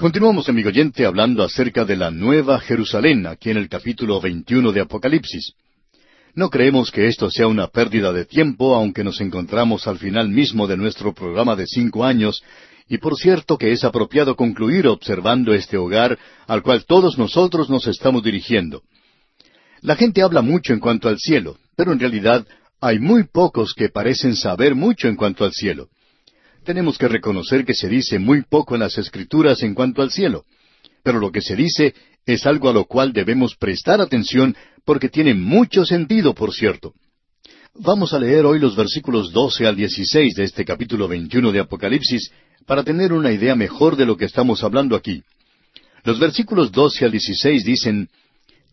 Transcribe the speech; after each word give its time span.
Continuamos, 0.00 0.48
amigo 0.48 0.70
oyente, 0.70 1.04
hablando 1.04 1.44
acerca 1.44 1.84
de 1.84 1.94
la 1.94 2.10
Nueva 2.10 2.58
Jerusalén, 2.58 3.26
aquí 3.26 3.50
en 3.50 3.58
el 3.58 3.68
capítulo 3.68 4.18
21 4.18 4.72
de 4.72 4.80
Apocalipsis. 4.80 5.52
No 6.34 6.48
creemos 6.48 6.90
que 6.90 7.06
esto 7.06 7.30
sea 7.30 7.46
una 7.46 7.66
pérdida 7.66 8.10
de 8.10 8.24
tiempo, 8.24 8.74
aunque 8.74 9.04
nos 9.04 9.20
encontramos 9.20 9.86
al 9.86 9.98
final 9.98 10.30
mismo 10.30 10.66
de 10.66 10.78
nuestro 10.78 11.12
programa 11.12 11.54
de 11.54 11.66
cinco 11.66 12.02
años, 12.02 12.42
y 12.88 12.96
por 12.96 13.14
cierto 13.14 13.58
que 13.58 13.72
es 13.72 13.84
apropiado 13.84 14.36
concluir 14.36 14.88
observando 14.88 15.52
este 15.52 15.76
hogar 15.76 16.18
al 16.46 16.62
cual 16.62 16.86
todos 16.86 17.18
nosotros 17.18 17.68
nos 17.68 17.86
estamos 17.86 18.22
dirigiendo. 18.22 18.80
La 19.82 19.96
gente 19.96 20.22
habla 20.22 20.40
mucho 20.40 20.72
en 20.72 20.80
cuanto 20.80 21.10
al 21.10 21.18
cielo, 21.18 21.58
pero 21.76 21.92
en 21.92 22.00
realidad 22.00 22.46
hay 22.80 22.98
muy 23.00 23.24
pocos 23.24 23.74
que 23.74 23.90
parecen 23.90 24.34
saber 24.34 24.74
mucho 24.74 25.08
en 25.08 25.16
cuanto 25.16 25.44
al 25.44 25.52
cielo 25.52 25.90
tenemos 26.64 26.98
que 26.98 27.08
reconocer 27.08 27.64
que 27.64 27.74
se 27.74 27.88
dice 27.88 28.18
muy 28.18 28.42
poco 28.42 28.74
en 28.74 28.80
las 28.80 28.98
Escrituras 28.98 29.62
en 29.62 29.74
cuanto 29.74 30.02
al 30.02 30.10
cielo. 30.10 30.44
Pero 31.02 31.18
lo 31.18 31.32
que 31.32 31.40
se 31.40 31.56
dice 31.56 31.94
es 32.26 32.46
algo 32.46 32.68
a 32.68 32.72
lo 32.72 32.84
cual 32.84 33.12
debemos 33.12 33.56
prestar 33.56 34.00
atención 34.00 34.56
porque 34.84 35.08
tiene 35.08 35.34
mucho 35.34 35.84
sentido, 35.84 36.34
por 36.34 36.52
cierto. 36.52 36.94
Vamos 37.74 38.12
a 38.12 38.18
leer 38.18 38.44
hoy 38.44 38.58
los 38.58 38.76
versículos 38.76 39.32
12 39.32 39.66
al 39.66 39.76
16 39.76 40.34
de 40.34 40.44
este 40.44 40.64
capítulo 40.64 41.08
21 41.08 41.52
de 41.52 41.60
Apocalipsis 41.60 42.30
para 42.66 42.82
tener 42.82 43.12
una 43.12 43.32
idea 43.32 43.54
mejor 43.54 43.96
de 43.96 44.06
lo 44.06 44.16
que 44.16 44.26
estamos 44.26 44.62
hablando 44.62 44.96
aquí. 44.96 45.22
Los 46.04 46.18
versículos 46.18 46.72
12 46.72 47.04
al 47.04 47.10
16 47.12 47.64
dicen, 47.64 48.08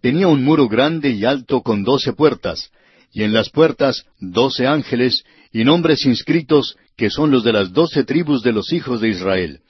Tenía 0.02 0.28
un 0.28 0.44
muro 0.44 0.68
grande 0.68 1.10
y 1.12 1.26
alto 1.26 1.62
con 1.62 1.84
doce 1.84 2.14
puertas, 2.14 2.72
y 3.12 3.24
en 3.24 3.34
las 3.34 3.50
puertas 3.50 4.06
doce 4.20 4.68
ángeles 4.68 5.24
y 5.58 5.66
nombres 5.66 6.06
inscritos 6.06 6.78
que 6.96 7.10
son 7.10 7.32
los 7.32 7.44
de 7.44 7.52
las 7.52 7.74
doce 7.74 8.04
tribus 8.04 8.44
de 8.44 8.52
los 8.52 8.72
hijos 8.72 9.02
de 9.02 9.10
Israel. 9.10 9.62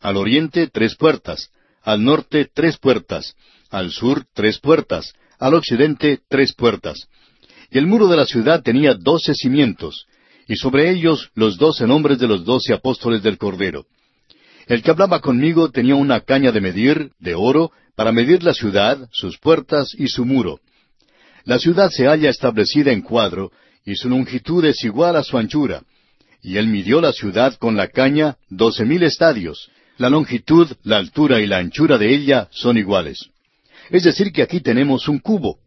Al 0.00 0.16
oriente 0.16 0.66
tres 0.66 0.96
puertas, 0.96 1.50
al 1.82 2.02
norte 2.02 2.48
tres 2.54 2.78
puertas, 2.78 3.34
al 3.68 3.90
sur 3.90 4.24
tres 4.32 4.58
puertas, 4.60 5.12
al 5.38 5.52
occidente 5.52 6.20
tres 6.30 6.54
puertas. 6.54 7.08
Y 7.70 7.76
el 7.76 7.86
muro 7.86 8.08
de 8.08 8.16
la 8.16 8.24
ciudad 8.24 8.62
tenía 8.62 8.94
doce 8.94 9.34
cimientos, 9.34 10.06
y 10.48 10.56
sobre 10.56 10.88
ellos 10.90 11.28
los 11.34 11.58
doce 11.58 11.86
nombres 11.86 12.18
de 12.18 12.28
los 12.28 12.46
doce 12.46 12.72
apóstoles 12.72 13.22
del 13.22 13.36
Cordero. 13.36 13.84
El 14.66 14.82
que 14.82 14.90
hablaba 14.90 15.20
conmigo 15.20 15.70
tenía 15.70 15.96
una 15.96 16.20
caña 16.20 16.50
de 16.50 16.62
medir, 16.62 17.10
de 17.18 17.34
oro, 17.34 17.72
para 17.94 18.10
medir 18.10 18.42
la 18.42 18.54
ciudad, 18.54 19.06
sus 19.12 19.36
puertas 19.36 19.90
y 19.98 20.08
su 20.08 20.24
muro. 20.24 20.60
La 21.44 21.58
ciudad 21.58 21.90
se 21.90 22.06
halla 22.06 22.30
establecida 22.30 22.90
en 22.90 23.02
cuadro, 23.02 23.52
y 23.86 23.94
su 23.94 24.08
longitud 24.08 24.64
es 24.64 24.84
igual 24.84 25.16
a 25.16 25.22
su 25.22 25.38
anchura, 25.38 25.82
y 26.42 26.58
él 26.58 26.66
midió 26.66 27.00
la 27.00 27.12
ciudad 27.12 27.54
con 27.54 27.76
la 27.76 27.88
caña 27.88 28.36
doce 28.50 28.84
mil 28.84 29.02
estadios. 29.04 29.70
La 29.96 30.10
longitud, 30.10 30.70
la 30.82 30.98
altura 30.98 31.40
y 31.40 31.46
la 31.46 31.56
anchura 31.56 31.96
de 31.96 32.14
ella 32.14 32.48
son 32.50 32.76
iguales. 32.76 33.30
Es 33.88 34.02
decir, 34.02 34.30
que 34.32 34.42
aquí 34.42 34.60
tenemos 34.60 35.08
un 35.08 35.20
cubo. 35.20 35.58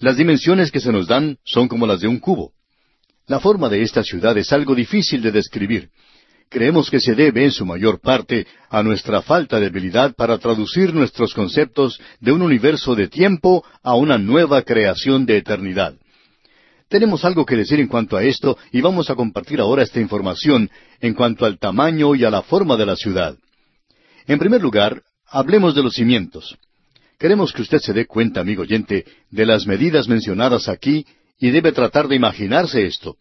Las 0.00 0.16
dimensiones 0.16 0.72
que 0.72 0.80
se 0.80 0.90
nos 0.90 1.06
dan 1.06 1.38
son 1.44 1.68
como 1.68 1.86
las 1.86 2.00
de 2.00 2.08
un 2.08 2.18
cubo. 2.18 2.52
La 3.28 3.38
forma 3.38 3.68
de 3.68 3.82
esta 3.82 4.02
ciudad 4.02 4.36
es 4.36 4.52
algo 4.52 4.74
difícil 4.74 5.22
de 5.22 5.30
describir. 5.30 5.90
Creemos 6.48 6.90
que 6.90 7.00
se 7.00 7.14
debe 7.14 7.44
en 7.44 7.52
su 7.52 7.64
mayor 7.64 8.00
parte 8.00 8.46
a 8.68 8.82
nuestra 8.82 9.22
falta 9.22 9.60
de 9.60 9.66
habilidad 9.66 10.14
para 10.14 10.38
traducir 10.38 10.92
nuestros 10.92 11.32
conceptos 11.32 12.00
de 12.20 12.32
un 12.32 12.42
universo 12.42 12.94
de 12.94 13.08
tiempo 13.08 13.64
a 13.82 13.94
una 13.94 14.18
nueva 14.18 14.62
creación 14.62 15.24
de 15.24 15.36
eternidad. 15.36 15.94
Tenemos 16.92 17.24
algo 17.24 17.46
que 17.46 17.56
decir 17.56 17.80
en 17.80 17.88
cuanto 17.88 18.18
a 18.18 18.22
esto 18.22 18.58
y 18.70 18.82
vamos 18.82 19.08
a 19.08 19.14
compartir 19.14 19.60
ahora 19.60 19.82
esta 19.82 19.98
información 19.98 20.70
en 21.00 21.14
cuanto 21.14 21.46
al 21.46 21.58
tamaño 21.58 22.14
y 22.14 22.22
a 22.22 22.30
la 22.30 22.42
forma 22.42 22.76
de 22.76 22.84
la 22.84 22.96
ciudad. 22.96 23.34
En 24.26 24.38
primer 24.38 24.60
lugar, 24.60 25.02
hablemos 25.26 25.74
de 25.74 25.82
los 25.82 25.94
cimientos. 25.94 26.54
Queremos 27.18 27.54
que 27.54 27.62
usted 27.62 27.78
se 27.78 27.94
dé 27.94 28.04
cuenta, 28.04 28.40
amigo 28.40 28.60
oyente, 28.60 29.06
de 29.30 29.46
las 29.46 29.66
medidas 29.66 30.06
mencionadas 30.06 30.68
aquí 30.68 31.06
y 31.38 31.48
debe 31.48 31.72
tratar 31.72 32.08
de 32.08 32.16
imaginarse 32.16 32.84
esto. 32.84 33.16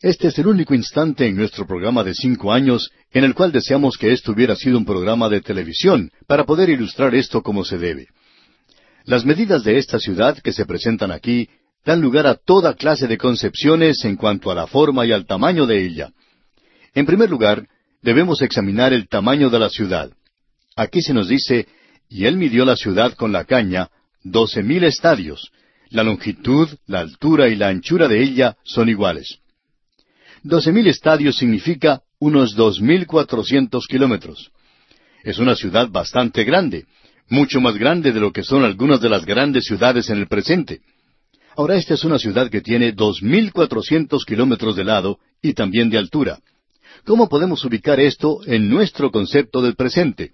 Este 0.00 0.26
es 0.26 0.38
el 0.40 0.48
único 0.48 0.74
instante 0.74 1.28
en 1.28 1.36
nuestro 1.36 1.64
programa 1.64 2.02
de 2.02 2.12
cinco 2.12 2.52
años 2.52 2.90
en 3.12 3.22
el 3.22 3.34
cual 3.34 3.52
deseamos 3.52 3.96
que 3.96 4.12
esto 4.12 4.32
hubiera 4.32 4.56
sido 4.56 4.78
un 4.78 4.84
programa 4.84 5.28
de 5.28 5.42
televisión 5.42 6.10
para 6.26 6.42
poder 6.42 6.70
ilustrar 6.70 7.14
esto 7.14 7.40
como 7.40 7.64
se 7.64 7.78
debe. 7.78 8.08
Las 9.04 9.24
medidas 9.24 9.62
de 9.62 9.78
esta 9.78 10.00
ciudad 10.00 10.36
que 10.38 10.52
se 10.52 10.66
presentan 10.66 11.12
aquí 11.12 11.48
dan 11.86 12.00
lugar 12.00 12.26
a 12.26 12.34
toda 12.34 12.74
clase 12.74 13.06
de 13.06 13.16
concepciones 13.16 14.04
en 14.04 14.16
cuanto 14.16 14.50
a 14.50 14.56
la 14.56 14.66
forma 14.66 15.06
y 15.06 15.12
al 15.12 15.24
tamaño 15.24 15.66
de 15.66 15.86
ella. 15.86 16.10
En 16.94 17.06
primer 17.06 17.30
lugar, 17.30 17.68
debemos 18.02 18.42
examinar 18.42 18.92
el 18.92 19.08
tamaño 19.08 19.50
de 19.50 19.60
la 19.60 19.70
ciudad. 19.70 20.10
Aquí 20.74 21.00
se 21.00 21.14
nos 21.14 21.28
dice, 21.28 21.68
y 22.08 22.26
él 22.26 22.36
midió 22.36 22.64
la 22.64 22.74
ciudad 22.74 23.14
con 23.14 23.30
la 23.30 23.44
caña, 23.44 23.88
doce 24.24 24.64
mil 24.64 24.82
estadios. 24.82 25.52
La 25.90 26.02
longitud, 26.02 26.68
la 26.86 26.98
altura 26.98 27.48
y 27.48 27.54
la 27.54 27.68
anchura 27.68 28.08
de 28.08 28.20
ella 28.20 28.56
son 28.64 28.88
iguales. 28.88 29.38
Doce 30.42 30.72
mil 30.72 30.88
estadios 30.88 31.36
significa 31.36 32.02
unos 32.18 32.56
dos 32.56 32.80
mil 32.80 33.06
cuatrocientos 33.06 33.86
kilómetros. 33.86 34.50
Es 35.22 35.38
una 35.38 35.54
ciudad 35.54 35.88
bastante 35.88 36.42
grande, 36.42 36.86
mucho 37.28 37.60
más 37.60 37.76
grande 37.76 38.10
de 38.10 38.18
lo 38.18 38.32
que 38.32 38.42
son 38.42 38.64
algunas 38.64 39.00
de 39.00 39.08
las 39.08 39.24
grandes 39.24 39.66
ciudades 39.66 40.10
en 40.10 40.18
el 40.18 40.26
presente. 40.26 40.80
Ahora 41.56 41.76
esta 41.76 41.94
es 41.94 42.04
una 42.04 42.18
ciudad 42.18 42.50
que 42.50 42.60
tiene 42.60 42.92
dos 42.92 43.22
mil 43.22 43.50
cuatrocientos 43.50 44.26
kilómetros 44.26 44.76
de 44.76 44.84
lado 44.84 45.18
y 45.40 45.54
también 45.54 45.88
de 45.88 45.96
altura. 45.96 46.38
¿Cómo 47.06 47.30
podemos 47.30 47.64
ubicar 47.64 47.98
esto 47.98 48.40
en 48.44 48.68
nuestro 48.68 49.10
concepto 49.10 49.62
del 49.62 49.74
presente? 49.74 50.32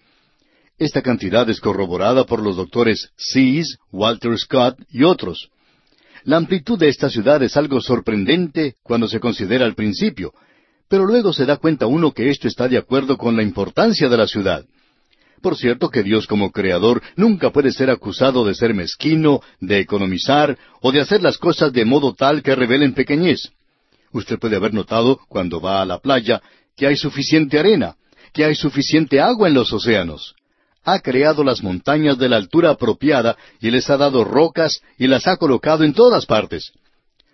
Esta 0.78 1.00
cantidad 1.00 1.49
es 1.49 1.60
corroborada 1.60 2.25
por 2.25 2.43
los 2.43 2.56
doctores 2.56 3.10
Seas, 3.16 3.77
Walter 3.93 4.37
Scott 4.37 4.81
y 4.91 5.05
otros. 5.05 5.50
La 6.25 6.38
amplitud 6.38 6.77
de 6.77 6.88
esta 6.88 7.09
ciudad 7.09 7.41
es 7.44 7.56
algo 7.56 7.81
sorprendente 7.81 8.75
cuando 8.83 9.06
se 9.06 9.21
considera 9.21 9.65
al 9.65 9.77
principio, 9.77 10.33
pero 10.89 11.06
luego 11.06 11.33
se 11.33 11.47
da 11.47 11.56
cuenta 11.56 11.87
uno 11.87 12.10
que 12.10 12.31
esto 12.31 12.49
está 12.49 12.66
de 12.66 12.78
acuerdo 12.78 13.16
con 13.16 13.37
la 13.37 13.44
importancia 13.44 14.09
de 14.09 14.16
la 14.16 14.27
ciudad. 14.27 14.65
Por 15.42 15.56
cierto 15.56 15.91
que 15.91 16.04
Dios 16.04 16.28
como 16.28 16.53
Creador 16.53 17.03
nunca 17.16 17.50
puede 17.50 17.72
ser 17.72 17.91
acusado 17.91 18.44
de 18.44 18.54
ser 18.54 18.75
mezquino, 18.75 19.41
de 19.60 19.80
economizar 19.80 20.56
o 20.80 20.92
de 20.92 21.00
hacer 21.00 21.20
las 21.20 21.36
cosas 21.36 21.72
de 21.72 21.84
modo 21.84 22.14
tal 22.14 22.44
que 22.44 22.54
revelen 22.54 22.94
pequeñez. 22.94 23.50
Usted 24.12 24.38
puede 24.38 24.54
haber 24.54 24.72
notado, 24.72 25.19
cuando 25.28 25.60
va 25.60 25.82
a 25.82 25.84
la 25.84 25.98
playa, 25.98 26.41
que 26.76 26.86
hay 26.86 26.97
suficiente 26.97 27.58
arena, 27.58 27.97
que 28.32 28.44
hay 28.44 28.54
suficiente 28.54 29.20
agua 29.20 29.48
en 29.48 29.54
los 29.54 29.72
océanos. 29.72 30.36
Ha 30.84 31.00
creado 31.00 31.42
las 31.42 31.60
montañas 31.60 32.19
de 32.19 32.28
la 32.28 32.36
altura 32.36 32.70
apropiada 32.70 33.36
y 33.60 33.70
les 33.70 33.91
ha 33.91 33.97
dado 33.97 34.22
rocas 34.22 34.80
y 34.97 35.09
las 35.09 35.26
ha 35.26 35.36
colocado 35.38 35.82
en 35.82 35.92
todas 35.92 36.24
partes. 36.24 36.72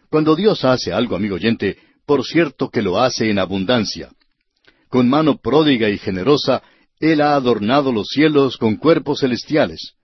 Cuando 0.08 0.34
Dios 0.34 0.64
hace 0.64 0.94
algo, 0.94 1.14
amigo 1.14 1.34
oyente, 1.34 1.76
por 2.06 2.25
cierto 2.25 2.70
que 2.70 2.80
lo 2.80 2.98
hace 2.98 3.30
en 3.30 3.38
abundancia. 3.38 4.08
Con 4.88 5.10
mano 5.10 5.36
pródiga 5.36 5.90
y 5.90 5.98
generosa, 5.98 6.62
él 7.00 7.20
ha 7.20 7.34
adornado 7.34 7.92
los 7.92 8.09
cielos 8.09 8.56
con 8.56 8.76
cuerpos 8.76 9.20
celestiales. 9.20 9.94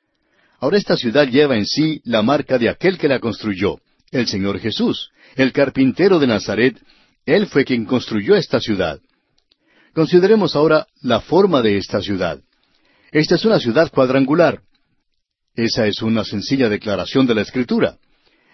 Ahora 0.61 0.79
esta 0.79 0.97
ciudad 0.97 1.27
lleva 1.27 1.57
en 1.57 1.67
sí 1.67 2.01
la 2.05 2.23
marca 2.23 2.59
de 2.59 2.69
aquel 2.69 2.99
que 2.99 3.09
la 3.09 3.19
construyó, 3.19 3.81
el 4.11 4.27
Señor 4.27 4.61
Jesús, 4.61 5.11
el 5.37 5.53
carpintero 5.53 6.19
de 6.19 6.27
Nazaret. 6.27 6.81
Él 7.27 7.47
fue 7.47 7.65
quien 7.65 7.85
construyó 7.85 8.37
esta 8.37 8.61
ciudad. 8.61 9.01
Consideremos 9.93 10.57
ahora 10.57 10.87
la 11.03 11.21
forma 11.21 11.63
de 11.63 11.77
esta 11.79 12.01
ciudad. 12.01 12.41
Esta 13.13 13.35
es 13.37 13.45
una 13.45 13.61
ciudad 13.61 13.91
cuadrangular. 13.91 14.61
Esa 15.55 15.87
es 15.87 16.03
una 16.03 16.25
sencilla 16.25 16.69
declaración 16.69 17.27
de 17.27 17.35
la 17.35 17.43
Escritura. 17.43 17.99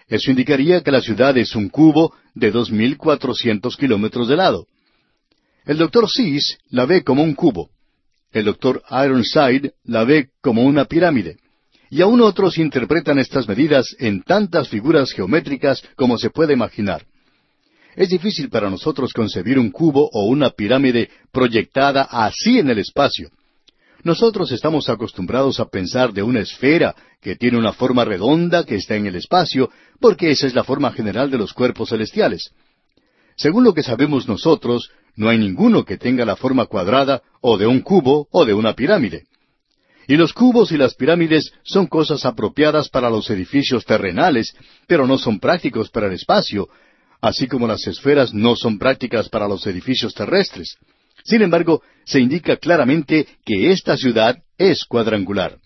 Eso 0.07 0.29
indicaría 0.29 0.81
que 0.81 0.91
la 0.91 1.01
ciudad 1.01 1.37
es 1.37 1.55
un 1.55 1.69
cubo 1.69 2.13
de 2.35 2.51
dos 2.51 2.71
mil 2.71 2.97
cuatrocientos 2.97 3.77
kilómetros 3.77 4.27
de 4.27 4.35
lado. 4.35 4.67
El 5.65 5.77
doctor 5.77 6.09
Sis 6.09 6.57
la 6.69 6.85
ve 6.85 7.03
como 7.03 7.23
un 7.23 7.33
cubo. 7.33 7.69
El 8.31 8.45
doctor 8.45 8.81
Ironside 8.89 9.73
la 9.83 10.03
ve 10.03 10.29
como 10.41 10.63
una 10.63 10.85
pirámide. 10.85 11.37
Y 11.89 12.01
aún 12.01 12.21
otros 12.21 12.57
interpretan 12.57 13.19
estas 13.19 13.47
medidas 13.47 13.95
en 13.99 14.23
tantas 14.23 14.69
figuras 14.69 15.11
geométricas 15.11 15.83
como 15.95 16.17
se 16.17 16.29
puede 16.29 16.53
imaginar. 16.53 17.05
Es 17.95 18.09
difícil 18.09 18.49
para 18.49 18.69
nosotros 18.69 19.11
concebir 19.11 19.59
un 19.59 19.69
cubo 19.69 20.09
o 20.13 20.25
una 20.25 20.51
pirámide 20.51 21.09
proyectada 21.31 22.03
así 22.03 22.59
en 22.59 22.69
el 22.69 22.79
espacio. 22.79 23.29
Nosotros 24.03 24.51
estamos 24.51 24.89
acostumbrados 24.89 25.59
a 25.59 25.65
pensar 25.65 26.13
de 26.13 26.23
una 26.23 26.39
esfera 26.39 26.95
que 27.21 27.35
tiene 27.35 27.57
una 27.57 27.73
forma 27.73 28.05
redonda 28.05 28.63
que 28.63 28.75
está 28.75 28.95
en 28.95 29.05
el 29.05 29.15
espacio, 29.15 29.69
porque 29.99 30.31
esa 30.31 30.47
es 30.47 30.55
la 30.55 30.63
forma 30.63 30.91
general 30.91 31.29
de 31.29 31.37
los 31.37 31.53
cuerpos 31.53 31.89
celestiales. 31.89 32.51
Según 33.35 33.63
lo 33.63 33.73
que 33.73 33.83
sabemos 33.83 34.27
nosotros, 34.27 34.89
no 35.15 35.29
hay 35.29 35.37
ninguno 35.37 35.85
que 35.85 35.97
tenga 35.97 36.25
la 36.25 36.35
forma 36.35 36.65
cuadrada 36.65 37.21
o 37.41 37.57
de 37.57 37.67
un 37.67 37.81
cubo 37.81 38.27
o 38.31 38.45
de 38.45 38.53
una 38.53 38.73
pirámide. 38.73 39.25
Y 40.07 40.15
los 40.15 40.33
cubos 40.33 40.71
y 40.71 40.77
las 40.77 40.95
pirámides 40.95 41.53
son 41.63 41.87
cosas 41.87 42.25
apropiadas 42.25 42.89
para 42.89 43.09
los 43.09 43.29
edificios 43.29 43.85
terrenales, 43.85 44.53
pero 44.87 45.07
no 45.07 45.17
son 45.17 45.39
prácticos 45.39 45.89
para 45.89 46.07
el 46.07 46.13
espacio, 46.13 46.69
así 47.21 47.47
como 47.47 47.67
las 47.67 47.85
esferas 47.87 48.33
no 48.33 48.55
son 48.55 48.77
prácticas 48.77 49.29
para 49.29 49.47
los 49.47 49.65
edificios 49.67 50.13
terrestres. 50.13 50.77
Sin 51.23 51.41
embargo, 51.41 51.81
se 52.03 52.19
indica 52.19 52.57
claramente 52.57 53.27
que 53.45 53.71
esta 53.71 53.95
ciudad 53.95 54.37
es 54.57 54.85
cuadrangular. 54.85 55.57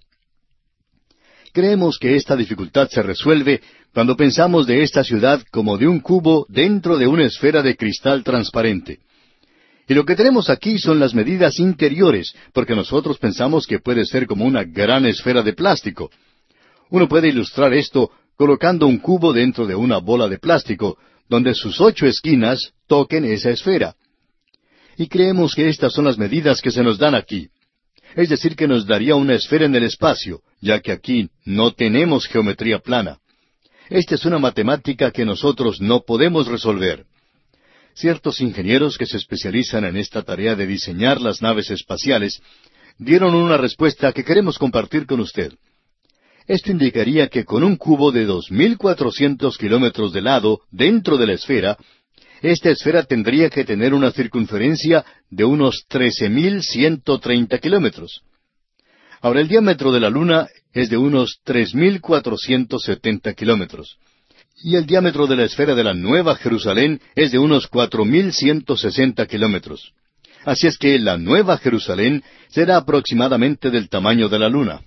Creemos 1.54 1.98
que 1.98 2.18
esta 2.18 2.36
dificultad 2.36 2.90
se 2.90 3.02
resuelve 3.02 3.62
cuando 3.94 4.18
pensamos 4.18 4.68
de 4.68 4.84
esta 4.84 5.06
ciudad 5.06 5.42
como 5.52 5.78
de 5.78 5.88
un 5.88 6.02
cubo 6.02 6.46
dentro 6.50 6.98
de 6.98 7.08
una 7.08 7.24
esfera 7.24 7.62
de 7.64 7.78
cristal 7.78 8.26
transparente. 8.26 9.00
Y 9.88 9.94
lo 9.94 10.06
que 10.06 10.16
tenemos 10.16 10.50
aquí 10.50 10.80
son 10.80 11.00
las 11.00 11.14
medidas 11.14 11.60
interiores, 11.60 12.34
porque 12.54 12.76
nosotros 12.76 13.20
pensamos 13.20 13.68
que 13.68 13.80
puede 13.80 14.06
ser 14.06 14.26
como 14.26 14.46
una 14.46 14.64
gran 14.64 15.06
esfera 15.06 15.44
de 15.44 15.54
plástico. 15.54 16.10
Uno 16.90 17.08
puede 17.08 17.30
ilustrar 17.30 17.74
esto 17.74 18.12
colocando 18.36 18.88
un 18.88 18.98
cubo 18.98 19.32
dentro 19.32 19.68
de 19.68 19.76
una 19.76 19.98
bola 20.00 20.28
de 20.28 20.40
plástico, 20.40 20.98
donde 21.30 21.54
sus 21.54 21.80
ocho 21.82 22.06
esquinas 22.08 22.74
toquen 22.88 23.26
esa 23.26 23.52
esfera. 23.52 23.96
Y 24.98 25.08
creemos 25.08 25.54
que 25.54 25.70
estas 25.70 25.94
son 25.94 26.06
las 26.06 26.18
medidas 26.18 26.62
que 26.62 26.72
se 26.72 26.84
nos 26.84 26.98
dan 26.98 27.16
aquí. 27.16 27.50
Es 28.16 28.30
decir, 28.30 28.56
que 28.56 28.68
nos 28.68 28.86
daría 28.86 29.16
una 29.16 29.34
esfera 29.34 29.66
en 29.66 29.76
el 29.76 29.84
espacio, 29.84 30.42
ya 30.62 30.80
que 30.80 30.92
aquí 30.92 31.30
no 31.44 31.74
tenemos 31.74 32.28
geometría 32.28 32.80
plana. 32.80 33.20
Esta 33.90 34.16
es 34.16 34.26
una 34.26 34.40
matemática 34.40 35.12
que 35.12 35.26
nosotros 35.26 35.80
no 35.82 36.02
podemos 36.02 36.48
resolver. 36.48 37.06
Ciertos 37.96 38.42
ingenieros 38.42 38.98
que 38.98 39.06
se 39.06 39.16
especializan 39.16 39.86
en 39.86 39.96
esta 39.96 40.22
tarea 40.22 40.56
de 40.56 40.68
diseñar 40.68 41.22
las 41.22 41.42
naves 41.42 41.72
espaciales 41.72 42.42
dieron 42.98 43.34
una 43.34 43.56
respuesta 43.56 44.12
que 44.12 44.26
queremos 44.26 44.60
compartir 44.60 45.06
con 45.06 45.22
usted. 45.22 45.54
Esto 46.46 46.72
indicaría 46.72 47.30
que 47.30 47.46
con 47.46 47.64
un 47.64 47.78
cubo 47.78 48.12
de 48.12 48.26
dos 48.26 48.52
mil 48.52 48.78
cuatrocientos 48.78 49.58
kilómetros 49.58 50.12
de 50.12 50.22
lado 50.22 50.60
dentro 50.72 51.18
de 51.18 51.28
la 51.28 51.34
esfera, 51.34 51.78
esta 52.42 52.70
esfera 52.70 53.04
tendría 53.04 53.50
que 53.50 53.64
tener 53.64 53.94
una 53.94 54.12
circunferencia 54.12 55.06
de 55.30 55.46
unos 55.46 55.86
trece 55.88 56.30
mil 56.30 56.64
ciento 56.64 57.20
treinta 57.20 57.60
kilómetros. 57.60 58.22
Ahora 59.22 59.40
el 59.40 59.48
diámetro 59.48 59.94
de 59.94 60.02
la 60.02 60.10
Luna 60.10 60.50
es 60.74 60.90
de 60.90 60.98
unos 60.98 61.40
tres 61.46 61.74
mil 61.74 62.02
cuatrocientos 62.02 62.84
setenta 62.84 63.34
kilómetros 63.34 63.98
y 64.64 64.76
el 64.76 64.86
diámetro 64.86 65.28
de 65.28 65.36
la 65.36 65.44
esfera 65.44 65.76
de 65.76 65.84
la 65.84 65.94
Nueva 65.94 66.36
Jerusalén 66.36 67.02
es 67.16 67.32
de 67.32 67.40
unos 67.40 67.68
cuatro 67.68 68.06
mil 68.06 68.34
ciento 68.34 68.78
sesenta 68.78 69.26
kilómetros. 69.26 69.94
Así 70.46 70.68
es 70.68 70.78
que 70.78 70.98
la 71.00 71.18
Nueva 71.18 71.58
Jerusalén 71.58 72.24
será 72.50 72.78
aproximadamente 72.78 73.70
del 73.70 73.90
tamaño 73.90 74.30
de 74.30 74.40
la 74.40 74.50
Luna. 74.50 74.82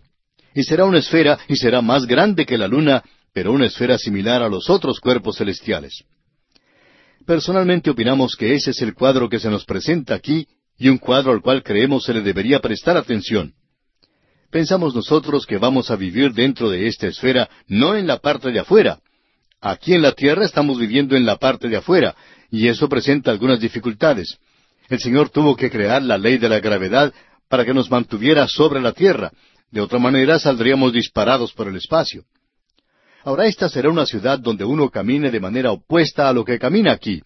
Y 0.55 0.63
será 0.63 0.85
una 0.85 0.99
esfera 0.99 1.39
y 1.49 1.57
será 1.57 1.83
más 1.83 2.07
grande 2.07 2.47
que 2.47 2.57
la 2.57 2.69
Luna, 2.69 3.03
pero 3.33 3.53
una 3.53 3.67
esfera 3.67 3.99
similar 3.99 4.43
a 4.43 4.49
los 4.49 4.71
otros 4.71 5.01
cuerpos 5.01 5.37
celestiales. 5.37 6.05
Personalmente 7.27 7.91
opinamos 7.91 8.37
que 8.37 8.55
ese 8.55 8.71
es 8.71 8.81
el 8.81 8.95
cuadro 8.95 9.29
que 9.29 9.39
se 9.39 9.51
nos 9.51 9.65
presenta 9.65 10.15
aquí 10.15 10.47
y 10.79 10.89
un 10.89 10.99
cuadro 10.99 11.33
al 11.33 11.43
cual 11.43 11.63
creemos 11.63 12.05
se 12.05 12.15
le 12.15 12.23
debería 12.23 12.61
prestar 12.61 12.97
atención. 12.97 13.53
Pensamos 14.51 14.95
nosotros 14.95 15.45
que 15.45 15.59
vamos 15.59 15.91
a 15.91 15.97
vivir 15.97 16.33
dentro 16.33 16.71
de 16.71 16.87
esta 16.87 17.07
esfera, 17.07 17.51
no 17.67 17.97
en 17.97 18.07
la 18.07 18.19
parte 18.19 18.51
de 18.51 18.61
afuera, 18.61 19.01
Aquí 19.61 19.95
en 19.95 20.03
la 20.03 20.13
tierra 20.13 20.45
estamos 20.45 20.79
viviendo 20.79 21.17
en 21.17 21.27
la 21.27 21.37
parte 21.37 21.69
de 21.69 21.77
afuera, 21.77 22.15
y 22.51 22.69
eso 22.69 22.89
presenta 22.89 23.31
algunas 23.31 23.61
dificultades. 23.61 24.39
El 24.89 25.01
Señor 25.01 25.31
tuvo 25.31 25.57
que 25.57 25.71
crear 25.71 26.03
la 26.03 26.17
ley 26.17 26.39
de 26.39 26.49
la 26.49 26.61
gravedad 26.61 27.13
para 27.49 27.65
que 27.65 27.75
nos 27.75 27.91
mantuviera 27.91 28.47
sobre 28.47 28.81
la 28.81 28.93
tierra. 28.93 29.33
De 29.71 29.81
otra 29.81 29.99
manera 29.99 30.39
saldríamos 30.39 30.93
disparados 30.93 31.53
por 31.53 31.69
el 31.69 31.77
espacio. 31.77 32.25
Ahora 33.25 33.47
esta 33.47 33.69
será 33.69 33.91
una 33.91 34.07
ciudad 34.07 34.39
donde 34.39 34.65
uno 34.65 34.89
camine 34.89 35.31
de 35.31 35.41
manera 35.41 35.73
opuesta 35.73 36.29
a 36.29 36.33
lo 36.33 36.45
que 36.45 36.59
camina 36.59 36.93
aquí. 36.93 37.23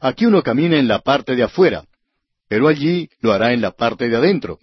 Aquí 0.00 0.26
uno 0.26 0.42
camina 0.42 0.78
en 0.78 0.86
la 0.86 1.00
parte 1.00 1.34
de 1.34 1.42
afuera, 1.42 1.84
pero 2.48 2.68
allí 2.68 3.08
lo 3.20 3.32
hará 3.32 3.52
en 3.52 3.62
la 3.62 3.72
parte 3.72 4.08
de 4.08 4.16
adentro. 4.16 4.58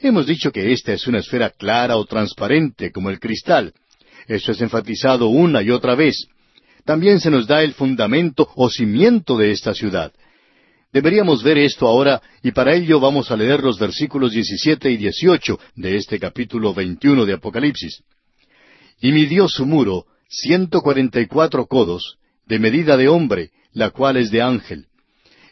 Hemos 0.00 0.26
dicho 0.26 0.50
que 0.50 0.72
esta 0.72 0.92
es 0.92 1.06
una 1.06 1.18
esfera 1.18 1.50
clara 1.50 1.96
o 1.96 2.06
transparente 2.06 2.90
como 2.90 3.10
el 3.10 3.20
cristal, 3.20 3.74
eso 4.26 4.52
es 4.52 4.60
enfatizado 4.60 5.28
una 5.28 5.62
y 5.62 5.70
otra 5.70 5.94
vez. 5.94 6.26
También 6.84 7.20
se 7.20 7.30
nos 7.30 7.46
da 7.46 7.62
el 7.62 7.74
fundamento 7.74 8.48
o 8.56 8.70
cimiento 8.70 9.36
de 9.36 9.52
esta 9.52 9.74
ciudad. 9.74 10.12
Deberíamos 10.92 11.42
ver 11.42 11.58
esto 11.58 11.86
ahora 11.86 12.20
y 12.42 12.50
para 12.50 12.74
ello 12.74 12.98
vamos 12.98 13.30
a 13.30 13.36
leer 13.36 13.62
los 13.62 13.78
versículos 13.78 14.32
17 14.32 14.90
y 14.90 14.96
18 14.96 15.60
de 15.76 15.96
este 15.96 16.18
capítulo 16.18 16.74
21 16.74 17.26
de 17.26 17.34
Apocalipsis. 17.34 18.02
Y 19.00 19.12
midió 19.12 19.48
su 19.48 19.66
muro 19.66 20.06
ciento 20.28 20.80
cuarenta 20.80 21.20
y 21.20 21.26
cuatro 21.26 21.66
codos, 21.66 22.18
de 22.46 22.58
medida 22.58 22.96
de 22.96 23.08
hombre, 23.08 23.50
la 23.72 23.90
cual 23.90 24.16
es 24.16 24.30
de 24.30 24.42
ángel. 24.42 24.86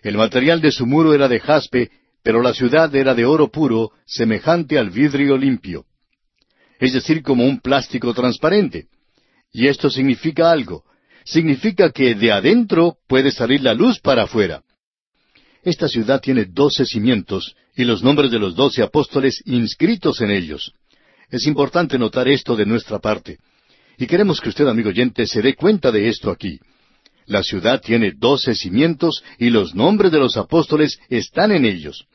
El 0.03 0.17
material 0.17 0.61
de 0.61 0.73
su 0.73 0.87
muro 0.87 1.15
era 1.15 1.29
de 1.29 1.41
jaspe, 1.41 1.91
pero 2.23 2.43
la 2.43 2.53
ciudad 2.53 2.95
era 2.95 3.15
de 3.15 3.25
oro 3.25 3.49
puro, 3.49 3.93
semejante 4.07 4.79
al 4.79 4.91
vidrio 4.91 5.37
limpio 5.37 5.85
es 6.79 6.93
decir, 6.93 7.23
como 7.23 7.45
un 7.45 7.61
plástico 7.61 8.15
transparente. 8.15 8.87
Y 9.53 9.67
esto 9.67 9.91
significa 9.91 10.51
algo. 10.51 10.85
Significa 11.25 11.91
que 11.91 12.15
de 12.15 12.33
adentro 12.33 12.97
puede 13.07 13.31
salir 13.31 13.63
la 13.63 13.75
luz 13.75 14.01
para 14.01 14.25
afuera. 14.25 14.63
Esta 15.63 15.89
ciudad 15.89 16.21
tiene 16.21 16.47
doce 16.47 16.85
cimientos 16.85 17.55
y 17.77 17.85
los 17.85 18.03
nombres 18.03 18.31
de 18.31 18.39
los 18.39 18.55
doce 18.55 18.83
apóstoles 18.83 19.43
inscritos 19.45 20.21
en 20.21 20.31
ellos. 20.31 20.73
Es 21.31 21.47
importante 21.47 21.99
notar 21.99 22.29
esto 22.29 22.57
de 22.57 22.65
nuestra 22.65 22.99
parte. 22.99 23.39
Y 23.99 24.07
queremos 24.07 24.41
que 24.41 24.49
usted, 24.49 24.67
amigo 24.67 24.89
oyente, 24.89 25.27
se 25.27 25.43
dé 25.43 25.55
cuenta 25.55 25.91
de 25.91 26.09
esto 26.09 26.31
aquí. 26.31 26.59
La 27.27 27.43
ciudad 27.43 27.83
tiene 27.83 28.13
doce 28.17 28.55
cimientos 28.55 29.23
y 29.39 29.51
los 29.51 29.75
nombres 29.75 30.11
de 30.13 30.19
los 30.19 30.37
apóstoles 30.37 30.99
están 31.11 31.53
en 31.53 31.67
ellos. 31.67 32.07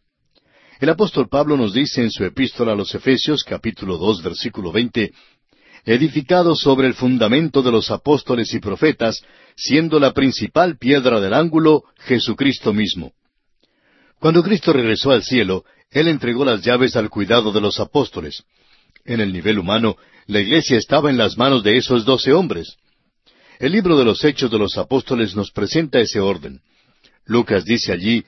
El 0.83 0.89
apóstol 0.89 1.29
Pablo 1.29 1.55
nos 1.55 1.71
dice 1.71 2.01
en 2.01 2.11
su 2.11 2.25
epístola 2.25 2.73
a 2.73 2.75
los 2.75 2.93
Efesios 2.93 3.45
capítulo 3.45 3.97
dos 3.97 4.21
versículo 4.21 4.69
veinte, 4.69 5.13
edificado 5.85 6.57
sobre 6.57 6.87
el 6.87 6.93
fundamento 6.93 7.61
de 7.61 7.71
los 7.71 7.89
apóstoles 7.89 8.53
y 8.53 8.59
profetas, 8.59 9.23
siendo 9.55 9.97
la 9.97 10.11
principal 10.11 10.77
piedra 10.77 11.21
del 11.21 11.35
ángulo 11.35 11.85
Jesucristo 11.99 12.73
mismo. 12.73 13.13
Cuando 14.19 14.43
Cristo 14.43 14.73
regresó 14.73 15.11
al 15.11 15.23
cielo, 15.23 15.63
Él 15.89 16.09
entregó 16.09 16.43
las 16.43 16.61
llaves 16.61 16.97
al 16.97 17.09
cuidado 17.09 17.53
de 17.53 17.61
los 17.61 17.79
apóstoles. 17.79 18.43
En 19.05 19.21
el 19.21 19.31
nivel 19.31 19.59
humano, 19.59 19.95
la 20.27 20.41
iglesia 20.41 20.77
estaba 20.77 21.09
en 21.09 21.17
las 21.17 21.37
manos 21.37 21.63
de 21.63 21.77
esos 21.77 22.03
doce 22.03 22.33
hombres. 22.33 22.75
El 23.57 23.71
libro 23.71 23.97
de 23.97 24.03
los 24.03 24.21
Hechos 24.25 24.51
de 24.51 24.59
los 24.59 24.77
Apóstoles 24.77 25.33
nos 25.33 25.49
presenta 25.49 26.01
ese 26.01 26.19
orden. 26.19 26.59
Lucas 27.25 27.63
dice 27.63 27.93
allí, 27.93 28.25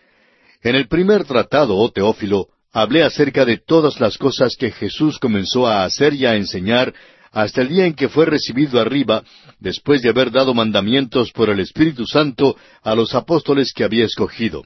en 0.70 0.76
el 0.76 0.88
primer 0.88 1.26
tratado, 1.26 1.78
oh 1.78 1.92
Teófilo, 1.92 2.48
hablé 2.72 3.04
acerca 3.04 3.46
de 3.46 3.58
todas 3.58 4.00
las 4.00 4.18
cosas 4.18 4.56
que 4.58 4.72
Jesús 4.72 5.20
comenzó 5.20 5.68
a 5.68 5.86
hacer 5.86 6.16
y 6.16 6.26
a 6.26 6.36
enseñar 6.36 6.92
hasta 7.32 7.62
el 7.62 7.70
día 7.70 7.86
en 7.86 7.94
que 7.94 8.10
fue 8.10 8.26
recibido 8.26 8.80
arriba, 8.80 9.24
después 9.60 10.02
de 10.02 10.10
haber 10.10 10.32
dado 10.32 10.56
mandamientos 10.56 11.32
por 11.32 11.52
el 11.52 11.60
Espíritu 11.60 12.08
Santo 12.08 12.56
a 12.82 12.96
los 12.96 13.14
apóstoles 13.14 13.74
que 13.74 13.84
había 13.84 14.06
escogido. 14.06 14.66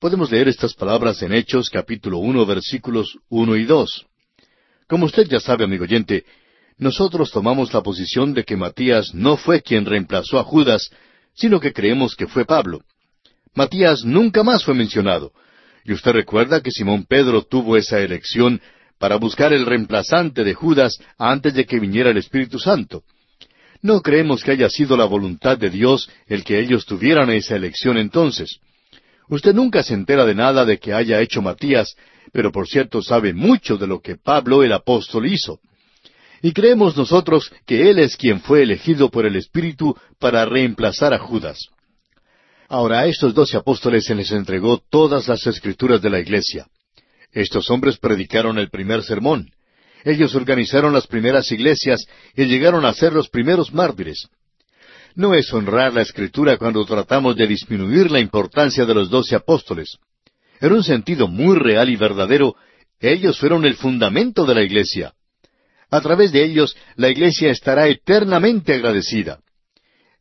Podemos 0.00 0.32
leer 0.32 0.48
estas 0.48 0.74
palabras 0.74 1.22
en 1.22 1.32
Hechos 1.32 1.70
capítulo 1.70 2.18
uno 2.18 2.44
versículos 2.44 3.18
uno 3.28 3.54
y 3.54 3.64
dos. 3.64 4.06
Como 4.88 5.06
usted 5.06 5.28
ya 5.28 5.38
sabe, 5.38 5.62
amigo 5.62 5.84
oyente, 5.84 6.24
nosotros 6.76 7.30
tomamos 7.30 7.72
la 7.72 7.82
posición 7.84 8.34
de 8.34 8.42
que 8.42 8.56
Matías 8.56 9.14
no 9.14 9.36
fue 9.36 9.62
quien 9.62 9.86
reemplazó 9.86 10.40
a 10.40 10.42
Judas, 10.42 10.90
sino 11.34 11.60
que 11.60 11.72
creemos 11.72 12.16
que 12.16 12.26
fue 12.26 12.44
Pablo. 12.44 12.80
Matías 13.54 14.04
nunca 14.04 14.42
más 14.42 14.64
fue 14.64 14.74
mencionado. 14.74 15.32
Y 15.84 15.92
usted 15.92 16.12
recuerda 16.12 16.60
que 16.60 16.70
Simón 16.70 17.04
Pedro 17.04 17.42
tuvo 17.42 17.76
esa 17.76 18.00
elección 18.00 18.60
para 18.98 19.16
buscar 19.16 19.52
el 19.52 19.66
reemplazante 19.66 20.44
de 20.44 20.54
Judas 20.54 20.98
antes 21.18 21.54
de 21.54 21.66
que 21.66 21.80
viniera 21.80 22.10
el 22.10 22.16
Espíritu 22.16 22.58
Santo. 22.58 23.02
No 23.82 24.00
creemos 24.00 24.44
que 24.44 24.52
haya 24.52 24.70
sido 24.70 24.96
la 24.96 25.04
voluntad 25.04 25.58
de 25.58 25.70
Dios 25.70 26.08
el 26.28 26.44
que 26.44 26.60
ellos 26.60 26.86
tuvieran 26.86 27.30
esa 27.30 27.56
elección 27.56 27.98
entonces. 27.98 28.60
Usted 29.28 29.52
nunca 29.54 29.82
se 29.82 29.94
entera 29.94 30.24
de 30.24 30.34
nada 30.34 30.64
de 30.64 30.78
que 30.78 30.92
haya 30.92 31.20
hecho 31.20 31.42
Matías, 31.42 31.96
pero 32.32 32.52
por 32.52 32.68
cierto 32.68 33.02
sabe 33.02 33.34
mucho 33.34 33.76
de 33.76 33.88
lo 33.88 34.00
que 34.00 34.16
Pablo 34.16 34.62
el 34.62 34.72
apóstol 34.72 35.26
hizo. 35.26 35.58
Y 36.40 36.52
creemos 36.52 36.96
nosotros 36.96 37.52
que 37.66 37.90
él 37.90 37.98
es 37.98 38.16
quien 38.16 38.40
fue 38.40 38.62
elegido 38.62 39.10
por 39.10 39.26
el 39.26 39.36
Espíritu 39.36 39.96
para 40.18 40.44
reemplazar 40.44 41.12
a 41.12 41.18
Judas. 41.18 41.68
Ahora 42.72 43.00
a 43.00 43.06
estos 43.06 43.34
doce 43.34 43.58
apóstoles 43.58 44.06
se 44.06 44.14
les 44.14 44.32
entregó 44.32 44.78
todas 44.78 45.28
las 45.28 45.46
escrituras 45.46 46.00
de 46.00 46.08
la 46.08 46.20
iglesia. 46.20 46.68
Estos 47.30 47.68
hombres 47.68 47.98
predicaron 47.98 48.58
el 48.58 48.70
primer 48.70 49.02
sermón. 49.02 49.50
Ellos 50.04 50.34
organizaron 50.34 50.94
las 50.94 51.06
primeras 51.06 51.52
iglesias 51.52 52.06
y 52.34 52.46
llegaron 52.46 52.86
a 52.86 52.94
ser 52.94 53.12
los 53.12 53.28
primeros 53.28 53.74
mártires. 53.74 54.26
No 55.14 55.34
es 55.34 55.52
honrar 55.52 55.92
la 55.92 56.00
escritura 56.00 56.56
cuando 56.56 56.82
tratamos 56.86 57.36
de 57.36 57.46
disminuir 57.46 58.10
la 58.10 58.20
importancia 58.20 58.86
de 58.86 58.94
los 58.94 59.10
doce 59.10 59.34
apóstoles. 59.36 59.98
En 60.58 60.72
un 60.72 60.82
sentido 60.82 61.28
muy 61.28 61.58
real 61.58 61.90
y 61.90 61.96
verdadero, 61.96 62.56
ellos 63.00 63.38
fueron 63.38 63.66
el 63.66 63.76
fundamento 63.76 64.46
de 64.46 64.54
la 64.54 64.62
iglesia. 64.62 65.12
A 65.90 66.00
través 66.00 66.32
de 66.32 66.42
ellos, 66.42 66.74
la 66.96 67.10
iglesia 67.10 67.50
estará 67.50 67.86
eternamente 67.88 68.72
agradecida. 68.72 69.40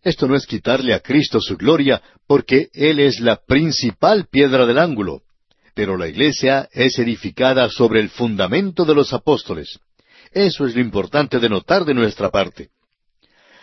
Esto 0.03 0.27
no 0.27 0.36
es 0.36 0.48
quitarle 0.48 0.93
a 0.93 1.00
Cristo 1.00 1.39
su 1.39 1.58
gloria, 1.58 2.01
porque 2.27 2.70
Él 2.74 3.00
es 3.00 3.20
la 3.20 3.38
principal 3.38 4.27
piedra 4.29 4.65
del 4.65 4.79
ángulo. 4.79 5.22
pero 5.74 5.96
la 5.96 6.10
iglesia 6.10 6.67
es 6.74 7.00
edificada 7.00 7.70
sobre 7.70 8.01
el 8.01 8.10
fundamento 8.10 8.84
de 8.84 8.93
los 8.93 9.13
apóstoles. 9.13 9.79
Eso 10.34 10.65
es 10.65 10.75
lo 10.75 10.81
importante 10.81 11.39
de 11.39 11.48
notar 11.48 11.86
de 11.86 11.93
nuestra 11.93 12.29
parte. 12.29 12.70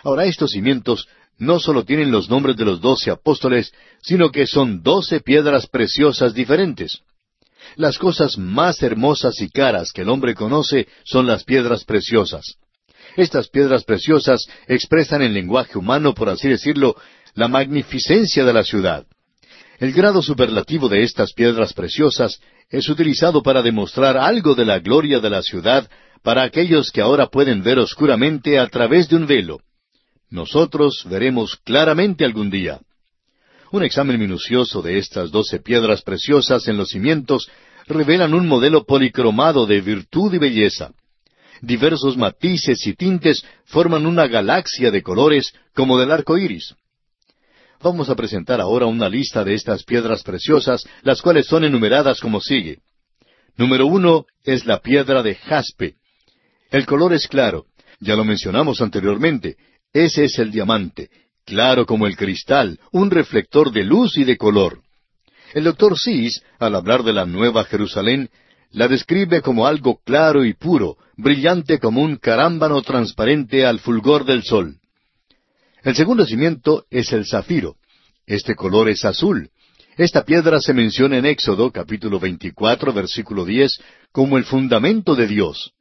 Ahora 0.02 0.24
estos 0.24 0.52
cimientos 0.52 1.06
no 1.36 1.60
solo 1.60 1.84
tienen 1.84 2.10
los 2.10 2.30
nombres 2.30 2.56
de 2.56 2.64
los 2.64 2.80
doce 2.80 3.10
apóstoles, 3.10 3.72
sino 4.02 4.30
que 4.30 4.46
son 4.46 4.82
doce 4.82 5.20
piedras 5.20 5.66
preciosas 5.66 6.32
diferentes. 6.32 7.00
Las 7.76 7.98
cosas 7.98 8.38
más 8.38 8.82
hermosas 8.82 9.40
y 9.42 9.50
caras 9.50 9.92
que 9.92 10.02
el 10.02 10.08
hombre 10.08 10.34
conoce 10.34 10.88
son 11.04 11.26
las 11.26 11.44
piedras 11.44 11.84
preciosas. 11.84 12.56
Estas 13.16 13.48
piedras 13.48 13.84
preciosas 13.84 14.46
expresan 14.66 15.22
en 15.22 15.34
lenguaje 15.34 15.78
humano, 15.78 16.14
por 16.14 16.28
así 16.28 16.48
decirlo, 16.48 16.96
la 17.34 17.48
magnificencia 17.48 18.44
de 18.44 18.52
la 18.52 18.64
ciudad. 18.64 19.06
El 19.78 19.92
grado 19.92 20.22
superlativo 20.22 20.88
de 20.88 21.04
estas 21.04 21.32
piedras 21.32 21.72
preciosas 21.72 22.40
es 22.68 22.88
utilizado 22.88 23.42
para 23.42 23.62
demostrar 23.62 24.16
algo 24.16 24.54
de 24.54 24.64
la 24.64 24.80
gloria 24.80 25.20
de 25.20 25.30
la 25.30 25.42
ciudad 25.42 25.88
para 26.22 26.42
aquellos 26.42 26.90
que 26.90 27.00
ahora 27.00 27.28
pueden 27.28 27.62
ver 27.62 27.78
oscuramente 27.78 28.58
a 28.58 28.66
través 28.66 29.08
de 29.08 29.16
un 29.16 29.26
velo. 29.26 29.60
Nosotros 30.30 31.04
veremos 31.08 31.56
claramente 31.64 32.24
algún 32.24 32.50
día. 32.50 32.80
Un 33.70 33.82
examen 33.82 34.18
minucioso 34.18 34.82
de 34.82 34.98
estas 34.98 35.30
doce 35.30 35.60
piedras 35.60 36.02
preciosas 36.02 36.68
en 36.68 36.76
los 36.76 36.88
cimientos 36.88 37.48
revelan 37.86 38.34
un 38.34 38.46
modelo 38.46 38.84
policromado 38.84 39.66
de 39.66 39.80
virtud 39.80 40.34
y 40.34 40.38
belleza. 40.38 40.92
Diversos 41.60 42.16
matices 42.16 42.86
y 42.86 42.94
tintes 42.94 43.44
forman 43.64 44.06
una 44.06 44.26
galaxia 44.26 44.90
de 44.90 45.02
colores 45.02 45.52
como 45.74 45.98
del 45.98 46.12
arco 46.12 46.38
iris. 46.38 46.74
Vamos 47.80 48.10
a 48.10 48.16
presentar 48.16 48.60
ahora 48.60 48.86
una 48.86 49.08
lista 49.08 49.44
de 49.44 49.54
estas 49.54 49.84
piedras 49.84 50.22
preciosas, 50.22 50.84
las 51.02 51.22
cuales 51.22 51.46
son 51.46 51.64
enumeradas 51.64 52.20
como 52.20 52.40
sigue. 52.40 52.78
Número 53.56 53.86
uno 53.86 54.26
es 54.44 54.66
la 54.66 54.80
piedra 54.80 55.22
de 55.22 55.34
jaspe. 55.34 55.94
El 56.70 56.86
color 56.86 57.12
es 57.12 57.26
claro. 57.28 57.66
Ya 58.00 58.14
lo 58.14 58.24
mencionamos 58.24 58.80
anteriormente. 58.80 59.56
Ese 59.92 60.24
es 60.24 60.38
el 60.38 60.50
diamante, 60.50 61.10
claro 61.44 61.86
como 61.86 62.06
el 62.06 62.16
cristal, 62.16 62.78
un 62.92 63.10
reflector 63.10 63.72
de 63.72 63.84
luz 63.84 64.16
y 64.16 64.24
de 64.24 64.36
color. 64.36 64.82
El 65.54 65.64
doctor 65.64 65.98
Sis, 65.98 66.42
al 66.58 66.74
hablar 66.74 67.02
de 67.02 67.12
la 67.12 67.24
Nueva 67.24 67.64
Jerusalén, 67.64 68.28
la 68.70 68.88
describe 68.88 69.42
como 69.42 69.66
algo 69.66 70.00
claro 70.04 70.44
y 70.44 70.54
puro, 70.54 70.96
brillante 71.16 71.78
como 71.78 72.02
un 72.02 72.16
carámbano 72.16 72.82
transparente 72.82 73.66
al 73.66 73.80
fulgor 73.80 74.24
del 74.24 74.42
sol. 74.42 74.76
El 75.82 75.94
segundo 75.94 76.26
cimiento 76.26 76.84
es 76.90 77.12
el 77.12 77.26
zafiro. 77.26 77.76
Este 78.26 78.54
color 78.54 78.88
es 78.88 79.04
azul. 79.04 79.50
Esta 79.96 80.24
piedra 80.24 80.60
se 80.60 80.74
menciona 80.74 81.18
en 81.18 81.26
Éxodo 81.26 81.72
capítulo 81.72 82.20
24 82.20 82.92
versículo 82.92 83.44
10 83.44 83.80
como 84.12 84.38
el 84.38 84.44
fundamento 84.44 85.14
de 85.14 85.26
Dios. 85.26 85.72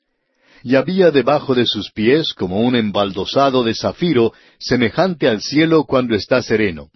Y 0.64 0.76
había 0.76 1.12
debajo 1.12 1.54
de 1.54 1.66
sus 1.66 1.92
pies 1.92 2.34
como 2.34 2.62
un 2.62 2.76
embaldosado 2.76 3.64
de 3.64 3.76
zafiro 3.76 4.34
semejante 4.58 5.28
al 5.28 5.42
cielo 5.42 5.84
cuando 5.84 6.16
está 6.16 6.42
sereno. 6.42 6.90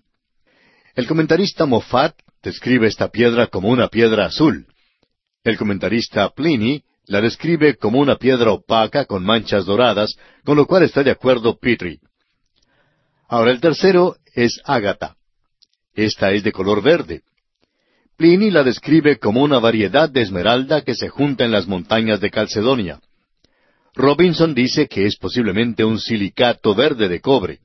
El 0.95 1.05
comentarista 1.05 1.65
Moffat 1.65 2.15
describe 2.41 2.87
esta 2.87 3.09
piedra 3.09 3.47
como 3.47 3.69
una 3.69 3.87
piedra 3.87 4.25
azul. 4.25 4.65
El 5.43 5.57
comentarista 5.57 6.29
Pliny 6.29 6.83
la 7.05 7.19
describe 7.19 7.75
como 7.75 7.99
una 7.99 8.17
piedra 8.17 8.51
opaca 8.51 9.05
con 9.05 9.23
manchas 9.23 9.65
doradas, 9.65 10.15
con 10.43 10.55
lo 10.55 10.67
cual 10.67 10.83
está 10.83 11.03
de 11.03 11.11
acuerdo 11.11 11.57
Petrie. 11.57 11.99
Ahora 13.27 13.51
el 13.51 13.59
tercero 13.59 14.17
es 14.35 14.61
ágata. 14.65 15.15
Esta 15.93 16.31
es 16.31 16.43
de 16.43 16.51
color 16.51 16.83
verde. 16.83 17.23
Pliny 18.17 18.51
la 18.51 18.63
describe 18.63 19.17
como 19.17 19.41
una 19.41 19.57
variedad 19.57 20.09
de 20.09 20.21
esmeralda 20.21 20.83
que 20.83 20.93
se 20.93 21.09
junta 21.09 21.43
en 21.43 21.51
las 21.51 21.67
montañas 21.67 22.19
de 22.19 22.29
Calcedonia. 22.29 23.01
Robinson 23.95 24.53
dice 24.53 24.87
que 24.87 25.05
es 25.05 25.17
posiblemente 25.17 25.83
un 25.83 25.99
silicato 25.99 26.75
verde 26.75 27.09
de 27.09 27.19
cobre. 27.19 27.59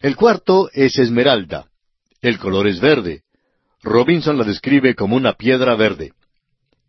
El 0.00 0.16
cuarto 0.16 0.70
es 0.72 0.98
esmeralda. 0.98 1.68
El 2.22 2.38
color 2.38 2.66
es 2.66 2.80
verde. 2.80 3.23
Robinson 3.84 4.38
la 4.38 4.44
describe 4.44 4.94
como 4.94 5.14
una 5.14 5.34
piedra 5.34 5.76
verde. 5.76 6.12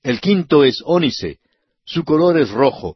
El 0.02 0.22
quinto 0.22 0.64
es 0.64 0.82
ónice. 0.86 1.40
Su 1.84 2.06
color 2.06 2.40
es 2.40 2.50
rojo. 2.50 2.96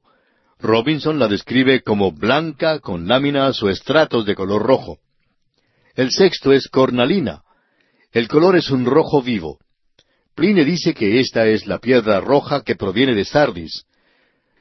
Robinson 0.57 1.19
la 1.19 1.27
describe 1.27 1.81
como 1.81 2.13
blanca 2.13 2.79
con 2.79 3.09
láminas 3.09 3.61
o 3.61 3.69
estratos 3.69 4.25
de 4.25 4.35
color 4.35 4.63
rojo. 4.63 4.99
El 5.95 6.11
sexto 6.11 6.53
es 6.53 6.69
cornalina. 6.69 7.43
El 8.13 8.29
color 8.29 8.55
es 8.55 8.71
un 8.71 8.85
rojo 8.85 9.21
vivo. 9.21 9.59
Pline 10.33 10.63
dice 10.63 10.93
que 10.93 11.19
esta 11.19 11.47
es 11.47 11.67
la 11.67 11.79
piedra 11.79 12.21
roja 12.21 12.63
que 12.63 12.77
proviene 12.77 13.13
de 13.13 13.25
Sardis. 13.25 13.83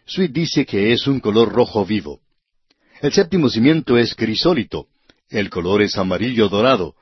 Sweet 0.04 0.32
dice 0.32 0.66
que 0.66 0.92
es 0.92 1.06
un 1.06 1.20
color 1.20 1.52
rojo 1.52 1.84
vivo. 1.84 2.20
El 3.00 3.12
séptimo 3.12 3.48
cimiento 3.48 3.96
es 3.96 4.16
crisólito. 4.16 4.88
El 5.30 5.48
color 5.48 5.82
es 5.82 5.96
amarillo 5.96 6.48
dorado. 6.48 6.96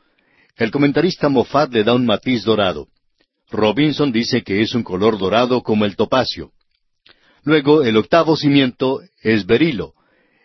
El 0.56 0.70
comentarista 0.70 1.28
Moffat 1.28 1.72
le 1.72 1.84
da 1.84 1.92
un 1.92 2.06
matiz 2.06 2.42
dorado. 2.42 2.88
Robinson 3.50 4.10
dice 4.10 4.42
que 4.42 4.62
es 4.62 4.74
un 4.74 4.82
color 4.82 5.18
dorado 5.18 5.62
como 5.62 5.84
el 5.84 5.96
topacio. 5.96 6.52
Luego, 7.44 7.82
el 7.82 7.96
octavo 7.96 8.36
cimiento 8.36 9.00
es 9.22 9.44
berilo. 9.44 9.92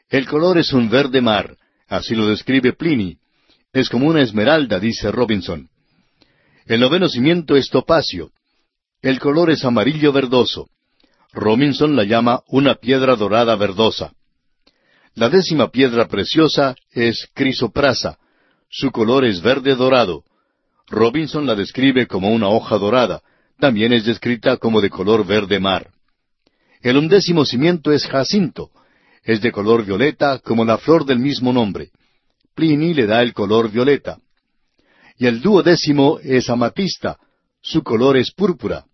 El 0.09 0.27
color 0.27 0.57
es 0.57 0.73
un 0.73 0.89
verde 0.89 1.21
mar, 1.21 1.57
así 1.87 2.13
lo 2.13 2.27
describe 2.27 2.73
Pliny. 2.73 3.17
Es 3.71 3.89
como 3.89 4.07
una 4.07 4.21
esmeralda, 4.21 4.79
dice 4.79 5.09
Robinson. 5.11 5.69
El 6.65 6.81
noveno 6.81 7.07
cimiento 7.07 7.55
es 7.55 7.69
topacio. 7.69 8.31
El 9.01 9.17
color 9.19 9.49
es 9.49 9.63
amarillo 9.63 10.11
verdoso. 10.11 10.69
Robinson 11.31 11.95
la 11.95 12.03
llama 12.03 12.41
una 12.49 12.75
piedra 12.75 13.15
dorada 13.15 13.55
verdosa. 13.55 14.13
La 15.15 15.29
décima 15.29 15.71
piedra 15.71 16.07
preciosa 16.09 16.75
es 16.91 17.29
crisoprasa. 17.33 18.19
Su 18.71 18.89
color 18.89 19.25
es 19.25 19.41
verde 19.41 19.75
dorado. 19.75 20.23
Robinson 20.87 21.45
la 21.45 21.55
describe 21.55 22.07
como 22.07 22.31
una 22.31 22.47
hoja 22.47 22.77
dorada. 22.77 23.21
También 23.59 23.91
es 23.91 24.05
descrita 24.05 24.55
como 24.55 24.79
de 24.79 24.89
color 24.89 25.25
verde 25.25 25.59
mar. 25.59 25.91
El 26.81 26.95
undécimo 26.95 27.43
cimiento 27.43 27.91
es 27.91 28.07
jacinto. 28.07 28.71
Es 29.23 29.41
de 29.41 29.51
color 29.51 29.85
violeta 29.85 30.39
como 30.39 30.63
la 30.63 30.77
flor 30.77 31.05
del 31.05 31.19
mismo 31.19 31.51
nombre. 31.51 31.91
Pliny 32.55 32.93
le 32.93 33.07
da 33.07 33.21
el 33.21 33.33
color 33.33 33.69
violeta. 33.69 34.19
Y 35.17 35.27
el 35.27 35.41
duodécimo 35.41 36.19
es 36.23 36.49
amatista. 36.49 37.19
Su 37.61 37.83
color 37.83 38.15
es 38.15 38.31
púrpura. 38.31 38.85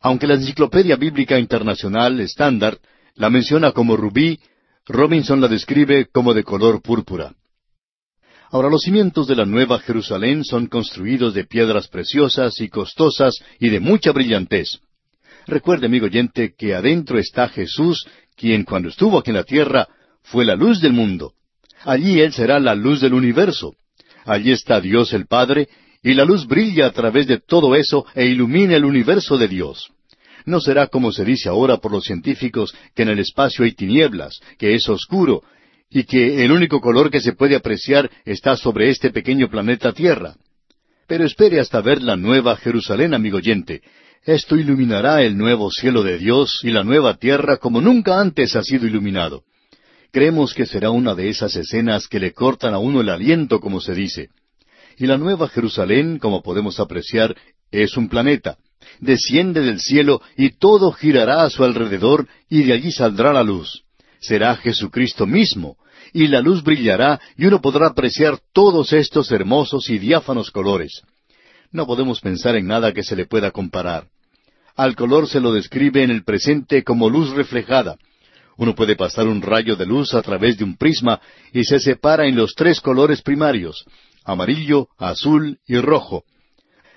Aunque 0.00 0.26
la 0.26 0.34
Enciclopedia 0.34 0.96
Bíblica 0.96 1.38
Internacional 1.38 2.18
estándar 2.18 2.78
la 3.14 3.30
menciona 3.30 3.70
como 3.70 3.96
rubí, 3.96 4.40
Robinson 4.86 5.40
la 5.40 5.46
describe 5.46 6.08
como 6.12 6.34
de 6.34 6.42
color 6.42 6.82
púrpura. 6.82 7.32
Ahora 8.54 8.70
los 8.70 8.82
cimientos 8.82 9.26
de 9.26 9.34
la 9.34 9.46
Nueva 9.46 9.80
Jerusalén 9.80 10.44
son 10.44 10.68
construidos 10.68 11.34
de 11.34 11.42
piedras 11.42 11.88
preciosas 11.88 12.60
y 12.60 12.68
costosas 12.68 13.34
y 13.58 13.68
de 13.68 13.80
mucha 13.80 14.12
brillantez. 14.12 14.78
Recuerde, 15.48 15.86
amigo 15.86 16.06
oyente, 16.06 16.54
que 16.56 16.72
adentro 16.72 17.18
está 17.18 17.48
Jesús, 17.48 18.06
quien 18.36 18.62
cuando 18.62 18.90
estuvo 18.90 19.18
aquí 19.18 19.30
en 19.30 19.38
la 19.38 19.42
tierra 19.42 19.88
fue 20.22 20.44
la 20.44 20.54
luz 20.54 20.80
del 20.80 20.92
mundo. 20.92 21.32
Allí 21.82 22.20
Él 22.20 22.32
será 22.32 22.60
la 22.60 22.76
luz 22.76 23.00
del 23.00 23.14
universo. 23.14 23.74
Allí 24.24 24.52
está 24.52 24.80
Dios 24.80 25.12
el 25.14 25.26
Padre, 25.26 25.68
y 26.00 26.14
la 26.14 26.24
luz 26.24 26.46
brilla 26.46 26.86
a 26.86 26.92
través 26.92 27.26
de 27.26 27.40
todo 27.40 27.74
eso 27.74 28.06
e 28.14 28.26
ilumina 28.26 28.76
el 28.76 28.84
universo 28.84 29.36
de 29.36 29.48
Dios. 29.48 29.90
No 30.46 30.60
será 30.60 30.86
como 30.86 31.10
se 31.10 31.24
dice 31.24 31.48
ahora 31.48 31.78
por 31.78 31.90
los 31.90 32.04
científicos 32.04 32.72
que 32.94 33.02
en 33.02 33.08
el 33.08 33.18
espacio 33.18 33.64
hay 33.64 33.72
tinieblas, 33.72 34.38
que 34.58 34.76
es 34.76 34.88
oscuro, 34.88 35.42
y 35.94 36.04
que 36.04 36.44
el 36.44 36.50
único 36.50 36.80
color 36.80 37.08
que 37.08 37.20
se 37.20 37.34
puede 37.34 37.54
apreciar 37.54 38.10
está 38.24 38.56
sobre 38.56 38.90
este 38.90 39.10
pequeño 39.10 39.48
planeta 39.48 39.92
Tierra. 39.92 40.34
Pero 41.06 41.24
espere 41.24 41.60
hasta 41.60 41.80
ver 41.80 42.02
la 42.02 42.16
nueva 42.16 42.56
Jerusalén, 42.56 43.14
amigo 43.14 43.36
oyente, 43.36 43.80
esto 44.24 44.56
iluminará 44.56 45.22
el 45.22 45.38
nuevo 45.38 45.70
cielo 45.70 46.02
de 46.02 46.18
Dios 46.18 46.60
y 46.64 46.70
la 46.70 46.82
nueva 46.82 47.14
tierra 47.18 47.58
como 47.58 47.80
nunca 47.80 48.20
antes 48.20 48.56
ha 48.56 48.62
sido 48.62 48.86
iluminado. 48.86 49.44
Creemos 50.10 50.52
que 50.52 50.66
será 50.66 50.90
una 50.90 51.14
de 51.14 51.28
esas 51.28 51.54
escenas 51.54 52.08
que 52.08 52.18
le 52.18 52.32
cortan 52.32 52.74
a 52.74 52.78
uno 52.78 53.00
el 53.00 53.10
aliento, 53.10 53.60
como 53.60 53.80
se 53.80 53.94
dice. 53.94 54.30
Y 54.96 55.06
la 55.06 55.18
nueva 55.18 55.48
Jerusalén, 55.48 56.18
como 56.18 56.42
podemos 56.42 56.80
apreciar, 56.80 57.36
es 57.70 57.96
un 57.96 58.08
planeta. 58.08 58.56
Desciende 58.98 59.60
del 59.60 59.78
cielo 59.78 60.22
y 60.36 60.50
todo 60.58 60.90
girará 60.90 61.44
a 61.44 61.50
su 61.50 61.62
alrededor 61.62 62.26
y 62.48 62.62
de 62.62 62.72
allí 62.72 62.90
saldrá 62.90 63.32
la 63.32 63.44
luz. 63.44 63.84
Será 64.20 64.56
Jesucristo 64.56 65.26
mismo, 65.26 65.76
y 66.14 66.28
la 66.28 66.40
luz 66.40 66.62
brillará 66.62 67.20
y 67.36 67.44
uno 67.44 67.60
podrá 67.60 67.88
apreciar 67.88 68.38
todos 68.52 68.92
estos 68.92 69.32
hermosos 69.32 69.90
y 69.90 69.98
diáfanos 69.98 70.52
colores. 70.52 71.02
No 71.72 71.86
podemos 71.86 72.20
pensar 72.20 72.54
en 72.54 72.68
nada 72.68 72.92
que 72.92 73.02
se 73.02 73.16
le 73.16 73.26
pueda 73.26 73.50
comparar. 73.50 74.06
Al 74.76 74.94
color 74.94 75.28
se 75.28 75.40
lo 75.40 75.52
describe 75.52 76.04
en 76.04 76.12
el 76.12 76.22
presente 76.22 76.84
como 76.84 77.10
luz 77.10 77.30
reflejada. 77.30 77.96
Uno 78.56 78.76
puede 78.76 78.94
pasar 78.94 79.26
un 79.26 79.42
rayo 79.42 79.74
de 79.74 79.86
luz 79.86 80.14
a 80.14 80.22
través 80.22 80.56
de 80.56 80.62
un 80.62 80.76
prisma 80.76 81.20
y 81.52 81.64
se 81.64 81.80
separa 81.80 82.26
en 82.26 82.36
los 82.36 82.54
tres 82.54 82.80
colores 82.80 83.20
primarios, 83.20 83.84
amarillo, 84.24 84.88
azul 84.96 85.58
y 85.66 85.76
rojo. 85.78 86.22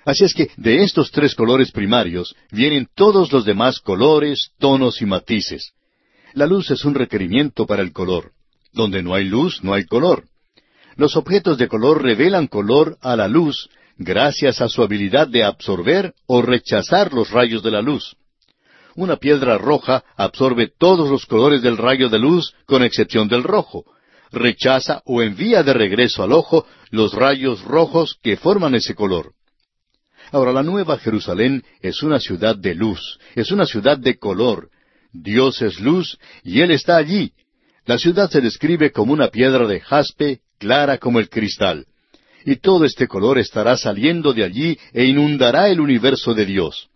Así 0.04 0.24
es 0.24 0.32
que 0.32 0.50
de 0.56 0.84
estos 0.84 1.10
tres 1.10 1.34
colores 1.34 1.72
primarios 1.72 2.36
vienen 2.52 2.86
todos 2.94 3.32
los 3.32 3.44
demás 3.44 3.80
colores, 3.80 4.52
tonos 4.60 5.02
y 5.02 5.06
matices. 5.06 5.72
La 6.34 6.46
luz 6.46 6.70
es 6.70 6.84
un 6.84 6.94
requerimiento 6.94 7.66
para 7.66 7.82
el 7.82 7.92
color. 7.92 8.30
Donde 8.78 9.02
no 9.02 9.12
hay 9.12 9.24
luz, 9.24 9.64
no 9.64 9.74
hay 9.74 9.86
color. 9.86 10.28
Los 10.94 11.16
objetos 11.16 11.58
de 11.58 11.66
color 11.66 12.00
revelan 12.00 12.46
color 12.46 12.96
a 13.00 13.16
la 13.16 13.26
luz 13.26 13.68
gracias 13.96 14.60
a 14.60 14.68
su 14.68 14.84
habilidad 14.84 15.26
de 15.26 15.42
absorber 15.42 16.14
o 16.28 16.42
rechazar 16.42 17.12
los 17.12 17.32
rayos 17.32 17.64
de 17.64 17.72
la 17.72 17.82
luz. 17.82 18.14
Una 18.94 19.16
piedra 19.16 19.58
roja 19.58 20.04
absorbe 20.16 20.70
todos 20.78 21.10
los 21.10 21.26
colores 21.26 21.60
del 21.60 21.76
rayo 21.76 22.08
de 22.08 22.20
luz 22.20 22.54
con 22.66 22.84
excepción 22.84 23.26
del 23.26 23.42
rojo. 23.42 23.84
Rechaza 24.30 25.02
o 25.04 25.22
envía 25.22 25.64
de 25.64 25.72
regreso 25.72 26.22
al 26.22 26.30
ojo 26.30 26.64
los 26.90 27.14
rayos 27.14 27.64
rojos 27.64 28.16
que 28.22 28.36
forman 28.36 28.76
ese 28.76 28.94
color. 28.94 29.32
Ahora, 30.30 30.52
la 30.52 30.62
Nueva 30.62 30.98
Jerusalén 30.98 31.64
es 31.80 32.04
una 32.04 32.20
ciudad 32.20 32.54
de 32.54 32.76
luz, 32.76 33.18
es 33.34 33.50
una 33.50 33.66
ciudad 33.66 33.98
de 33.98 34.20
color. 34.20 34.70
Dios 35.12 35.62
es 35.62 35.80
luz 35.80 36.16
y 36.44 36.60
Él 36.60 36.70
está 36.70 36.96
allí. 36.96 37.32
La 37.88 37.96
ciudad 37.96 38.28
se 38.28 38.42
describe 38.42 38.92
como 38.92 39.14
una 39.14 39.28
piedra 39.28 39.66
de 39.66 39.80
jaspe, 39.80 40.40
clara 40.58 40.98
como 40.98 41.20
el 41.20 41.30
cristal. 41.30 41.86
Y 42.44 42.56
todo 42.56 42.84
este 42.84 43.08
color 43.08 43.38
estará 43.38 43.78
saliendo 43.78 44.34
de 44.34 44.44
allí 44.44 44.78
e 44.92 45.06
inundará 45.06 45.70
el 45.70 45.80
universo 45.80 46.34
de 46.34 46.44
Dios. 46.44 46.90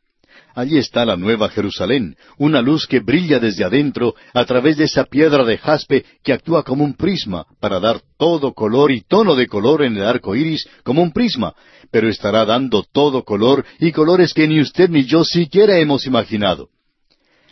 Allí 0.54 0.76
está 0.76 1.06
la 1.06 1.16
Nueva 1.16 1.48
Jerusalén, 1.48 2.14
una 2.36 2.60
luz 2.60 2.86
que 2.86 3.00
brilla 3.00 3.38
desde 3.38 3.64
adentro 3.64 4.14
a 4.34 4.44
través 4.44 4.76
de 4.76 4.84
esa 4.84 5.04
piedra 5.04 5.46
de 5.46 5.56
jaspe 5.56 6.04
que 6.22 6.34
actúa 6.34 6.62
como 6.62 6.84
un 6.84 6.92
prisma 6.92 7.46
para 7.58 7.80
dar 7.80 8.02
todo 8.18 8.52
color 8.52 8.92
y 8.92 9.00
tono 9.00 9.34
de 9.34 9.46
color 9.46 9.84
en 9.84 9.96
el 9.96 10.04
arco 10.04 10.36
iris 10.36 10.68
como 10.84 11.02
un 11.02 11.12
prisma, 11.12 11.54
pero 11.90 12.10
estará 12.10 12.44
dando 12.44 12.82
todo 12.82 13.24
color 13.24 13.64
y 13.80 13.92
colores 13.92 14.34
que 14.34 14.46
ni 14.46 14.60
usted 14.60 14.90
ni 14.90 15.04
yo 15.04 15.24
siquiera 15.24 15.78
hemos 15.78 16.04
imaginado. 16.04 16.68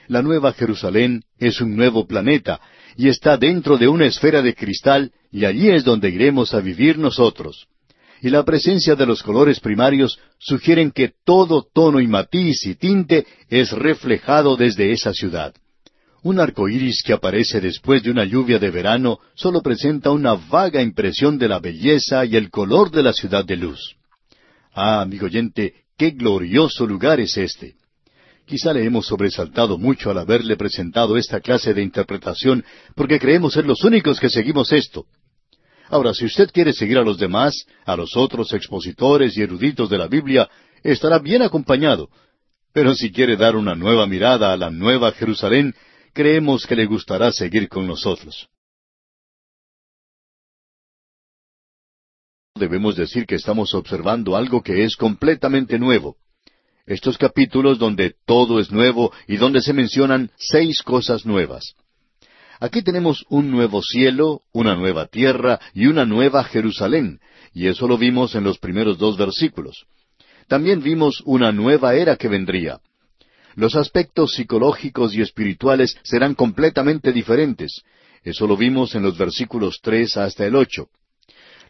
La 0.08 0.20
Nueva 0.20 0.52
Jerusalén 0.52 1.22
es 1.38 1.62
un 1.62 1.74
nuevo 1.74 2.06
planeta 2.06 2.60
y 3.00 3.08
está 3.08 3.38
dentro 3.38 3.78
de 3.78 3.88
una 3.88 4.04
esfera 4.04 4.42
de 4.42 4.54
cristal 4.54 5.10
y 5.32 5.46
allí 5.46 5.70
es 5.70 5.84
donde 5.84 6.10
iremos 6.10 6.52
a 6.52 6.60
vivir 6.60 6.98
nosotros 6.98 7.66
y 8.20 8.28
la 8.28 8.44
presencia 8.44 8.94
de 8.94 9.06
los 9.06 9.22
colores 9.22 9.60
primarios 9.60 10.18
sugieren 10.38 10.90
que 10.90 11.12
todo 11.24 11.66
tono 11.72 12.00
y 12.00 12.06
matiz 12.06 12.66
y 12.66 12.74
tinte 12.74 13.26
es 13.48 13.72
reflejado 13.72 14.56
desde 14.56 14.92
esa 14.92 15.14
ciudad. 15.14 15.54
Un 16.22 16.38
arco 16.38 16.68
iris 16.68 17.02
que 17.02 17.14
aparece 17.14 17.62
después 17.62 18.02
de 18.02 18.10
una 18.10 18.26
lluvia 18.26 18.58
de 18.58 18.70
verano 18.70 19.20
solo 19.34 19.62
presenta 19.62 20.10
una 20.10 20.34
vaga 20.34 20.82
impresión 20.82 21.38
de 21.38 21.48
la 21.48 21.60
belleza 21.60 22.26
y 22.26 22.36
el 22.36 22.50
color 22.50 22.90
de 22.90 23.02
la 23.02 23.14
ciudad 23.14 23.42
de 23.42 23.56
luz. 23.56 23.96
Ah, 24.74 25.00
amigo 25.00 25.24
oyente, 25.24 25.72
qué 25.96 26.10
glorioso 26.10 26.86
lugar 26.86 27.20
es 27.20 27.38
este. 27.38 27.79
Quizá 28.50 28.72
le 28.72 28.84
hemos 28.84 29.06
sobresaltado 29.06 29.78
mucho 29.78 30.10
al 30.10 30.18
haberle 30.18 30.56
presentado 30.56 31.16
esta 31.16 31.40
clase 31.40 31.72
de 31.72 31.82
interpretación, 31.82 32.64
porque 32.96 33.20
creemos 33.20 33.52
ser 33.52 33.64
los 33.64 33.84
únicos 33.84 34.18
que 34.18 34.28
seguimos 34.28 34.72
esto. 34.72 35.06
Ahora, 35.88 36.12
si 36.14 36.24
usted 36.24 36.50
quiere 36.50 36.72
seguir 36.72 36.98
a 36.98 37.04
los 37.04 37.16
demás, 37.16 37.64
a 37.86 37.94
los 37.94 38.16
otros 38.16 38.52
expositores 38.52 39.36
y 39.36 39.42
eruditos 39.42 39.88
de 39.88 39.98
la 39.98 40.08
Biblia, 40.08 40.50
estará 40.82 41.20
bien 41.20 41.42
acompañado. 41.42 42.08
Pero 42.72 42.92
si 42.96 43.12
quiere 43.12 43.36
dar 43.36 43.54
una 43.54 43.76
nueva 43.76 44.08
mirada 44.08 44.52
a 44.52 44.56
la 44.56 44.68
nueva 44.68 45.12
Jerusalén, 45.12 45.72
creemos 46.12 46.66
que 46.66 46.74
le 46.74 46.86
gustará 46.86 47.30
seguir 47.30 47.68
con 47.68 47.86
nosotros. 47.86 48.48
Debemos 52.56 52.96
decir 52.96 53.26
que 53.26 53.36
estamos 53.36 53.74
observando 53.74 54.34
algo 54.34 54.60
que 54.60 54.82
es 54.82 54.96
completamente 54.96 55.78
nuevo. 55.78 56.16
Estos 56.90 57.18
capítulos 57.18 57.78
donde 57.78 58.16
todo 58.26 58.58
es 58.58 58.72
nuevo 58.72 59.12
y 59.28 59.36
donde 59.36 59.60
se 59.60 59.72
mencionan 59.72 60.32
seis 60.36 60.82
cosas 60.82 61.24
nuevas. 61.24 61.76
Aquí 62.58 62.82
tenemos 62.82 63.24
un 63.28 63.48
nuevo 63.48 63.80
cielo, 63.80 64.40
una 64.52 64.74
nueva 64.74 65.06
tierra 65.06 65.60
y 65.72 65.86
una 65.86 66.04
nueva 66.04 66.42
Jerusalén, 66.42 67.20
y 67.54 67.68
eso 67.68 67.86
lo 67.86 67.96
vimos 67.96 68.34
en 68.34 68.42
los 68.42 68.58
primeros 68.58 68.98
dos 68.98 69.16
versículos. 69.16 69.86
También 70.48 70.82
vimos 70.82 71.22
una 71.26 71.52
nueva 71.52 71.94
era 71.94 72.16
que 72.16 72.26
vendría. 72.26 72.80
Los 73.54 73.76
aspectos 73.76 74.32
psicológicos 74.32 75.14
y 75.14 75.20
espirituales 75.20 75.96
serán 76.02 76.34
completamente 76.34 77.12
diferentes. 77.12 77.82
Eso 78.24 78.48
lo 78.48 78.56
vimos 78.56 78.96
en 78.96 79.04
los 79.04 79.16
versículos 79.16 79.78
tres 79.80 80.16
hasta 80.16 80.44
el 80.44 80.56
ocho. 80.56 80.88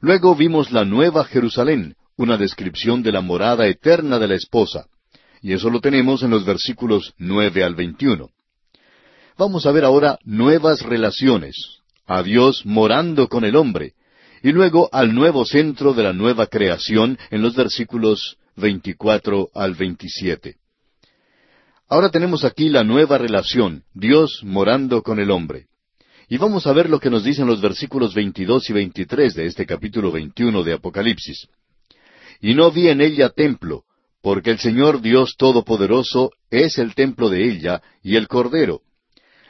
Luego 0.00 0.34
vimos 0.34 0.72
la 0.72 0.86
nueva 0.86 1.26
Jerusalén, 1.26 1.96
una 2.16 2.38
descripción 2.38 3.02
de 3.02 3.12
la 3.12 3.20
morada 3.20 3.66
eterna 3.66 4.18
de 4.18 4.28
la 4.28 4.36
esposa. 4.36 4.86
Y 5.42 5.52
eso 5.52 5.70
lo 5.70 5.80
tenemos 5.80 6.22
en 6.22 6.30
los 6.30 6.44
versículos 6.44 7.14
nueve 7.18 7.64
al 7.64 7.74
veintiuno. 7.74 8.30
Vamos 9.38 9.64
a 9.64 9.72
ver 9.72 9.84
ahora 9.84 10.18
nuevas 10.24 10.82
relaciones, 10.82 11.56
a 12.06 12.22
Dios 12.22 12.66
morando 12.66 13.28
con 13.28 13.44
el 13.44 13.56
hombre, 13.56 13.94
y 14.42 14.52
luego 14.52 14.88
al 14.92 15.14
nuevo 15.14 15.44
centro 15.44 15.94
de 15.94 16.02
la 16.02 16.12
nueva 16.12 16.46
creación 16.46 17.18
en 17.30 17.42
los 17.42 17.54
versículos 17.54 18.36
24 18.56 19.48
al 19.54 19.74
27. 19.74 20.56
Ahora 21.88 22.10
tenemos 22.10 22.44
aquí 22.44 22.68
la 22.68 22.84
nueva 22.84 23.18
relación, 23.18 23.84
Dios 23.94 24.42
morando 24.44 25.02
con 25.02 25.18
el 25.18 25.30
hombre. 25.30 25.66
Y 26.28 26.36
vamos 26.36 26.66
a 26.66 26.72
ver 26.72 26.88
lo 26.88 27.00
que 27.00 27.10
nos 27.10 27.24
dicen 27.24 27.46
los 27.46 27.60
versículos 27.60 28.14
22 28.14 28.70
y 28.70 28.72
23 28.72 29.34
de 29.34 29.46
este 29.46 29.66
capítulo 29.66 30.12
21 30.12 30.62
de 30.62 30.74
Apocalipsis. 30.74 31.48
Y 32.40 32.54
no 32.54 32.70
vi 32.70 32.88
en 32.88 33.00
ella 33.00 33.30
templo, 33.30 33.82
porque 34.22 34.50
el 34.50 34.58
Señor 34.58 35.00
Dios 35.00 35.36
Todopoderoso 35.36 36.32
es 36.50 36.78
el 36.78 36.94
templo 36.94 37.28
de 37.28 37.48
ella 37.48 37.82
y 38.02 38.16
el 38.16 38.28
Cordero, 38.28 38.82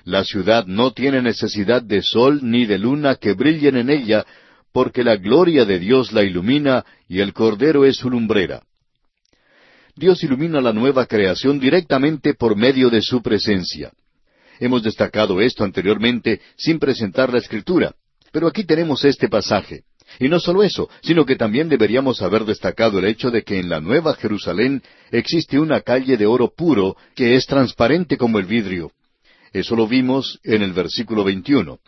la 0.04 0.24
ciudad 0.24 0.66
no 0.66 0.92
tiene 0.92 1.22
necesidad 1.22 1.82
de 1.82 2.02
sol 2.02 2.40
ni 2.42 2.66
de 2.66 2.78
luna 2.78 3.16
que 3.16 3.34
brillen 3.34 3.76
en 3.76 3.90
ella, 3.90 4.24
porque 4.72 5.04
la 5.04 5.16
gloria 5.16 5.64
de 5.64 5.78
Dios 5.78 6.12
la 6.12 6.22
ilumina 6.22 6.84
y 7.08 7.20
el 7.20 7.32
Cordero 7.32 7.84
es 7.84 7.96
su 7.96 8.08
lumbrera. 8.08 8.62
Dios 9.94 10.22
ilumina 10.22 10.60
la 10.60 10.72
nueva 10.72 11.06
creación 11.06 11.60
directamente 11.60 12.34
por 12.34 12.56
medio 12.56 12.88
de 12.88 13.02
su 13.02 13.20
presencia. 13.22 13.92
Hemos 14.58 14.82
destacado 14.82 15.40
esto 15.40 15.64
anteriormente 15.64 16.40
sin 16.56 16.78
presentar 16.78 17.32
la 17.32 17.38
escritura, 17.38 17.94
pero 18.32 18.46
aquí 18.46 18.64
tenemos 18.64 19.04
este 19.04 19.28
pasaje. 19.28 19.84
Y 20.18 20.28
no 20.28 20.40
solo 20.40 20.62
eso, 20.62 20.88
sino 21.02 21.24
que 21.24 21.36
también 21.36 21.68
deberíamos 21.68 22.20
haber 22.22 22.44
destacado 22.44 22.98
el 22.98 23.04
hecho 23.04 23.30
de 23.30 23.42
que 23.42 23.58
en 23.58 23.68
la 23.68 23.80
Nueva 23.80 24.14
Jerusalén 24.14 24.82
existe 25.10 25.58
una 25.58 25.80
calle 25.80 26.16
de 26.16 26.26
oro 26.26 26.52
puro 26.54 26.96
que 27.14 27.36
es 27.36 27.46
transparente 27.46 28.16
como 28.16 28.38
el 28.38 28.46
vidrio. 28.46 28.90
Eso 29.52 29.76
lo 29.76 29.86
vimos 29.86 30.38
en 30.42 30.62
el 30.62 30.72
versículo 30.72 31.24
21. 31.24 31.78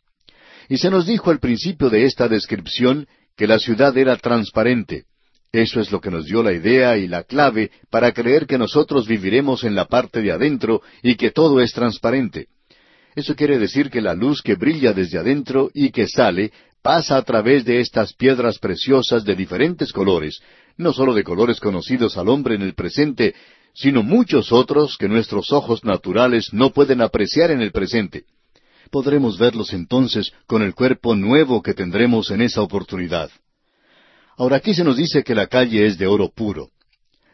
Y 0.68 0.78
se 0.78 0.90
nos 0.90 1.06
dijo 1.06 1.30
al 1.30 1.40
principio 1.40 1.90
de 1.90 2.04
esta 2.04 2.28
descripción 2.28 3.06
que 3.36 3.46
la 3.46 3.58
ciudad 3.58 3.96
era 3.96 4.16
transparente. 4.16 5.04
Eso 5.52 5.80
es 5.80 5.92
lo 5.92 6.00
que 6.00 6.10
nos 6.10 6.24
dio 6.24 6.42
la 6.42 6.52
idea 6.52 6.96
y 6.96 7.06
la 7.06 7.24
clave 7.24 7.70
para 7.90 8.12
creer 8.12 8.46
que 8.46 8.56
nosotros 8.56 9.06
viviremos 9.06 9.64
en 9.64 9.74
la 9.74 9.84
parte 9.84 10.22
de 10.22 10.32
adentro 10.32 10.80
y 11.02 11.16
que 11.16 11.30
todo 11.30 11.60
es 11.60 11.72
transparente. 11.72 12.46
Eso 13.14 13.36
quiere 13.36 13.58
decir 13.58 13.90
que 13.90 14.00
la 14.00 14.14
luz 14.14 14.40
que 14.40 14.54
brilla 14.54 14.94
desde 14.94 15.18
adentro 15.18 15.70
y 15.74 15.90
que 15.90 16.08
sale 16.08 16.52
pasa 16.82 17.16
a 17.16 17.22
través 17.22 17.64
de 17.64 17.80
estas 17.80 18.12
piedras 18.12 18.58
preciosas 18.58 19.24
de 19.24 19.36
diferentes 19.36 19.92
colores, 19.92 20.40
no 20.76 20.92
solo 20.92 21.14
de 21.14 21.24
colores 21.24 21.60
conocidos 21.60 22.16
al 22.18 22.28
hombre 22.28 22.56
en 22.56 22.62
el 22.62 22.74
presente, 22.74 23.34
sino 23.72 24.02
muchos 24.02 24.52
otros 24.52 24.98
que 24.98 25.08
nuestros 25.08 25.52
ojos 25.52 25.84
naturales 25.84 26.52
no 26.52 26.70
pueden 26.70 27.00
apreciar 27.00 27.50
en 27.50 27.62
el 27.62 27.72
presente. 27.72 28.24
Podremos 28.90 29.38
verlos 29.38 29.72
entonces 29.72 30.32
con 30.46 30.62
el 30.62 30.74
cuerpo 30.74 31.14
nuevo 31.14 31.62
que 31.62 31.72
tendremos 31.72 32.30
en 32.30 32.42
esa 32.42 32.60
oportunidad. 32.60 33.30
Ahora 34.36 34.56
aquí 34.56 34.74
se 34.74 34.84
nos 34.84 34.96
dice 34.96 35.22
que 35.22 35.34
la 35.34 35.46
calle 35.46 35.86
es 35.86 35.96
de 35.96 36.06
oro 36.06 36.30
puro. 36.30 36.68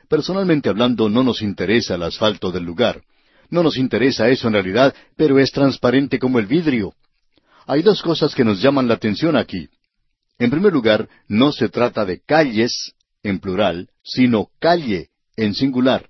Personalmente 0.08 0.68
hablando 0.68 1.08
no 1.08 1.22
nos 1.22 1.42
interesa 1.42 1.94
el 1.94 2.02
asfalto 2.02 2.52
del 2.52 2.64
lugar. 2.64 3.02
No 3.50 3.62
nos 3.62 3.76
interesa 3.76 4.28
eso 4.28 4.46
en 4.46 4.54
realidad, 4.54 4.94
pero 5.16 5.38
es 5.38 5.50
transparente 5.50 6.18
como 6.18 6.38
el 6.38 6.46
vidrio. 6.46 6.92
Hay 7.70 7.82
dos 7.82 8.00
cosas 8.00 8.34
que 8.34 8.44
nos 8.44 8.62
llaman 8.62 8.88
la 8.88 8.94
atención 8.94 9.36
aquí. 9.36 9.68
En 10.38 10.48
primer 10.48 10.72
lugar, 10.72 11.06
no 11.28 11.52
se 11.52 11.68
trata 11.68 12.06
de 12.06 12.18
calles, 12.24 12.94
en 13.22 13.40
plural, 13.40 13.90
sino 14.02 14.48
calle, 14.58 15.10
en 15.36 15.52
singular. 15.52 16.08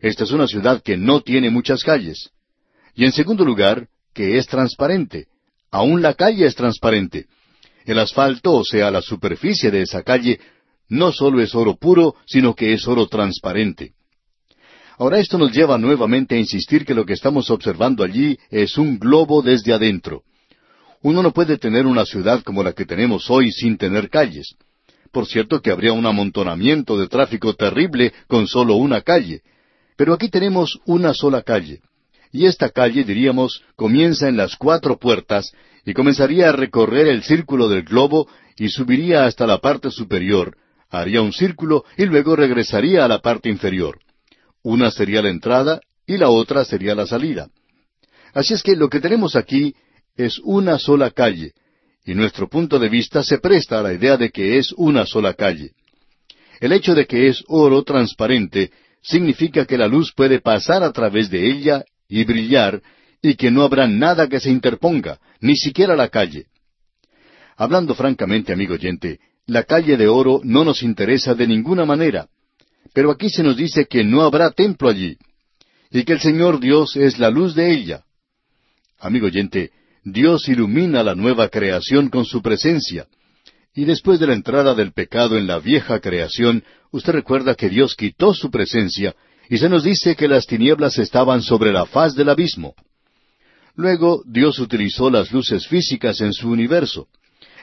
Esta 0.00 0.24
es 0.24 0.32
una 0.32 0.48
ciudad 0.48 0.82
que 0.82 0.96
no 0.96 1.20
tiene 1.20 1.50
muchas 1.50 1.84
calles. 1.84 2.30
Y 2.96 3.04
en 3.04 3.12
segundo 3.12 3.44
lugar, 3.44 3.86
que 4.12 4.38
es 4.38 4.48
transparente. 4.48 5.28
Aún 5.70 6.02
la 6.02 6.14
calle 6.14 6.46
es 6.46 6.56
transparente. 6.56 7.26
El 7.84 8.00
asfalto, 8.00 8.52
o 8.54 8.64
sea, 8.64 8.90
la 8.90 9.02
superficie 9.02 9.70
de 9.70 9.82
esa 9.82 10.02
calle, 10.02 10.40
no 10.88 11.12
solo 11.12 11.40
es 11.40 11.54
oro 11.54 11.76
puro, 11.76 12.16
sino 12.26 12.56
que 12.56 12.72
es 12.72 12.88
oro 12.88 13.06
transparente. 13.06 13.92
Ahora 14.98 15.20
esto 15.20 15.38
nos 15.38 15.52
lleva 15.52 15.78
nuevamente 15.78 16.34
a 16.34 16.38
insistir 16.38 16.84
que 16.84 16.94
lo 16.94 17.06
que 17.06 17.12
estamos 17.12 17.50
observando 17.50 18.02
allí 18.02 18.36
es 18.50 18.76
un 18.78 18.98
globo 18.98 19.42
desde 19.42 19.72
adentro. 19.72 20.24
Uno 21.02 21.22
no 21.22 21.32
puede 21.32 21.58
tener 21.58 21.86
una 21.86 22.04
ciudad 22.04 22.42
como 22.42 22.62
la 22.62 22.72
que 22.72 22.86
tenemos 22.86 23.28
hoy 23.30 23.50
sin 23.50 23.76
tener 23.76 24.08
calles. 24.08 24.54
por 25.10 25.26
cierto 25.26 25.60
que 25.60 25.70
habría 25.70 25.92
un 25.92 26.06
amontonamiento 26.06 26.98
de 26.98 27.06
tráfico 27.06 27.54
terrible 27.54 28.14
con 28.28 28.46
solo 28.46 28.76
una 28.76 29.02
calle. 29.02 29.42
Pero 29.96 30.14
aquí 30.14 30.30
tenemos 30.30 30.78
una 30.86 31.12
sola 31.12 31.42
calle. 31.42 31.80
Y 32.32 32.46
esta 32.46 32.70
calle, 32.70 33.04
diríamos, 33.04 33.62
comienza 33.76 34.26
en 34.26 34.38
las 34.38 34.56
cuatro 34.56 34.98
puertas 34.98 35.52
y 35.84 35.92
comenzaría 35.92 36.48
a 36.48 36.52
recorrer 36.52 37.08
el 37.08 37.22
círculo 37.24 37.68
del 37.68 37.82
globo 37.82 38.26
y 38.56 38.70
subiría 38.70 39.26
hasta 39.26 39.46
la 39.46 39.58
parte 39.58 39.90
superior, 39.90 40.56
haría 40.88 41.20
un 41.20 41.32
círculo 41.32 41.84
y 41.98 42.06
luego 42.06 42.36
regresaría 42.36 43.04
a 43.04 43.08
la 43.08 43.18
parte 43.18 43.50
inferior. 43.50 43.98
Una 44.62 44.90
sería 44.90 45.20
la 45.20 45.28
entrada 45.28 45.80
y 46.06 46.16
la 46.16 46.30
otra 46.30 46.64
sería 46.64 46.94
la 46.94 47.06
salida. 47.06 47.48
Así 48.32 48.54
es 48.54 48.62
que 48.62 48.76
lo 48.76 48.88
que 48.88 49.00
tenemos 49.00 49.36
aquí 49.36 49.74
es 50.16 50.38
una 50.40 50.78
sola 50.78 51.10
calle, 51.10 51.52
y 52.04 52.14
nuestro 52.14 52.48
punto 52.48 52.78
de 52.78 52.88
vista 52.88 53.22
se 53.22 53.38
presta 53.38 53.78
a 53.78 53.82
la 53.82 53.92
idea 53.92 54.16
de 54.16 54.30
que 54.30 54.58
es 54.58 54.72
una 54.72 55.06
sola 55.06 55.34
calle. 55.34 55.72
El 56.60 56.72
hecho 56.72 56.94
de 56.94 57.06
que 57.06 57.28
es 57.28 57.42
oro 57.48 57.82
transparente 57.82 58.70
significa 59.02 59.66
que 59.66 59.78
la 59.78 59.88
luz 59.88 60.12
puede 60.14 60.40
pasar 60.40 60.82
a 60.82 60.92
través 60.92 61.30
de 61.30 61.50
ella 61.50 61.84
y 62.08 62.24
brillar, 62.24 62.82
y 63.20 63.34
que 63.36 63.50
no 63.50 63.62
habrá 63.62 63.86
nada 63.86 64.28
que 64.28 64.40
se 64.40 64.50
interponga, 64.50 65.18
ni 65.40 65.56
siquiera 65.56 65.96
la 65.96 66.08
calle. 66.08 66.46
Hablando 67.56 67.94
francamente, 67.94 68.52
amigo 68.52 68.74
oyente, 68.74 69.20
la 69.46 69.64
calle 69.64 69.96
de 69.96 70.08
oro 70.08 70.40
no 70.44 70.64
nos 70.64 70.82
interesa 70.82 71.34
de 71.34 71.46
ninguna 71.46 71.84
manera, 71.84 72.28
pero 72.92 73.10
aquí 73.10 73.30
se 73.30 73.42
nos 73.42 73.56
dice 73.56 73.86
que 73.86 74.04
no 74.04 74.22
habrá 74.22 74.50
templo 74.50 74.88
allí, 74.88 75.16
y 75.90 76.04
que 76.04 76.12
el 76.12 76.20
Señor 76.20 76.60
Dios 76.60 76.96
es 76.96 77.18
la 77.18 77.30
luz 77.30 77.54
de 77.54 77.72
ella. 77.72 78.04
Amigo 78.98 79.26
oyente, 79.26 79.70
Dios 80.04 80.48
ilumina 80.48 81.02
la 81.02 81.14
nueva 81.14 81.48
creación 81.48 82.08
con 82.08 82.24
su 82.24 82.42
presencia. 82.42 83.06
Y 83.74 83.84
después 83.84 84.18
de 84.20 84.26
la 84.26 84.34
entrada 84.34 84.74
del 84.74 84.92
pecado 84.92 85.38
en 85.38 85.46
la 85.46 85.58
vieja 85.58 86.00
creación, 86.00 86.64
usted 86.90 87.12
recuerda 87.12 87.54
que 87.54 87.68
Dios 87.68 87.94
quitó 87.94 88.34
su 88.34 88.50
presencia 88.50 89.14
y 89.48 89.58
se 89.58 89.68
nos 89.68 89.84
dice 89.84 90.16
que 90.16 90.28
las 90.28 90.46
tinieblas 90.46 90.98
estaban 90.98 91.42
sobre 91.42 91.72
la 91.72 91.86
faz 91.86 92.14
del 92.14 92.28
abismo. 92.28 92.74
Luego 93.74 94.22
Dios 94.26 94.58
utilizó 94.58 95.10
las 95.10 95.32
luces 95.32 95.66
físicas 95.66 96.20
en 96.20 96.32
su 96.32 96.50
universo. 96.50 97.08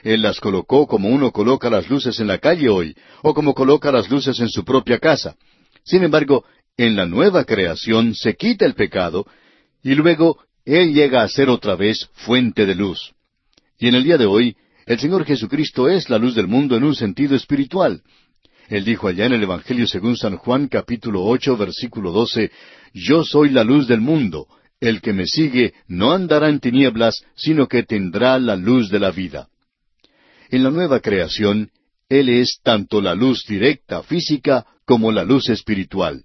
Él 0.02 0.22
las 0.22 0.40
colocó 0.40 0.86
como 0.86 1.08
uno 1.08 1.30
coloca 1.30 1.68
las 1.70 1.88
luces 1.88 2.18
en 2.20 2.26
la 2.26 2.38
calle 2.38 2.68
hoy, 2.68 2.96
o 3.22 3.34
como 3.34 3.54
coloca 3.54 3.92
las 3.92 4.10
luces 4.10 4.40
en 4.40 4.48
su 4.48 4.64
propia 4.64 4.98
casa. 4.98 5.36
Sin 5.84 6.02
embargo, 6.02 6.44
en 6.76 6.96
la 6.96 7.06
nueva 7.06 7.44
creación 7.44 8.14
se 8.14 8.34
quita 8.34 8.64
el 8.64 8.74
pecado, 8.74 9.26
y 9.82 9.94
luego 9.94 10.38
él 10.76 10.94
llega 10.94 11.22
a 11.22 11.28
ser 11.28 11.48
otra 11.48 11.74
vez 11.74 12.08
fuente 12.12 12.64
de 12.64 12.76
luz. 12.76 13.12
Y 13.78 13.88
en 13.88 13.96
el 13.96 14.04
día 14.04 14.16
de 14.18 14.26
hoy, 14.26 14.56
el 14.86 15.00
Señor 15.00 15.24
Jesucristo 15.24 15.88
es 15.88 16.08
la 16.08 16.18
luz 16.18 16.36
del 16.36 16.46
mundo 16.46 16.76
en 16.76 16.84
un 16.84 16.94
sentido 16.94 17.34
espiritual. 17.34 18.02
Él 18.68 18.84
dijo 18.84 19.08
allá 19.08 19.26
en 19.26 19.32
el 19.32 19.42
Evangelio 19.42 19.88
según 19.88 20.16
San 20.16 20.36
Juan 20.36 20.68
capítulo 20.68 21.24
ocho 21.24 21.56
versículo 21.56 22.12
doce, 22.12 22.52
Yo 22.94 23.24
soy 23.24 23.50
la 23.50 23.64
luz 23.64 23.88
del 23.88 24.00
mundo. 24.00 24.46
El 24.78 25.00
que 25.00 25.12
me 25.12 25.26
sigue 25.26 25.74
no 25.88 26.12
andará 26.12 26.48
en 26.48 26.60
tinieblas, 26.60 27.24
sino 27.34 27.66
que 27.66 27.82
tendrá 27.82 28.38
la 28.38 28.54
luz 28.54 28.90
de 28.90 29.00
la 29.00 29.10
vida. 29.10 29.48
En 30.50 30.62
la 30.62 30.70
nueva 30.70 31.00
creación, 31.00 31.70
Él 32.08 32.28
es 32.28 32.60
tanto 32.62 33.00
la 33.00 33.16
luz 33.16 33.44
directa 33.44 34.04
física 34.04 34.66
como 34.86 35.10
la 35.10 35.24
luz 35.24 35.48
espiritual. 35.48 36.24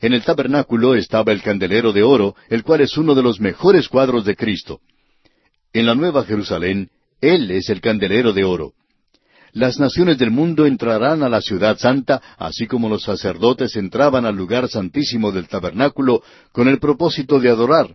En 0.00 0.14
el 0.14 0.22
tabernáculo 0.22 0.94
estaba 0.94 1.32
el 1.32 1.42
candelero 1.42 1.92
de 1.92 2.02
oro, 2.02 2.34
el 2.48 2.62
cual 2.62 2.80
es 2.80 2.96
uno 2.96 3.14
de 3.14 3.22
los 3.22 3.38
mejores 3.38 3.88
cuadros 3.88 4.24
de 4.24 4.34
Cristo. 4.34 4.80
En 5.72 5.86
la 5.86 5.94
Nueva 5.94 6.24
Jerusalén, 6.24 6.90
Él 7.20 7.50
es 7.50 7.68
el 7.68 7.80
candelero 7.80 8.32
de 8.32 8.44
oro. 8.44 8.72
Las 9.52 9.78
naciones 9.78 10.16
del 10.16 10.30
mundo 10.30 10.64
entrarán 10.64 11.22
a 11.22 11.28
la 11.28 11.40
ciudad 11.42 11.76
santa, 11.76 12.22
así 12.38 12.66
como 12.66 12.88
los 12.88 13.02
sacerdotes 13.02 13.76
entraban 13.76 14.24
al 14.24 14.36
lugar 14.36 14.68
santísimo 14.68 15.32
del 15.32 15.48
tabernáculo 15.48 16.22
con 16.52 16.68
el 16.68 16.78
propósito 16.78 17.38
de 17.40 17.50
adorar. 17.50 17.94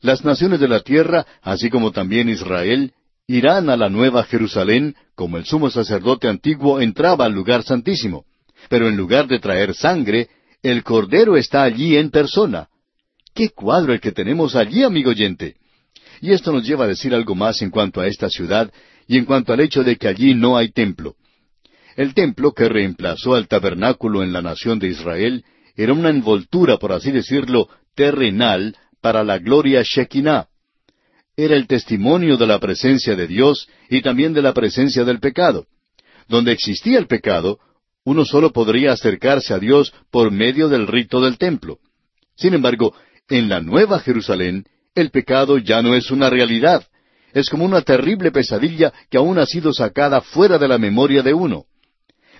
Las 0.00 0.24
naciones 0.24 0.60
de 0.60 0.68
la 0.68 0.80
tierra, 0.80 1.26
así 1.42 1.70
como 1.70 1.90
también 1.90 2.28
Israel, 2.28 2.92
irán 3.26 3.70
a 3.70 3.76
la 3.76 3.88
Nueva 3.88 4.22
Jerusalén, 4.24 4.94
como 5.14 5.38
el 5.38 5.46
sumo 5.46 5.70
sacerdote 5.70 6.28
antiguo 6.28 6.80
entraba 6.80 7.24
al 7.24 7.32
lugar 7.32 7.62
santísimo. 7.62 8.24
Pero 8.68 8.88
en 8.88 8.96
lugar 8.96 9.26
de 9.26 9.38
traer 9.38 9.74
sangre, 9.74 10.28
el 10.70 10.82
Cordero 10.82 11.36
está 11.36 11.62
allí 11.62 11.96
en 11.96 12.10
persona. 12.10 12.68
¡Qué 13.34 13.50
cuadro 13.50 13.92
el 13.92 14.00
que 14.00 14.10
tenemos 14.10 14.56
allí, 14.56 14.82
amigo 14.82 15.10
oyente! 15.10 15.54
Y 16.20 16.32
esto 16.32 16.50
nos 16.50 16.66
lleva 16.66 16.86
a 16.86 16.88
decir 16.88 17.14
algo 17.14 17.36
más 17.36 17.62
en 17.62 17.70
cuanto 17.70 18.00
a 18.00 18.08
esta 18.08 18.28
ciudad 18.28 18.72
y 19.06 19.16
en 19.16 19.26
cuanto 19.26 19.52
al 19.52 19.60
hecho 19.60 19.84
de 19.84 19.96
que 19.96 20.08
allí 20.08 20.34
no 20.34 20.56
hay 20.56 20.70
templo. 20.72 21.14
El 21.94 22.14
templo 22.14 22.52
que 22.52 22.68
reemplazó 22.68 23.34
al 23.34 23.46
tabernáculo 23.46 24.24
en 24.24 24.32
la 24.32 24.42
nación 24.42 24.78
de 24.78 24.88
Israel 24.88 25.44
era 25.76 25.92
una 25.92 26.10
envoltura, 26.10 26.78
por 26.78 26.92
así 26.92 27.12
decirlo, 27.12 27.68
terrenal 27.94 28.76
para 29.00 29.22
la 29.22 29.38
gloria 29.38 29.82
Shekinah. 29.84 30.48
Era 31.36 31.54
el 31.54 31.66
testimonio 31.66 32.36
de 32.38 32.46
la 32.46 32.58
presencia 32.58 33.14
de 33.14 33.28
Dios 33.28 33.68
y 33.88 34.00
también 34.00 34.32
de 34.32 34.42
la 34.42 34.52
presencia 34.52 35.04
del 35.04 35.20
pecado. 35.20 35.66
Donde 36.28 36.50
existía 36.50 36.98
el 36.98 37.06
pecado, 37.06 37.60
uno 38.06 38.24
solo 38.24 38.52
podría 38.52 38.92
acercarse 38.92 39.52
a 39.52 39.58
Dios 39.58 39.92
por 40.12 40.30
medio 40.30 40.68
del 40.68 40.86
rito 40.86 41.20
del 41.20 41.38
templo. 41.38 41.78
Sin 42.36 42.54
embargo, 42.54 42.94
en 43.28 43.48
la 43.48 43.60
Nueva 43.60 43.98
Jerusalén, 43.98 44.64
el 44.94 45.10
pecado 45.10 45.58
ya 45.58 45.82
no 45.82 45.92
es 45.96 46.12
una 46.12 46.30
realidad. 46.30 46.86
Es 47.32 47.50
como 47.50 47.64
una 47.64 47.82
terrible 47.82 48.30
pesadilla 48.30 48.92
que 49.10 49.18
aún 49.18 49.38
ha 49.38 49.44
sido 49.44 49.72
sacada 49.72 50.20
fuera 50.20 50.56
de 50.56 50.68
la 50.68 50.78
memoria 50.78 51.24
de 51.24 51.34
uno. 51.34 51.64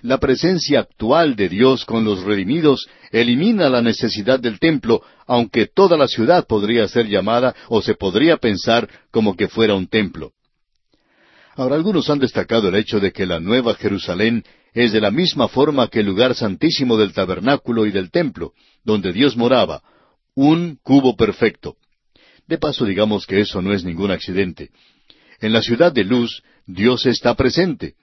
La 0.03 0.19
presencia 0.19 0.79
actual 0.79 1.35
de 1.35 1.49
Dios 1.49 1.83
con 1.83 2.05
los 2.05 2.23
redimidos 2.23 2.87
elimina 3.11 3.69
la 3.69 3.81
necesidad 3.81 4.39
del 4.39 4.59
templo, 4.59 5.01
aunque 5.25 5.67
toda 5.67 5.97
la 5.97 6.07
ciudad 6.07 6.47
podría 6.47 6.87
ser 6.87 7.07
llamada 7.07 7.53
o 7.67 7.81
se 7.81 7.93
podría 7.93 8.37
pensar 8.37 8.87
como 9.11 9.35
que 9.35 9.49
fuera 9.49 9.75
un 9.75 9.87
templo. 9.87 10.31
Ahora 11.57 11.75
algunos 11.75 12.09
han 12.09 12.19
destacado 12.19 12.69
el 12.69 12.75
hecho 12.75 12.99
de 12.99 13.11
que 13.11 13.25
la 13.25 13.39
Nueva 13.39 13.73
Jerusalén 13.73 14.45
es 14.83 14.91
de 14.91 15.01
la 15.01 15.09
misma 15.09 15.47
forma 15.47 15.87
que 15.87 16.01
el 16.01 16.05
lugar 16.05 16.35
santísimo 16.35 16.97
del 16.97 17.11
tabernáculo 17.11 17.87
y 17.87 17.91
del 17.91 18.11
templo, 18.11 18.53
donde 18.83 19.11
Dios 19.11 19.35
moraba, 19.35 19.81
un 20.35 20.77
cubo 20.83 21.15
perfecto. 21.15 21.77
De 22.45 22.59
paso 22.59 22.85
digamos 22.85 23.25
que 23.25 23.39
eso 23.39 23.59
no 23.63 23.73
es 23.73 23.83
ningún 23.83 24.11
accidente. 24.11 24.69
En 25.41 25.51
la 25.51 25.63
ciudad 25.63 25.91
de 25.91 26.03
luz, 26.03 26.43
Dios 26.67 27.07
está 27.07 27.33
presente. 27.33 27.95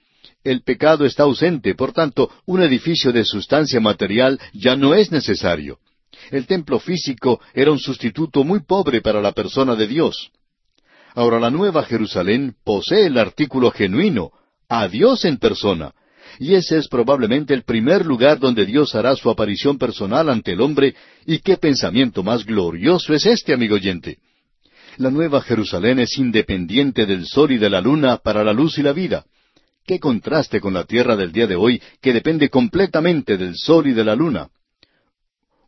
El 0.43 0.63
pecado 0.63 1.07
está 1.07 1.23
ausente, 1.23 1.77
por 1.77 1.93
tanto, 1.93 2.29
un 2.45 2.61
edificio 2.61 3.13
de 3.13 3.25
sustancia 3.25 3.79
material 3.79 4.41
ya 4.53 4.75
no 4.75 4.95
es 4.95 5.13
necesario. 5.13 5.79
El 6.33 6.49
templo 6.49 6.81
físico 6.81 7.41
era 7.55 7.71
un 7.71 7.79
sustituto 7.79 8.43
muy 8.43 8.65
pobre 8.65 9.01
para 9.01 9.23
la 9.23 9.31
persona 9.31 9.77
de 9.77 9.87
Dios. 9.87 10.33
Ahora 11.15 11.39
la 11.39 11.51
Nueva 11.51 11.85
Jerusalén 11.85 12.57
posee 12.65 13.07
el 13.07 13.17
artículo 13.17 13.71
genuino, 13.71 14.33
a 14.69 14.89
Dios 14.89 15.25
en 15.25 15.37
persona, 15.37 15.95
y 16.39 16.55
ese 16.55 16.79
es 16.79 16.89
probablemente 16.89 17.55
el 17.55 17.63
primer 17.63 18.05
lugar 18.05 18.39
donde 18.39 18.67
Dios 18.67 18.95
hará 18.95 19.15
su 19.17 19.31
aparición 19.31 19.79
personal 19.79 20.29
ante 20.29 20.53
el 20.53 20.61
hombre, 20.61 20.95
y 21.27 21.39
qué 21.39 21.57
pensamiento 21.57 22.23
más 22.23 22.45
glorioso 22.45 23.15
es 23.15 23.27
este, 23.27 23.53
amigo 23.53 23.77
oyente. 23.77 24.19
La 24.97 25.11
Nueva 25.11 25.41
Jerusalén 25.41 25.99
es 25.99 26.19
independiente 26.19 27.07
del 27.07 27.27
sol 27.27 27.53
y 27.53 27.59
de 27.59 27.71
la 27.71 27.81
luna 27.81 28.19
para 28.19 28.45
la 28.45 28.53
luz 28.53 28.79
y 28.79 28.83
la 28.83 28.93
vida. 28.93 29.25
Qué 29.87 29.99
contraste 29.99 30.61
con 30.61 30.73
la 30.73 30.85
tierra 30.85 31.17
del 31.17 31.33
día 31.33 31.47
de 31.47 31.57
hoy, 31.57 31.83
que 32.01 32.13
depende 32.13 32.49
completamente 32.49 33.37
del 33.37 33.57
sol 33.57 33.87
y 33.87 33.93
de 33.93 34.05
la 34.05 34.15
luna. 34.15 34.49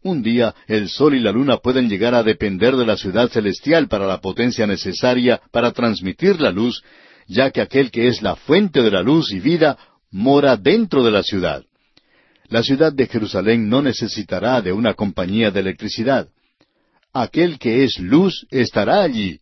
Un 0.02 0.22
día 0.22 0.54
el 0.68 0.88
sol 0.88 1.16
y 1.16 1.20
la 1.20 1.32
luna 1.32 1.56
pueden 1.56 1.88
llegar 1.88 2.14
a 2.14 2.22
depender 2.22 2.76
de 2.76 2.86
la 2.86 2.96
ciudad 2.96 3.28
celestial 3.28 3.88
para 3.88 4.06
la 4.06 4.20
potencia 4.20 4.66
necesaria 4.66 5.40
para 5.50 5.72
transmitir 5.72 6.40
la 6.40 6.52
luz, 6.52 6.82
ya 7.26 7.50
que 7.50 7.60
aquel 7.60 7.90
que 7.90 8.06
es 8.06 8.22
la 8.22 8.36
fuente 8.36 8.82
de 8.82 8.90
la 8.92 9.02
luz 9.02 9.32
y 9.32 9.40
vida 9.40 9.76
mora 10.16 10.56
dentro 10.56 11.04
de 11.04 11.10
la 11.10 11.22
ciudad. 11.22 11.62
La 12.48 12.62
ciudad 12.62 12.90
de 12.90 13.06
Jerusalén 13.06 13.68
no 13.68 13.82
necesitará 13.82 14.62
de 14.62 14.72
una 14.72 14.94
compañía 14.94 15.50
de 15.50 15.60
electricidad. 15.60 16.28
Aquel 17.12 17.58
que 17.58 17.84
es 17.84 17.98
luz 17.98 18.46
estará 18.50 19.02
allí, 19.02 19.40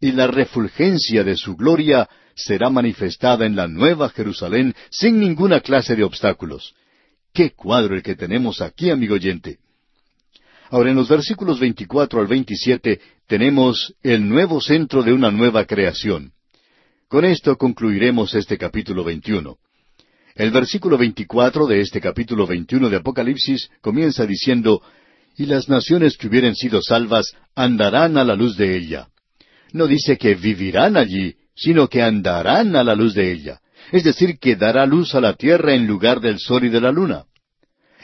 y 0.00 0.12
la 0.12 0.26
refulgencia 0.26 1.24
de 1.24 1.36
su 1.36 1.56
gloria 1.56 2.08
será 2.34 2.70
manifestada 2.70 3.44
en 3.44 3.54
la 3.54 3.68
nueva 3.68 4.08
Jerusalén 4.08 4.74
sin 4.90 5.20
ninguna 5.20 5.60
clase 5.60 5.94
de 5.94 6.04
obstáculos. 6.04 6.74
¡Qué 7.34 7.50
cuadro 7.50 7.94
el 7.94 8.02
que 8.02 8.14
tenemos 8.14 8.62
aquí, 8.62 8.90
amigo 8.90 9.16
oyente! 9.16 9.58
Ahora, 10.70 10.90
en 10.90 10.96
los 10.96 11.08
versículos 11.08 11.60
24 11.60 12.20
al 12.20 12.26
27 12.26 13.00
tenemos 13.26 13.94
el 14.02 14.26
nuevo 14.26 14.60
centro 14.60 15.02
de 15.02 15.12
una 15.12 15.30
nueva 15.30 15.66
creación. 15.66 16.32
Con 17.08 17.26
esto 17.26 17.56
concluiremos 17.56 18.34
este 18.34 18.56
capítulo 18.56 19.04
21. 19.04 19.58
El 20.34 20.50
versículo 20.50 20.98
24 20.98 21.68
de 21.68 21.80
este 21.80 22.00
capítulo 22.00 22.44
21 22.44 22.90
de 22.90 22.96
Apocalipsis 22.96 23.70
comienza 23.80 24.26
diciendo, 24.26 24.82
Y 25.36 25.46
las 25.46 25.68
naciones 25.68 26.16
que 26.16 26.26
hubieren 26.26 26.56
sido 26.56 26.82
salvas 26.82 27.36
andarán 27.54 28.18
a 28.18 28.24
la 28.24 28.34
luz 28.34 28.56
de 28.56 28.76
ella. 28.76 29.08
No 29.72 29.86
dice 29.86 30.18
que 30.18 30.34
vivirán 30.34 30.96
allí, 30.96 31.36
sino 31.54 31.86
que 31.86 32.02
andarán 32.02 32.74
a 32.74 32.82
la 32.82 32.96
luz 32.96 33.14
de 33.14 33.30
ella. 33.30 33.60
es 33.92 34.02
decir, 34.02 34.38
que 34.40 34.56
dará 34.56 34.86
luz 34.86 35.14
a 35.14 35.20
la 35.20 35.34
tierra 35.34 35.72
en 35.74 35.86
lugar 35.86 36.20
del 36.20 36.40
sol 36.40 36.64
y 36.64 36.68
de 36.68 36.80
la 36.80 36.90
luna. 36.90 37.26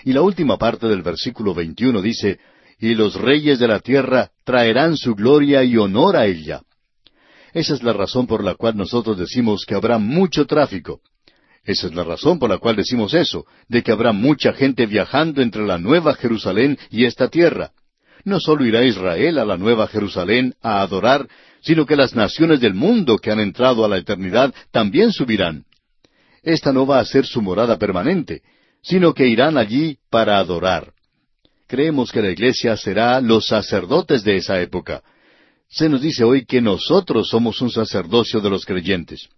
Y 0.05 0.13
la 0.13 0.23
última 0.23 0.57
parte 0.57 0.87
del 0.87 1.03
versículo 1.03 1.53
21 1.53 2.01
dice, 2.01 2.39
y 2.79 2.95
los 2.95 3.17
reyes 3.17 3.59
de 3.59 3.67
la 3.67 3.81
tierra 3.81 4.31
traerán 4.45 4.97
su 4.97 5.17
gloria 5.17 5.65
y 5.65 5.77
honor 5.77 6.17
a 6.17 6.27
ella. 6.27 6.63
Esa 7.53 7.75
es 7.75 7.83
la 7.83 7.93
razón 7.93 8.29
por 8.29 8.45
la 8.45 8.55
cual 8.55 8.77
nosotros 8.77 9.19
decimos 9.19 9.65
que 9.67 9.75
habrá 9.75 9.99
mucho 9.99 10.47
tráfico. 10.47 11.01
Esa 11.65 11.87
es 11.89 11.95
la 11.95 12.05
razón 12.05 12.39
por 12.39 12.51
la 12.51 12.59
cual 12.59 12.77
decimos 12.77 13.15
eso, 13.15 13.47
de 13.69 13.83
que 13.83 13.93
habrá 13.93 14.13
mucha 14.13 14.53
gente 14.53 14.87
viajando 14.87 15.43
entre 15.43 15.67
la 15.67 15.79
Nueva 15.79 16.15
Jerusalén 16.15 16.79
y 16.91 17.05
esta 17.05 17.29
tierra. 17.29 17.73
No 18.25 18.41
solo 18.41 18.65
irá 18.65 18.85
Israel 18.85 19.39
a 19.39 19.45
la 19.45 19.57
Nueva 19.57 19.87
Jerusalén 19.87 20.55
a 20.63 20.81
adorar, 20.81 21.29
sino 21.63 21.87
que 21.87 21.97
las 21.97 22.15
naciones 22.15 22.61
del 22.61 22.75
mundo 22.75 23.19
que 23.19 23.31
han 23.31 23.41
entrado 23.41 23.85
a 23.85 23.89
la 23.89 23.99
eternidad 23.99 24.55
también 24.71 25.13
subirán. 25.13 25.65
Esta 26.43 26.73
no 26.73 26.87
va 26.87 27.01
a 27.01 27.05
ser 27.05 27.27
su 27.27 27.43
morada 27.43 27.79
permanente, 27.79 28.43
sino 28.83 29.13
que 29.13 29.29
irán 29.29 29.59
allí 29.59 29.99
para 30.11 30.39
adorar. 30.39 30.93
Creemos 31.67 32.11
que 32.11 32.23
la 32.23 32.31
iglesia 32.31 32.77
será 32.77 33.21
los 33.21 33.47
sacerdotes 33.47 34.25
de 34.25 34.37
esa 34.37 34.61
época. 34.61 35.03
Se 35.69 35.89
nos 35.89 36.01
dice 36.01 36.25
hoy 36.25 36.45
que 36.45 36.61
nosotros 36.61 37.29
somos 37.29 37.61
un 37.61 37.71
sacerdocio 37.71 38.41
de 38.41 38.51
los 38.51 38.65
creyentes. 38.65 39.29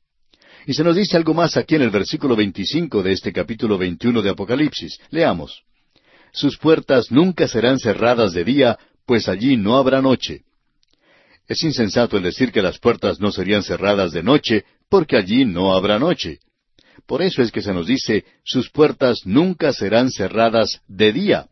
Y 0.66 0.74
se 0.74 0.84
nos 0.84 0.94
dice 0.94 1.16
algo 1.16 1.34
más 1.34 1.56
aquí 1.56 1.74
en 1.74 1.82
el 1.82 1.90
versículo 1.90 2.36
25 2.36 3.02
de 3.02 3.12
este 3.12 3.32
capítulo 3.32 3.78
21 3.78 4.22
de 4.22 4.30
Apocalipsis. 4.30 4.98
Leamos. 5.10 5.62
Sus 6.32 6.56
puertas 6.56 7.10
nunca 7.10 7.48
serán 7.48 7.78
cerradas 7.78 8.32
de 8.32 8.44
día, 8.44 8.78
pues 9.04 9.28
allí 9.28 9.56
no 9.56 9.76
habrá 9.76 10.00
noche. 10.00 10.42
Es 11.48 11.62
insensato 11.64 12.16
el 12.16 12.22
decir 12.22 12.52
que 12.52 12.62
las 12.62 12.78
puertas 12.78 13.20
no 13.20 13.32
serían 13.32 13.62
cerradas 13.62 14.12
de 14.12 14.22
noche, 14.22 14.64
porque 14.88 15.16
allí 15.16 15.44
no 15.44 15.74
habrá 15.74 15.98
noche. 15.98 16.38
Por 17.06 17.22
eso 17.22 17.42
es 17.42 17.50
que 17.50 17.60
se 17.60 17.74
nos 17.74 17.86
dice, 17.86 18.24
sus 18.44 18.70
puertas 18.70 19.22
nunca 19.24 19.72
serán 19.72 20.10
cerradas 20.10 20.80
de 20.86 21.12
día. 21.12 21.46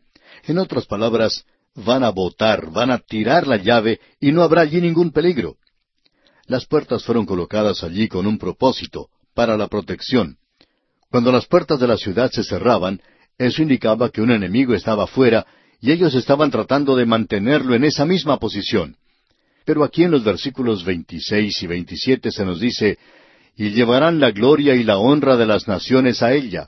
En 0.45 0.57
otras 0.57 0.85
palabras, 0.85 1.45
van 1.75 2.03
a 2.03 2.09
botar, 2.09 2.71
van 2.71 2.91
a 2.91 2.99
tirar 2.99 3.45
la 3.45 3.57
llave 3.57 3.99
y 4.19 4.31
no 4.31 4.41
habrá 4.41 4.61
allí 4.61 4.79
ningún 4.79 5.11
peligro. 5.11 5.57
Las 6.51 6.65
puertas 6.65 7.05
fueron 7.05 7.25
colocadas 7.25 7.81
allí 7.81 8.09
con 8.09 8.27
un 8.27 8.37
propósito, 8.37 9.07
para 9.33 9.55
la 9.55 9.69
protección. 9.69 10.35
Cuando 11.09 11.31
las 11.31 11.45
puertas 11.45 11.79
de 11.79 11.87
la 11.87 11.95
ciudad 11.95 12.29
se 12.29 12.43
cerraban, 12.43 12.99
eso 13.37 13.61
indicaba 13.61 14.09
que 14.09 14.21
un 14.21 14.31
enemigo 14.31 14.73
estaba 14.73 15.07
fuera 15.07 15.45
y 15.79 15.93
ellos 15.93 16.13
estaban 16.13 16.51
tratando 16.51 16.97
de 16.97 17.05
mantenerlo 17.05 17.73
en 17.73 17.85
esa 17.85 18.05
misma 18.05 18.37
posición. 18.37 18.97
Pero 19.63 19.85
aquí 19.85 20.03
en 20.03 20.11
los 20.11 20.25
versículos 20.25 20.83
26 20.83 21.63
y 21.63 21.67
27 21.67 22.31
se 22.31 22.43
nos 22.43 22.59
dice, 22.59 22.97
y 23.55 23.69
llevarán 23.69 24.19
la 24.19 24.31
gloria 24.31 24.75
y 24.75 24.83
la 24.83 24.97
honra 24.97 25.37
de 25.37 25.45
las 25.45 25.69
naciones 25.69 26.21
a 26.21 26.33
ella. 26.33 26.67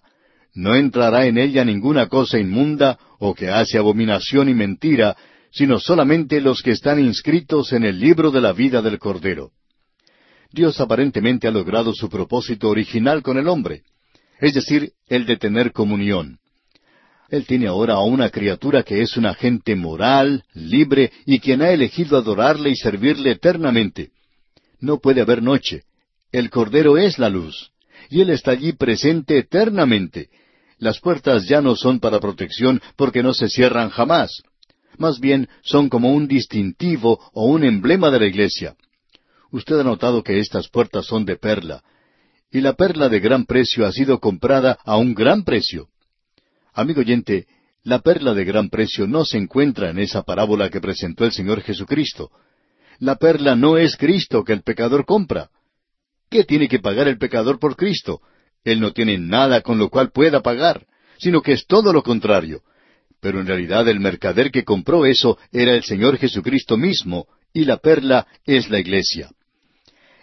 No 0.53 0.75
entrará 0.75 1.25
en 1.25 1.37
ella 1.37 1.65
ninguna 1.65 2.07
cosa 2.07 2.39
inmunda 2.39 2.97
o 3.19 3.35
que 3.35 3.49
hace 3.49 3.77
abominación 3.77 4.47
y 4.47 4.53
mentira, 4.53 5.17
sino 5.51 5.77
solamente 5.77 6.39
los 6.39 6.61
que 6.61 6.71
están 6.71 7.03
inscritos 7.03 7.73
en 7.73 7.83
el 7.83 7.99
libro 7.99 8.31
de 8.31 8.39
la 8.39 8.53
vida 8.53 8.81
del 8.81 8.97
Cordero. 8.97 9.51
Dios 10.53 10.79
aparentemente 10.79 11.47
ha 11.47 11.51
logrado 11.51 11.93
su 11.93 12.07
propósito 12.09 12.69
original 12.69 13.23
con 13.23 13.39
el 13.39 13.47
hombre, 13.47 13.81
es 14.39 14.53
decir, 14.53 14.91
el 15.07 15.25
de 15.25 15.37
tener 15.37 15.71
comunión. 15.71 16.37
Él 17.29 17.47
tiene 17.47 17.65
ahora 17.65 17.95
a 17.95 18.03
una 18.03 18.29
criatura 18.29 18.83
que 18.83 19.01
es 19.01 19.17
un 19.17 19.25
agente 19.25 19.75
moral, 19.75 20.43
libre, 20.53 21.11
y 21.25 21.39
quien 21.39 21.63
ha 21.63 21.71
elegido 21.71 22.17
adorarle 22.17 22.69
y 22.69 22.75
servirle 22.75 23.31
eternamente. 23.31 24.11
No 24.79 24.99
puede 24.99 25.21
haber 25.21 25.41
noche. 25.41 25.81
El 26.31 26.51
Cordero 26.51 26.99
es 26.99 27.17
la 27.17 27.29
luz, 27.29 27.71
y 28.11 28.21
Él 28.21 28.29
está 28.29 28.51
allí 28.51 28.73
presente 28.73 29.39
eternamente. 29.39 30.29
Las 30.77 30.99
puertas 30.99 31.47
ya 31.47 31.61
no 31.61 31.75
son 31.75 31.99
para 31.99 32.19
protección 32.19 32.79
porque 32.95 33.23
no 33.23 33.33
se 33.33 33.49
cierran 33.49 33.89
jamás. 33.89 34.43
Más 34.99 35.19
bien 35.19 35.47
son 35.63 35.89
como 35.89 36.13
un 36.13 36.27
distintivo 36.27 37.19
o 37.33 37.45
un 37.47 37.63
emblema 37.63 38.11
de 38.11 38.19
la 38.19 38.27
iglesia. 38.27 38.75
Usted 39.53 39.79
ha 39.79 39.83
notado 39.83 40.23
que 40.23 40.39
estas 40.39 40.67
puertas 40.67 41.05
son 41.05 41.25
de 41.25 41.35
perla, 41.35 41.83
y 42.51 42.59
la 42.61 42.73
perla 42.73 43.07
de 43.07 43.19
gran 43.19 43.45
precio 43.45 43.85
ha 43.85 43.91
sido 43.91 44.19
comprada 44.19 44.79
a 44.83 44.97
un 44.97 45.13
gran 45.13 45.43
precio. 45.43 45.89
Amigo 46.73 47.01
oyente, 47.01 47.45
la 47.83 47.99
perla 47.99 48.33
de 48.33 48.45
gran 48.45 48.71
precio 48.71 49.05
no 49.05 49.25
se 49.25 49.37
encuentra 49.37 49.91
en 49.91 49.99
esa 49.99 50.23
parábola 50.23 50.71
que 50.71 50.81
presentó 50.81 51.23
el 51.23 51.33
Señor 51.33 51.61
Jesucristo. 51.61 52.31
La 52.97 53.17
perla 53.17 53.55
no 53.55 53.77
es 53.77 53.95
Cristo 53.95 54.43
que 54.43 54.53
el 54.53 54.63
pecador 54.63 55.05
compra. 55.05 55.51
¿Qué 56.31 56.45
tiene 56.45 56.67
que 56.67 56.79
pagar 56.79 57.07
el 57.07 57.19
pecador 57.19 57.59
por 57.59 57.75
Cristo? 57.75 58.21
Él 58.63 58.79
no 58.79 58.91
tiene 58.91 59.19
nada 59.19 59.61
con 59.61 59.77
lo 59.77 59.91
cual 59.91 60.09
pueda 60.11 60.41
pagar, 60.41 60.87
sino 61.19 61.43
que 61.43 61.51
es 61.51 61.67
todo 61.67 61.93
lo 61.93 62.01
contrario. 62.01 62.63
Pero 63.21 63.39
en 63.39 63.45
realidad 63.45 63.87
el 63.87 63.99
mercader 63.99 64.49
que 64.49 64.63
compró 64.63 65.05
eso 65.05 65.37
era 65.51 65.75
el 65.75 65.83
Señor 65.83 66.17
Jesucristo 66.17 66.75
mismo, 66.75 67.27
y 67.53 67.65
la 67.65 67.77
perla 67.77 68.25
es 68.45 68.71
la 68.71 68.79
iglesia. 68.79 69.29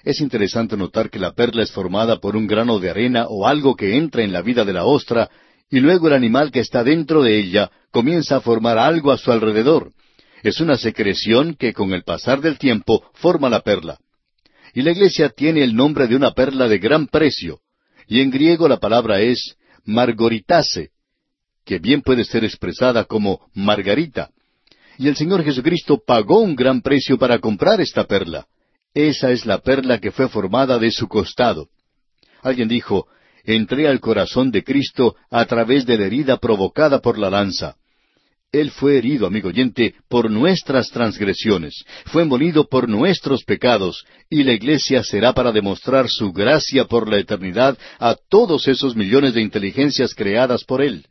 Es 0.03 0.21
interesante 0.21 0.77
notar 0.77 1.11
que 1.11 1.19
la 1.19 1.33
perla 1.33 1.63
es 1.63 1.73
formada 1.73 2.19
por 2.19 2.37
un 2.37 2.47
grano 2.47 2.79
de 2.79 2.91
arena 2.91 3.27
o 3.29 3.47
algo 3.47 3.77
que 3.77 3.97
entra 3.97 4.23
en 4.23 4.33
la 4.33 4.43
vida 4.43 4.65
de 4.65 4.73
la 4.73 4.85
ostra, 4.85 5.29
y 5.71 5.81
luego 5.81 6.09
el 6.09 6.15
animal 6.15 6.51
que 6.51 6.61
está 6.61 6.83
dentro 6.83 7.23
de 7.23 7.39
ella 7.39 7.71
comienza 7.91 8.37
a 8.37 8.41
formar 8.41 8.79
algo 8.79 9.13
a 9.13 9.19
su 9.19 9.31
alrededor. 9.31 9.93
Es 10.43 10.61
una 10.61 10.77
secreción 10.77 11.55
que 11.55 11.75
con 11.75 11.93
el 11.93 12.03
pasar 12.03 12.41
del 12.41 12.59
tiempo 12.59 13.05
forma 13.15 13.51
la 13.51 13.61
perla. 13.61 13.99
Y 14.73 14.83
la 14.83 14.93
iglesia 14.93 15.29
tiene 15.29 15.63
el 15.63 15.75
nombre 15.75 16.07
de 16.07 16.17
una 16.17 16.33
perla 16.33 16.67
de 16.67 16.79
gran 16.79 17.07
precio, 17.07 17.61
y 18.07 18.21
en 18.21 18.31
griego 18.31 18.69
la 18.69 18.79
palabra 18.79 19.21
es 19.21 19.57
margoritase, 19.85 20.91
que 21.65 21.79
bien 21.79 22.03
puede 22.03 22.25
ser 22.25 22.45
expresada 22.45 23.05
como 23.05 23.41
margarita. 23.55 24.31
Y 24.99 25.09
el 25.09 25.17
Señor 25.17 25.45
Jesucristo 25.45 26.03
pagó 26.05 26.41
un 26.41 26.57
gran 26.57 26.81
precio 26.81 27.19
para 27.19 27.39
comprar 27.39 27.81
esta 27.81 28.05
perla. 28.05 28.47
Esa 28.95 29.31
es 29.31 29.47
la 29.47 29.59
perla 29.59 29.99
que 29.99 30.11
fue 30.11 30.29
formada 30.29 30.79
de 30.79 30.91
su 30.91 31.07
costado. 31.07 31.69
Alguien 32.43 32.69
dijo, 32.69 33.07
entré 33.45 33.89
al 33.89 34.01
corazón 34.01 34.51
de 34.51 34.65
Cristo 34.65 35.17
a 35.31 35.45
través 35.47 35.87
de 35.87 35.99
la 35.99 36.07
herida 36.07 36.37
provocada 36.39 37.01
por 37.01 37.19
la 37.19 37.31
lanza. 37.31 37.77
Él 38.53 38.73
fue 38.73 38.99
herido, 38.99 39.29
amigo 39.29 39.51
oyente, 39.51 39.95
por 40.09 40.29
nuestras 40.29 40.91
transgresiones, 40.91 41.85
fue 42.07 42.25
molido 42.25 42.69
por 42.69 42.89
nuestros 42.89 43.45
pecados, 43.45 44.05
y 44.29 44.43
la 44.43 44.53
iglesia 44.53 45.05
será 45.05 45.33
para 45.33 45.53
demostrar 45.53 46.09
su 46.09 46.33
gracia 46.33 46.87
por 46.87 47.09
la 47.09 47.19
eternidad 47.19 47.79
a 48.01 48.17
todos 48.29 48.67
esos 48.67 48.97
millones 48.97 49.35
de 49.35 49.43
inteligencias 49.43 50.15
creadas 50.15 50.65
por 50.65 50.83
Él. 50.83 51.07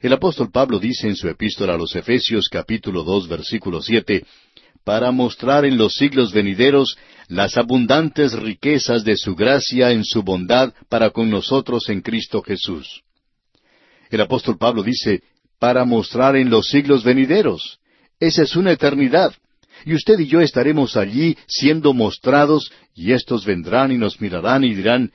El 0.00 0.12
apóstol 0.12 0.50
Pablo 0.52 0.78
dice 0.78 1.08
en 1.08 1.16
su 1.16 1.28
epístola 1.28 1.74
a 1.74 1.78
los 1.78 1.96
Efesios 1.96 2.48
capítulo 2.48 3.02
dos 3.02 3.26
versículo 3.26 3.82
siete, 3.82 4.24
para 4.84 5.10
mostrar 5.10 5.64
en 5.64 5.78
los 5.78 5.94
siglos 5.94 6.32
venideros 6.32 6.96
las 7.28 7.56
abundantes 7.56 8.34
riquezas 8.34 9.02
de 9.02 9.16
su 9.16 9.34
gracia 9.34 9.90
en 9.90 10.04
su 10.04 10.22
bondad 10.22 10.74
para 10.88 11.10
con 11.10 11.30
nosotros 11.30 11.88
en 11.88 12.02
Cristo 12.02 12.42
Jesús. 12.42 13.02
El 14.10 14.20
apóstol 14.20 14.58
Pablo 14.58 14.82
dice, 14.82 15.22
para 15.58 15.84
mostrar 15.84 16.36
en 16.36 16.50
los 16.50 16.68
siglos 16.68 17.02
venideros. 17.02 17.78
Esa 18.20 18.42
es 18.42 18.54
una 18.54 18.72
eternidad. 18.72 19.34
Y 19.86 19.94
usted 19.94 20.18
y 20.18 20.26
yo 20.26 20.40
estaremos 20.40 20.96
allí 20.96 21.36
siendo 21.46 21.94
mostrados, 21.94 22.70
y 22.94 23.12
éstos 23.12 23.44
vendrán 23.44 23.90
y 23.90 23.98
nos 23.98 24.20
mirarán 24.20 24.64
y 24.64 24.74
dirán, 24.74 25.10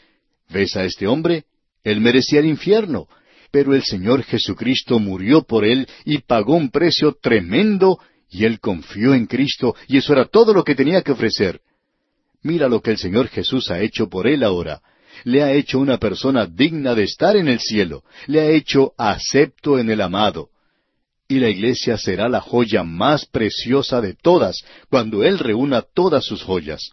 ¿ves 0.49 0.75
a 0.75 0.83
este 0.83 1.07
hombre? 1.07 1.45
Él 1.83 2.01
merecía 2.01 2.39
el 2.39 2.47
infierno, 2.47 3.07
pero 3.51 3.73
el 3.73 3.83
Señor 3.83 4.23
Jesucristo 4.23 4.99
murió 4.99 5.43
por 5.43 5.65
él 5.65 5.87
y 6.03 6.19
pagó 6.19 6.55
un 6.55 6.69
precio 6.69 7.15
tremendo 7.21 7.99
y 8.29 8.45
él 8.45 8.59
confió 8.59 9.13
en 9.13 9.25
Cristo 9.25 9.75
y 9.87 9.97
eso 9.97 10.13
era 10.13 10.25
todo 10.25 10.53
lo 10.53 10.63
que 10.63 10.75
tenía 10.75 11.01
que 11.01 11.11
ofrecer. 11.11 11.61
Mira 12.41 12.69
lo 12.69 12.81
que 12.81 12.91
el 12.91 12.97
Señor 12.97 13.27
Jesús 13.27 13.69
ha 13.71 13.79
hecho 13.79 14.09
por 14.09 14.27
él 14.27 14.43
ahora. 14.43 14.81
Le 15.23 15.43
ha 15.43 15.51
hecho 15.51 15.79
una 15.79 15.97
persona 15.97 16.45
digna 16.45 16.95
de 16.95 17.03
estar 17.03 17.35
en 17.35 17.47
el 17.47 17.59
cielo. 17.59 18.03
Le 18.27 18.39
ha 18.39 18.49
hecho 18.49 18.93
acepto 18.97 19.77
en 19.77 19.89
el 19.89 20.01
amado. 20.01 20.49
Y 21.27 21.39
la 21.39 21.49
iglesia 21.49 21.97
será 21.97 22.29
la 22.29 22.41
joya 22.41 22.83
más 22.83 23.25
preciosa 23.25 24.01
de 24.01 24.15
todas 24.15 24.63
cuando 24.89 25.23
Él 25.23 25.37
reúna 25.37 25.81
todas 25.81 26.25
sus 26.25 26.41
joyas. 26.41 26.91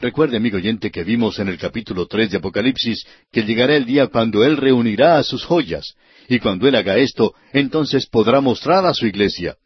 Recuerde, 0.00 0.36
amigo 0.36 0.56
oyente, 0.56 0.90
que 0.90 1.02
vimos 1.02 1.38
en 1.38 1.48
el 1.48 1.58
capítulo 1.58 2.06
tres 2.06 2.30
de 2.30 2.38
Apocalipsis 2.38 3.04
que 3.32 3.42
llegará 3.42 3.74
el 3.74 3.86
día 3.86 4.08
cuando 4.08 4.44
Él 4.44 4.56
reunirá 4.56 5.18
a 5.18 5.22
sus 5.24 5.44
joyas, 5.44 5.94
y 6.28 6.38
cuando 6.38 6.68
Él 6.68 6.74
haga 6.74 6.96
esto, 6.96 7.34
entonces 7.52 8.06
podrá 8.06 8.40
mostrar 8.40 8.86
a 8.86 8.94
su 8.94 9.06
iglesia. 9.06 9.56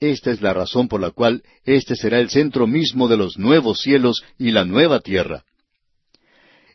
Esta 0.00 0.30
es 0.30 0.42
la 0.42 0.52
razón 0.52 0.88
por 0.88 1.00
la 1.00 1.10
cual 1.10 1.42
este 1.64 1.96
será 1.96 2.20
el 2.20 2.28
centro 2.28 2.66
mismo 2.66 3.08
de 3.08 3.16
los 3.16 3.38
nuevos 3.38 3.80
cielos 3.80 4.22
y 4.38 4.50
la 4.50 4.64
nueva 4.64 5.00
tierra. 5.00 5.44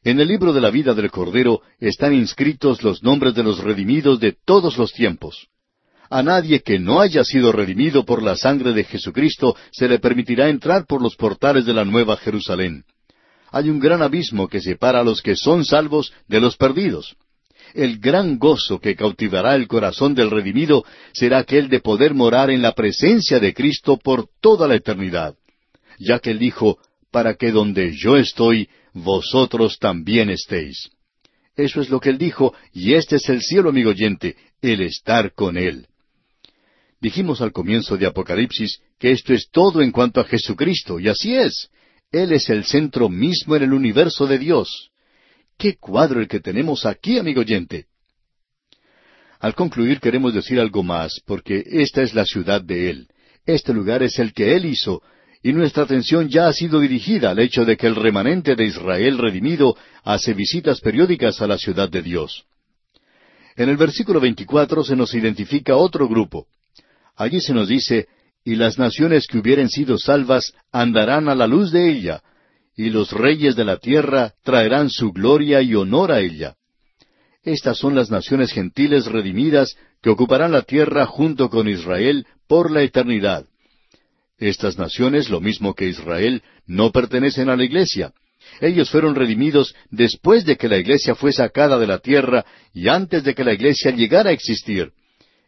En 0.04 0.20
el 0.20 0.28
libro 0.28 0.52
de 0.52 0.62
la 0.62 0.72
vida 0.72 0.96
del 0.96 1.12
Cordero 1.12 1.62
están 1.80 2.14
inscritos 2.14 2.82
los 2.82 3.04
nombres 3.04 3.36
de 3.36 3.44
los 3.44 3.60
redimidos 3.60 4.20
de 4.20 4.36
todos 4.46 4.78
los 4.78 4.92
tiempos. 4.94 5.48
A 6.10 6.24
nadie 6.24 6.62
que 6.62 6.80
no 6.80 7.00
haya 7.00 7.24
sido 7.24 7.52
redimido 7.52 8.04
por 8.04 8.24
la 8.24 8.36
sangre 8.36 8.74
de 8.74 8.84
Jesucristo 8.84 9.56
se 9.72 9.88
le 9.88 10.00
permitirá 10.00 10.50
entrar 10.50 10.86
por 10.88 11.02
los 11.02 11.16
portales 11.16 11.66
de 11.66 11.74
la 11.74 11.86
Nueva 11.86 12.18
Jerusalén. 12.18 12.84
hay 13.52 13.70
un 13.70 13.80
gran 13.80 14.02
abismo 14.02 14.48
que 14.48 14.62
separa 14.62 15.02
a 15.02 15.04
los 15.04 15.22
que 15.22 15.36
son 15.36 15.64
salvos 15.64 16.12
de 16.28 16.40
los 16.40 16.58
perdidos. 16.58 17.16
El 17.74 18.00
gran 18.00 18.38
gozo 18.38 18.80
que 18.80 18.96
cautivará 18.96 19.56
el 19.56 19.68
corazón 19.68 20.14
del 20.16 20.32
redimido 20.32 20.84
será 21.14 21.40
aquel 21.40 21.70
de 21.70 21.80
poder 21.80 22.14
morar 22.14 22.50
en 22.50 22.62
la 22.62 22.74
presencia 22.74 23.40
de 23.40 23.54
Cristo 23.54 23.98
por 23.98 24.28
toda 24.42 24.68
la 24.68 24.76
eternidad, 24.76 25.36
ya 26.00 26.20
que 26.20 26.32
él 26.32 26.40
dijo, 26.40 26.78
para 27.12 27.36
que 27.36 27.52
donde 27.52 27.96
yo 27.96 28.18
estoy, 28.18 28.70
vosotros 28.94 29.78
también 29.80 30.30
estéis. 30.30 30.90
Eso 31.56 31.82
es 31.82 31.90
lo 31.90 32.00
que 32.00 32.10
él 32.10 32.18
dijo, 32.18 32.54
y 32.74 32.94
este 32.94 33.18
es 33.18 33.30
el 33.30 33.42
cielo, 33.42 33.70
amigo 33.70 33.90
oyente, 33.90 34.36
el 34.62 34.82
estar 34.82 35.34
con 35.34 35.58
él. 35.58 35.88
Dijimos 37.02 37.42
al 37.42 37.52
comienzo 37.52 37.98
de 37.98 38.06
Apocalipsis 38.06 38.80
que 39.00 39.12
esto 39.12 39.34
es 39.34 39.50
todo 39.50 39.82
en 39.82 39.92
cuanto 39.92 40.22
a 40.22 40.24
Jesucristo, 40.24 41.00
y 41.00 41.10
así 41.10 41.36
es. 41.36 41.70
Él 42.12 42.32
es 42.32 42.50
el 42.50 42.66
centro 42.66 43.10
mismo 43.10 43.56
en 43.56 43.64
el 43.64 43.74
universo 43.74 44.28
de 44.28 44.38
Dios. 44.38 44.91
¡Qué 45.62 45.76
cuadro 45.78 46.20
el 46.20 46.28
que 46.28 46.40
tenemos 46.40 46.88
aquí, 46.88 47.20
amigo 47.20 47.42
oyente! 47.42 47.86
Al 49.40 49.54
concluir 49.54 50.00
queremos 50.00 50.34
decir 50.34 50.60
algo 50.60 50.82
más, 50.82 51.22
porque 51.24 51.64
esta 51.64 52.02
es 52.02 52.16
la 52.16 52.26
ciudad 52.26 52.64
de 52.64 52.90
Él. 52.90 53.08
Este 53.46 53.72
lugar 53.72 54.02
es 54.02 54.18
el 54.18 54.34
que 54.34 54.56
Él 54.56 54.66
hizo, 54.66 55.04
y 55.44 55.54
nuestra 55.54 55.84
atención 55.84 56.30
ya 56.30 56.48
ha 56.48 56.54
sido 56.54 56.80
dirigida 56.80 57.30
al 57.30 57.38
hecho 57.38 57.64
de 57.64 57.78
que 57.78 57.86
el 57.86 57.96
remanente 57.96 58.56
de 58.56 58.66
Israel 58.66 59.20
redimido 59.20 59.78
hace 60.04 60.34
visitas 60.34 60.82
periódicas 60.82 61.40
a 61.44 61.46
la 61.46 61.60
ciudad 61.60 61.92
de 61.92 62.02
Dios. 62.02 62.44
En 63.56 63.70
el 63.70 63.78
versículo 63.78 64.20
24 64.20 64.84
se 64.84 64.96
nos 64.96 65.14
identifica 65.14 65.76
otro 65.76 66.08
grupo. 66.08 66.48
Allí 67.16 67.40
se 67.40 67.54
nos 67.54 67.68
dice, 67.68 68.08
y 68.44 68.56
las 68.56 68.80
naciones 68.80 69.28
que 69.28 69.38
hubieren 69.38 69.70
sido 69.70 70.00
salvas 70.00 70.54
andarán 70.72 71.30
a 71.30 71.36
la 71.36 71.46
luz 71.46 71.72
de 71.72 71.88
ella, 71.88 72.24
y 72.76 72.90
los 72.90 73.12
reyes 73.12 73.56
de 73.56 73.66
la 73.66 73.78
tierra 73.78 74.34
traerán 74.44 74.90
su 74.90 75.12
gloria 75.12 75.62
y 75.62 75.76
honor 75.76 76.12
a 76.12 76.20
ella. 76.20 76.56
Estas 77.44 77.78
son 77.78 77.96
las 77.96 78.12
naciones 78.12 78.52
gentiles 78.52 79.06
redimidas 79.06 79.76
que 80.02 80.10
ocuparán 80.10 80.52
la 80.52 80.62
tierra 80.62 81.06
junto 81.06 81.50
con 81.50 81.68
Israel 81.68 82.26
por 82.48 82.72
la 82.72 82.84
eternidad. 82.84 83.46
Estas 84.38 84.78
naciones, 84.78 85.30
lo 85.30 85.40
mismo 85.40 85.74
que 85.74 85.88
Israel, 85.88 86.42
no 86.66 86.92
pertenecen 86.92 87.50
a 87.50 87.56
la 87.56 87.64
iglesia. 87.64 88.14
Ellos 88.60 88.90
fueron 88.90 89.16
redimidos 89.16 89.76
después 89.90 90.46
de 90.46 90.58
que 90.58 90.68
la 90.68 90.78
iglesia 90.78 91.16
fue 91.16 91.32
sacada 91.32 91.78
de 91.78 91.88
la 91.88 92.00
tierra 92.00 92.46
y 92.74 92.88
antes 92.88 93.24
de 93.24 93.36
que 93.36 93.44
la 93.44 93.54
iglesia 93.54 93.92
llegara 93.92 94.32
a 94.32 94.34
existir. 94.34 94.92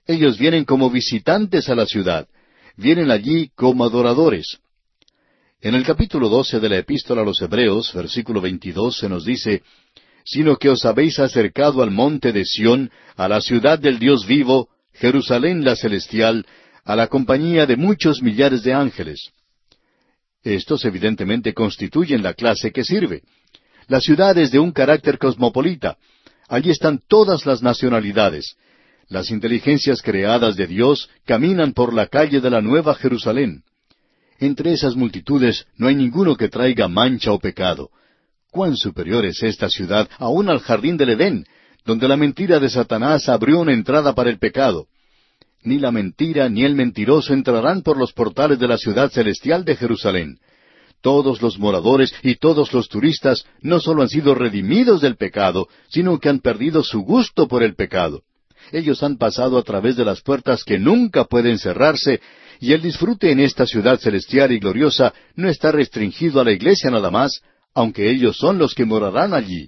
Ellos 0.05 0.38
vienen 0.38 0.65
como 0.65 0.89
visitantes 0.89 1.69
a 1.69 1.75
la 1.75 1.86
ciudad, 1.86 2.27
vienen 2.75 3.09
allí 3.09 3.49
como 3.55 3.86
adoradores. 3.86 4.59
En 5.63 5.76
el 5.76 5.86
capítulo 5.86 6.28
doce 6.28 6.60
de 6.60 6.67
la 6.67 6.78
Epístola 6.78 7.21
a 7.21 7.23
los 7.23 7.41
Hebreos, 7.41 7.93
versículo 7.93 8.41
veintidós, 8.41 8.97
se 8.97 9.08
nos 9.08 9.23
dice, 9.23 9.63
sino 10.26 10.58
que 10.58 10.67
os 10.67 10.84
habéis 10.84 11.19
acercado 11.19 11.82
al 11.82 11.89
monte 11.89 12.34
de 12.34 12.43
Sión, 12.43 12.91
a 13.15 13.30
la 13.30 13.39
ciudad 13.39 13.80
del 13.80 13.97
Dios 13.97 14.28
vivo, 14.28 14.67
Jerusalén 14.91 15.63
la 15.63 15.78
celestial, 15.78 16.45
a 16.84 16.97
la 16.97 17.08
compañía 17.08 17.65
de 17.65 17.78
muchos 17.78 18.21
millares 18.21 18.63
de 18.63 18.73
ángeles. 18.73 19.32
Estos 20.43 20.84
evidentemente 20.84 21.54
constituyen 21.54 22.23
la 22.23 22.34
clase 22.34 22.73
que 22.73 22.84
sirve. 22.84 23.21
La 23.88 24.02
ciudad 24.02 24.38
es 24.38 24.52
de 24.52 24.60
un 24.60 24.73
carácter 24.73 25.17
cosmopolita. 25.17 25.97
Allí 26.49 26.71
están 26.71 26.99
todas 27.08 27.45
las 27.45 27.63
nacionalidades. 27.63 28.58
Las 29.08 29.32
inteligencias 29.32 30.02
creadas 30.02 30.58
de 30.58 30.67
Dios 30.67 31.10
caminan 31.26 31.71
por 31.71 31.93
la 31.93 32.08
calle 32.08 32.41
de 32.41 32.49
la 32.49 32.60
Nueva 32.60 32.95
Jerusalén. 32.95 33.63
Entre 34.43 34.73
esas 34.73 34.97
multitudes 34.97 35.65
no 35.77 35.88
hay 35.88 35.95
ninguno 35.95 36.36
que 36.36 36.49
traiga 36.49 36.89
mancha 36.89 37.32
o 37.32 37.39
pecado. 37.39 37.91
Cuán 38.51 38.75
superior 38.75 39.23
es 39.23 39.41
esta 39.41 39.69
ciudad 39.69 40.10
aún 40.17 40.49
al 40.49 40.60
jardín 40.60 40.97
del 40.97 41.12
Edén, 41.12 41.45
donde 41.86 42.10
la 42.10 42.17
mentira 42.17 42.60
de 42.60 42.69
Satanás 42.69 43.29
abrió 43.29 43.62
una 43.62 43.71
entrada 43.71 44.13
para 44.13 44.29
el 44.29 44.39
pecado. 44.39 44.88
Ni 45.63 45.79
la 45.79 45.91
mentira 45.91 46.49
ni 46.49 46.65
el 46.65 46.75
mentiroso 46.75 47.34
entrarán 47.34 47.84
por 47.84 47.95
los 47.95 48.12
portales 48.12 48.60
de 48.60 48.67
la 48.67 48.77
ciudad 48.77 49.10
celestial 49.12 49.63
de 49.63 49.77
Jerusalén. 49.77 50.39
Todos 50.99 51.41
los 51.41 51.58
moradores 51.58 52.13
y 52.21 52.36
todos 52.36 52.73
los 52.73 52.89
turistas 52.89 53.45
no 53.62 53.79
solo 53.79 54.01
han 54.01 54.10
sido 54.10 54.36
redimidos 54.36 54.99
del 54.99 55.15
pecado, 55.15 55.69
sino 55.88 56.19
que 56.19 56.27
han 56.27 56.39
perdido 56.39 56.84
su 56.84 56.99
gusto 57.03 57.47
por 57.47 57.63
el 57.63 57.75
pecado. 57.75 58.23
Ellos 58.73 59.03
han 59.03 59.17
pasado 59.17 59.58
a 59.58 59.63
través 59.63 59.95
de 59.95 60.03
las 60.03 60.21
puertas 60.21 60.65
que 60.65 60.79
nunca 60.79 61.23
pueden 61.25 61.60
cerrarse, 61.60 62.19
y 62.63 62.71
el 62.71 62.82
disfrute 62.82 63.30
en 63.30 63.41
esta 63.41 63.65
ciudad 63.65 63.99
celestial 63.99 64.54
y 64.54 64.60
gloriosa 64.60 65.13
no 65.36 65.49
está 65.49 65.69
restringido 65.73 66.39
a 66.39 66.45
la 66.45 66.54
iglesia 66.54 66.89
nada 66.89 67.12
más, 67.12 67.41
aunque 67.73 68.10
ellos 68.10 68.38
son 68.38 68.58
los 68.58 68.73
que 68.73 68.86
morarán 68.86 69.34
allí. 69.34 69.67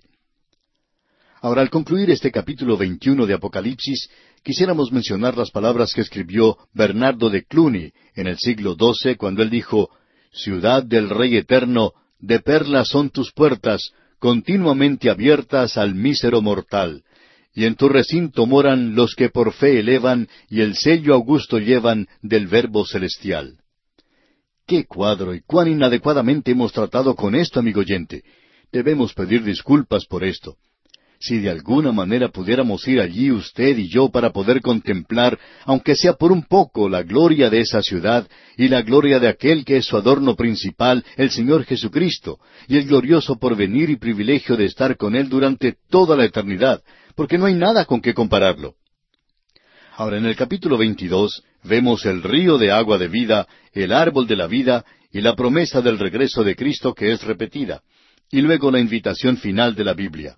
Ahora, 1.42 1.62
al 1.62 1.70
concluir 1.70 2.10
este 2.10 2.32
capítulo 2.32 2.78
21 2.78 3.26
de 3.26 3.34
Apocalipsis, 3.34 4.10
quisiéramos 4.44 4.94
mencionar 4.94 5.36
las 5.36 5.52
palabras 5.52 5.92
que 5.94 6.00
escribió 6.00 6.58
Bernardo 6.74 7.30
de 7.30 7.44
Cluny 7.44 7.92
en 8.16 8.28
el 8.28 8.38
siglo 8.38 8.78
XII 8.80 9.18
cuando 9.18 9.44
él 9.44 9.50
dijo, 9.50 9.90
Ciudad 10.32 10.82
del 10.82 11.10
Rey 11.10 11.36
Eterno, 11.36 11.92
de 12.20 12.40
perlas 12.40 12.88
son 12.88 13.10
tus 13.10 13.34
puertas, 13.34 13.92
continuamente 14.20 15.10
abiertas 15.10 15.76
al 15.76 15.96
mísero 15.96 16.42
mortal 16.42 17.04
y 17.56 17.66
en 17.66 17.76
tu 17.76 17.88
recinto 17.88 18.46
moran 18.46 18.96
los 18.96 19.16
que 19.16 19.30
por 19.30 19.54
fe 19.54 19.80
elevan 19.80 20.28
y 20.50 20.62
el 20.62 20.76
sello 20.76 21.14
augusto 21.14 21.58
llevan 21.58 22.08
del 22.22 22.48
Verbo 22.48 22.86
celestial. 22.86 23.58
Qué 24.68 24.86
cuadro 24.86 25.34
y 25.34 25.42
cuán 25.42 25.70
inadecuadamente 25.70 26.52
hemos 26.52 26.74
tratado 26.74 27.16
con 27.16 27.34
esto, 27.34 27.60
amigo 27.60 27.80
oyente. 27.80 28.24
Debemos 28.72 29.14
pedir 29.14 29.44
disculpas 29.44 30.06
por 30.06 30.24
esto. 30.24 30.58
Si 31.18 31.40
de 31.40 31.50
alguna 31.50 31.94
manera 31.94 32.28
pudiéramos 32.28 32.86
ir 32.90 33.00
allí 33.00 33.32
usted 33.32 33.78
y 33.78 33.88
yo 33.88 34.10
para 34.10 34.32
poder 34.32 34.62
contemplar, 34.62 35.40
aunque 35.64 35.96
sea 35.96 36.14
por 36.14 36.32
un 36.34 36.44
poco, 36.44 36.90
la 36.90 37.04
gloria 37.04 37.50
de 37.50 37.62
esa 37.62 37.82
ciudad 37.82 38.28
y 38.58 38.68
la 38.68 38.82
gloria 38.82 39.20
de 39.20 39.30
aquel 39.30 39.64
que 39.64 39.78
es 39.78 39.86
su 39.86 39.96
adorno 39.96 40.36
principal, 40.36 41.06
el 41.16 41.32
Señor 41.32 41.64
Jesucristo, 41.64 42.40
y 42.68 42.76
el 42.78 42.86
glorioso 42.86 43.38
porvenir 43.38 43.90
y 43.90 43.96
privilegio 43.96 44.58
de 44.58 44.66
estar 44.66 44.98
con 44.98 45.16
Él 45.16 45.30
durante 45.30 45.76
toda 45.90 46.18
la 46.18 46.26
eternidad, 46.26 46.82
porque 47.16 47.38
no 47.38 47.46
hay 47.46 47.56
nada 47.56 47.86
con 47.86 48.02
que 48.02 48.14
compararlo. 48.14 48.76
Ahora, 49.96 50.18
en 50.18 50.26
el 50.26 50.36
capítulo 50.36 50.78
22 50.78 51.44
vemos 51.64 52.06
el 52.06 52.22
río 52.22 52.58
de 52.58 52.72
agua 52.72 52.98
de 52.98 53.08
vida, 53.08 53.48
el 53.72 53.94
árbol 53.94 54.28
de 54.28 54.36
la 54.36 54.48
vida 54.48 54.86
y 55.12 55.22
la 55.22 55.36
promesa 55.36 55.82
del 55.82 55.98
regreso 55.98 56.44
de 56.44 56.56
Cristo 56.56 56.94
que 56.94 57.14
es 57.14 57.24
repetida, 57.24 57.82
y 58.30 58.42
luego 58.42 58.70
la 58.70 58.80
invitación 58.80 59.38
final 59.38 59.74
de 59.74 59.86
la 59.86 59.94
Biblia. 59.94 60.36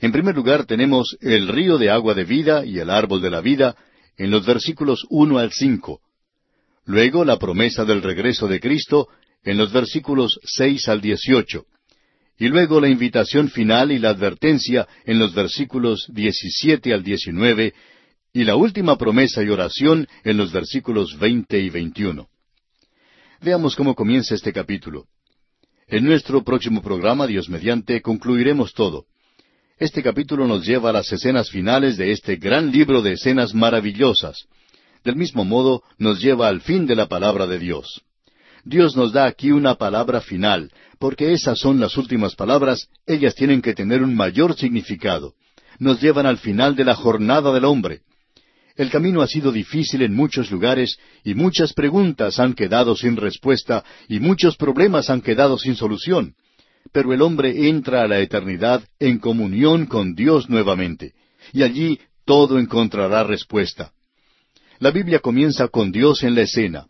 En 0.00 0.10
primer 0.10 0.34
lugar 0.34 0.64
tenemos 0.64 1.16
el 1.20 1.48
río 1.48 1.76
de 1.76 1.90
agua 1.90 2.14
de 2.14 2.24
vida 2.24 2.64
y 2.64 2.78
el 2.78 2.90
árbol 2.90 3.20
de 3.20 3.30
la 3.30 3.40
vida 3.40 3.76
en 4.16 4.30
los 4.30 4.46
versículos 4.46 5.04
uno 5.10 5.38
al 5.38 5.52
cinco. 5.52 6.00
Luego 6.84 7.24
la 7.24 7.38
promesa 7.38 7.84
del 7.84 8.02
regreso 8.02 8.48
de 8.48 8.58
Cristo 8.58 9.08
en 9.44 9.58
los 9.58 9.72
versículos 9.72 10.40
seis 10.44 10.88
al 10.88 11.00
dieciocho 11.00 11.66
y 12.42 12.48
luego 12.48 12.80
la 12.80 12.88
invitación 12.88 13.48
final 13.50 13.92
y 13.92 14.00
la 14.00 14.10
advertencia 14.10 14.88
en 15.04 15.20
los 15.20 15.32
versículos 15.32 16.08
17 16.12 16.92
al 16.92 17.04
19 17.04 17.72
y 18.32 18.42
la 18.42 18.56
última 18.56 18.98
promesa 18.98 19.44
y 19.44 19.48
oración 19.48 20.08
en 20.24 20.38
los 20.38 20.50
versículos 20.50 21.16
20 21.20 21.60
y 21.60 21.70
21. 21.70 22.28
Veamos 23.42 23.76
cómo 23.76 23.94
comienza 23.94 24.34
este 24.34 24.52
capítulo. 24.52 25.04
En 25.86 26.04
nuestro 26.04 26.42
próximo 26.42 26.82
programa, 26.82 27.28
Dios 27.28 27.48
mediante, 27.48 28.02
concluiremos 28.02 28.74
todo. 28.74 29.04
Este 29.78 30.02
capítulo 30.02 30.48
nos 30.48 30.66
lleva 30.66 30.90
a 30.90 30.94
las 30.94 31.12
escenas 31.12 31.48
finales 31.48 31.96
de 31.96 32.10
este 32.10 32.34
gran 32.34 32.72
libro 32.72 33.02
de 33.02 33.12
escenas 33.12 33.54
maravillosas. 33.54 34.46
Del 35.04 35.14
mismo 35.14 35.44
modo, 35.44 35.84
nos 35.96 36.20
lleva 36.20 36.48
al 36.48 36.60
fin 36.60 36.88
de 36.88 36.96
la 36.96 37.06
palabra 37.06 37.46
de 37.46 37.60
Dios. 37.60 38.02
Dios 38.64 38.96
nos 38.96 39.12
da 39.12 39.26
aquí 39.26 39.50
una 39.50 39.74
palabra 39.74 40.20
final, 40.20 40.70
porque 41.02 41.32
esas 41.32 41.58
son 41.58 41.80
las 41.80 41.96
últimas 41.96 42.36
palabras, 42.36 42.86
ellas 43.08 43.34
tienen 43.34 43.60
que 43.60 43.74
tener 43.74 44.04
un 44.04 44.14
mayor 44.14 44.54
significado. 44.54 45.34
Nos 45.80 46.00
llevan 46.00 46.26
al 46.26 46.38
final 46.38 46.76
de 46.76 46.84
la 46.84 46.94
jornada 46.94 47.52
del 47.52 47.64
hombre. 47.64 48.02
El 48.76 48.88
camino 48.88 49.20
ha 49.20 49.26
sido 49.26 49.50
difícil 49.50 50.02
en 50.02 50.14
muchos 50.14 50.52
lugares 50.52 50.98
y 51.24 51.34
muchas 51.34 51.72
preguntas 51.72 52.38
han 52.38 52.54
quedado 52.54 52.94
sin 52.94 53.16
respuesta 53.16 53.82
y 54.08 54.20
muchos 54.20 54.56
problemas 54.56 55.10
han 55.10 55.22
quedado 55.22 55.58
sin 55.58 55.74
solución. 55.74 56.36
Pero 56.92 57.12
el 57.12 57.22
hombre 57.22 57.68
entra 57.68 58.04
a 58.04 58.06
la 58.06 58.20
eternidad 58.20 58.84
en 59.00 59.18
comunión 59.18 59.86
con 59.86 60.14
Dios 60.14 60.48
nuevamente, 60.48 61.14
y 61.52 61.64
allí 61.64 61.98
todo 62.24 62.60
encontrará 62.60 63.24
respuesta. 63.24 63.90
La 64.78 64.92
Biblia 64.92 65.18
comienza 65.18 65.66
con 65.66 65.90
Dios 65.90 66.22
en 66.22 66.36
la 66.36 66.42
escena. 66.42 66.86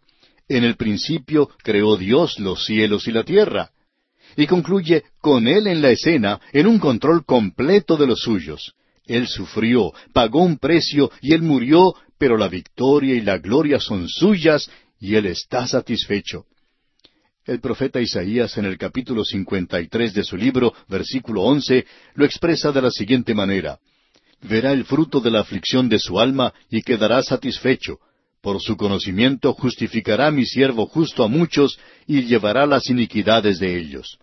En 0.49 0.65
el 0.65 0.77
principio 0.77 1.49
creó 1.63 1.97
Dios 1.97 2.39
los 2.39 2.67
cielos 2.67 3.09
y 3.09 3.13
la 3.13 3.25
tierra. 3.25 3.71
Y 4.37 4.47
concluye 4.47 5.05
con 5.21 5.47
Él 5.47 5.67
en 5.67 5.83
la 5.83 5.91
escena, 5.91 6.41
en 6.53 6.67
un 6.67 6.79
control 6.79 7.25
completo 7.25 7.97
de 7.97 8.07
los 8.07 8.21
suyos. 8.21 8.75
Él 9.07 9.27
sufrió, 9.27 9.93
pagó 10.13 10.43
un 10.43 10.59
precio 10.59 11.11
y 11.21 11.35
Él 11.35 11.43
murió, 11.43 11.95
pero 12.19 12.37
la 12.37 12.49
victoria 12.49 13.15
y 13.15 13.21
la 13.21 13.39
gloria 13.39 13.81
son 13.81 14.09
suyas 14.09 14.71
y 15.01 15.17
Él 15.17 15.27
está 15.27 15.67
satisfecho. 15.67 16.47
El 17.45 17.61
profeta 17.61 18.01
Isaías 18.01 18.57
en 18.57 18.67
el 18.67 18.79
capítulo 18.79 19.25
53 19.25 20.15
de 20.15 20.23
su 20.23 20.37
libro, 20.37 20.73
versículo 20.89 21.43
11, 21.43 21.85
lo 22.15 22.25
expresa 22.25 22.71
de 22.71 22.83
la 22.83 22.91
siguiente 22.93 23.35
manera. 23.35 23.81
Verá 24.43 24.73
el 24.73 24.85
fruto 24.85 25.21
de 25.21 25.33
la 25.33 25.41
aflicción 25.41 25.89
de 25.89 25.99
su 25.99 26.21
alma 26.21 26.55
y 26.71 26.83
quedará 26.83 27.21
satisfecho. 27.23 27.99
Por 28.41 28.61
su 28.61 28.77
conocimiento 28.77 29.53
justificará 29.55 30.31
mi 30.31 30.47
siervo 30.47 30.87
justo 30.87 31.25
a 31.25 31.29
muchos 31.29 31.79
y 32.07 32.23
llevará 32.23 32.67
las 32.67 32.89
iniquidades 32.89 33.59
de 33.59 33.77
ellos. 33.77 34.19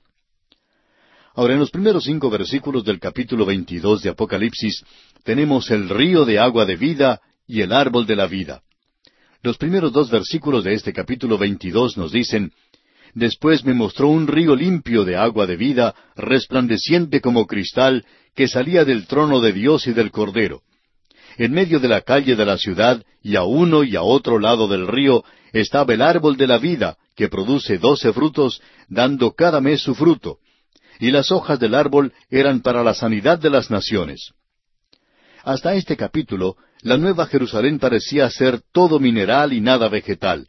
Ahora, 1.40 1.54
en 1.54 1.62
los 1.62 1.72
primeros 1.72 2.04
cinco 2.04 2.30
versículos 2.30 2.84
del 2.84 3.00
capítulo 3.00 3.46
22 3.46 4.02
de 4.02 4.10
Apocalipsis, 4.10 4.84
tenemos 5.24 5.72
el 5.72 5.88
río 5.88 6.26
de 6.26 6.38
agua 6.38 6.66
de 6.66 6.76
vida 6.76 7.22
y 7.48 7.62
el 7.62 7.72
árbol 7.72 8.06
de 8.06 8.18
la 8.18 8.28
vida. 8.28 8.62
Los 9.42 9.56
primeros 9.56 9.94
dos 9.94 10.12
versículos 10.12 10.66
de 10.66 10.74
este 10.74 10.92
capítulo 10.92 11.38
22 11.38 11.98
nos 11.98 12.12
dicen, 12.12 12.52
Después 13.14 13.64
me 13.64 13.74
mostró 13.74 14.10
un 14.10 14.28
río 14.28 14.54
limpio 14.54 15.06
de 15.06 15.16
agua 15.16 15.48
de 15.48 15.56
vida, 15.56 15.96
resplandeciente 16.18 17.22
como 17.22 17.48
cristal, 17.48 18.04
que 18.36 18.50
salía 18.50 18.84
del 18.84 19.08
trono 19.08 19.40
de 19.40 19.54
Dios 19.54 19.88
y 19.88 19.94
del 19.94 20.12
Cordero. 20.12 20.64
En 21.38 21.54
medio 21.54 21.80
de 21.80 21.88
la 21.88 22.02
calle 22.02 22.36
de 22.36 22.46
la 22.46 22.58
ciudad, 22.58 23.02
y 23.24 23.38
a 23.38 23.44
uno 23.44 23.86
y 23.86 23.96
a 23.96 24.02
otro 24.02 24.40
lado 24.40 24.68
del 24.68 24.90
río, 24.90 25.24
estaba 25.54 25.94
el 25.94 26.02
árbol 26.02 26.36
de 26.36 26.48
la 26.48 26.58
vida, 26.58 26.98
que 27.16 27.30
produce 27.30 27.78
doce 27.78 28.12
frutos, 28.12 28.62
dando 28.90 29.32
cada 29.32 29.62
mes 29.62 29.82
su 29.82 29.96
fruto. 29.96 30.40
Y 31.00 31.12
las 31.12 31.32
hojas 31.32 31.60
del 31.60 31.76
árbol 31.76 32.14
eran 32.30 32.62
para 32.62 32.84
la 32.84 32.94
sanidad 32.94 33.40
de 33.40 33.50
las 33.50 33.72
naciones. 33.72 34.34
Hasta 35.44 35.74
este 35.74 35.96
capítulo, 35.96 36.58
la 36.82 36.98
Nueva 36.98 37.26
Jerusalén 37.26 37.80
parecía 37.80 38.30
ser 38.30 38.62
todo 38.74 39.00
mineral 39.00 39.54
y 39.54 39.62
nada 39.62 39.88
vegetal. 39.88 40.48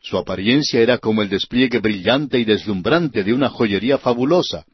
Su 0.00 0.16
apariencia 0.16 0.80
era 0.80 0.98
como 0.98 1.22
el 1.22 1.28
despliegue 1.28 1.78
brillante 1.78 2.38
y 2.38 2.44
deslumbrante 2.44 3.22
de 3.22 3.34
una 3.34 3.50
joyería 3.50 3.98
fabulosa. 3.98 4.64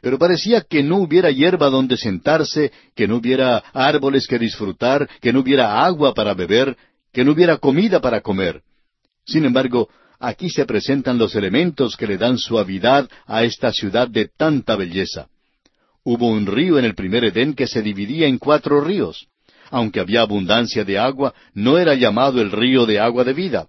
Pero 0.00 0.18
parecía 0.18 0.62
que 0.62 0.82
no 0.82 0.98
hubiera 0.98 1.30
hierba 1.30 1.70
donde 1.70 1.96
sentarse, 1.96 2.72
que 2.94 3.06
no 3.06 3.16
hubiera 3.16 3.58
árboles 3.72 4.26
que 4.26 4.38
disfrutar, 4.38 5.08
que 5.20 5.32
no 5.32 5.40
hubiera 5.40 5.84
agua 5.84 6.12
para 6.12 6.34
beber, 6.34 6.76
que 7.12 7.24
no 7.24 7.32
hubiera 7.32 7.58
comida 7.58 8.00
para 8.00 8.20
comer. 8.20 8.62
Sin 9.24 9.44
embargo, 9.44 9.88
aquí 10.26 10.48
se 10.48 10.64
presentan 10.64 11.18
los 11.18 11.34
elementos 11.34 11.96
que 11.96 12.06
le 12.06 12.16
dan 12.16 12.38
suavidad 12.38 13.08
a 13.26 13.44
esta 13.44 13.72
ciudad 13.72 14.08
de 14.08 14.28
tanta 14.28 14.76
belleza. 14.76 15.28
Hubo 16.02 16.28
un 16.28 16.46
río 16.46 16.78
en 16.78 16.84
el 16.84 16.94
primer 16.94 17.24
Edén 17.24 17.54
que 17.54 17.66
se 17.66 17.82
dividía 17.82 18.26
en 18.26 18.38
cuatro 18.38 18.80
ríos. 18.80 19.26
Aunque 19.70 20.00
había 20.00 20.22
abundancia 20.22 20.84
de 20.84 20.98
agua, 20.98 21.34
no 21.54 21.78
era 21.78 21.94
llamado 21.94 22.40
el 22.40 22.52
río 22.52 22.86
de 22.86 23.00
agua 23.00 23.24
de 23.24 23.32
vida. 23.32 23.68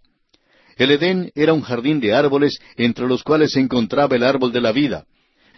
El 0.78 0.92
Edén 0.92 1.32
era 1.36 1.54
un 1.54 1.62
jardín 1.62 2.00
de 2.00 2.14
árboles 2.14 2.60
entre 2.76 3.08
los 3.08 3.24
cuales 3.24 3.54
se 3.54 3.62
encontraba 3.62 4.16
el 4.16 4.24
árbol 4.24 4.52
de 4.52 4.62
la 4.62 4.72
vida. 4.72 5.06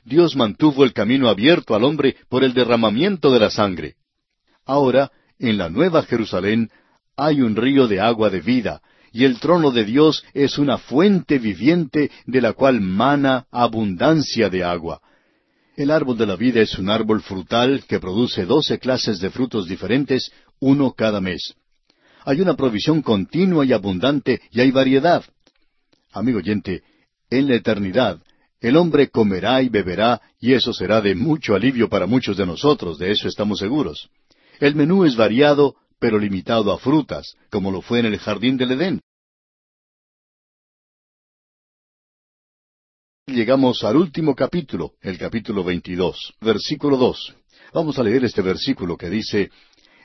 Dios 0.03 0.35
mantuvo 0.35 0.83
el 0.83 0.93
camino 0.93 1.27
abierto 1.27 1.75
al 1.75 1.83
hombre 1.83 2.15
por 2.29 2.43
el 2.43 2.53
derramamiento 2.53 3.31
de 3.31 3.39
la 3.39 3.49
sangre. 3.49 3.95
Ahora, 4.65 5.11
en 5.39 5.57
la 5.57 5.69
Nueva 5.69 6.03
Jerusalén, 6.03 6.69
hay 7.15 7.41
un 7.41 7.55
río 7.55 7.87
de 7.87 7.99
agua 7.99 8.29
de 8.29 8.41
vida, 8.41 8.81
y 9.17 9.25
el 9.25 9.39
trono 9.39 9.71
de 9.71 9.85
Dios 9.85 10.23
es 10.33 10.57
una 10.57 10.77
fuente 10.77 11.39
viviente 11.39 12.11
de 12.25 12.41
la 12.41 12.53
cual 12.53 12.81
mana 12.81 13.47
abundancia 13.51 14.49
de 14.49 14.63
agua. 14.63 15.01
El 15.75 15.91
árbol 15.91 16.17
de 16.17 16.25
la 16.25 16.35
vida 16.35 16.61
es 16.61 16.77
un 16.77 16.89
árbol 16.89 17.21
frutal 17.21 17.83
que 17.87 17.99
produce 17.99 18.45
doce 18.45 18.79
clases 18.79 19.19
de 19.19 19.29
frutos 19.29 19.67
diferentes, 19.67 20.31
uno 20.59 20.93
cada 20.93 21.21
mes 21.21 21.55
hay 22.27 22.41
una 22.41 22.57
provisión 22.57 23.01
continua 23.01 23.65
y 23.65 23.71
abundante 23.71 24.41
y 24.51 24.59
hay 24.59 24.69
variedad. 24.69 25.23
Amigo 26.11 26.39
oyente, 26.39 26.83
en 27.29 27.47
la 27.47 27.55
eternidad, 27.55 28.19
el 28.59 28.75
hombre 28.75 29.07
comerá 29.07 29.61
y 29.61 29.69
beberá, 29.69 30.21
y 30.37 30.51
eso 30.51 30.73
será 30.73 30.99
de 30.99 31.15
mucho 31.15 31.55
alivio 31.55 31.87
para 31.87 32.05
muchos 32.05 32.35
de 32.35 32.45
nosotros, 32.45 32.97
de 32.97 33.11
eso 33.11 33.29
estamos 33.29 33.59
seguros. 33.59 34.09
El 34.59 34.75
menú 34.75 35.05
es 35.05 35.15
variado, 35.15 35.75
pero 35.99 36.19
limitado 36.19 36.73
a 36.73 36.79
frutas, 36.79 37.33
como 37.49 37.71
lo 37.71 37.81
fue 37.81 37.99
en 37.99 38.07
el 38.07 38.19
jardín 38.19 38.57
del 38.57 38.71
Edén. 38.73 38.99
Llegamos 43.29 43.83
al 43.83 43.97
último 43.97 44.33
capítulo, 44.33 44.93
el 45.01 45.17
capítulo 45.17 45.61
22, 45.61 46.35
versículo 46.39 46.95
2. 46.95 47.35
Vamos 47.73 47.99
a 47.99 48.03
leer 48.03 48.23
este 48.23 48.41
versículo 48.41 48.95
que 48.95 49.09
dice, 49.09 49.51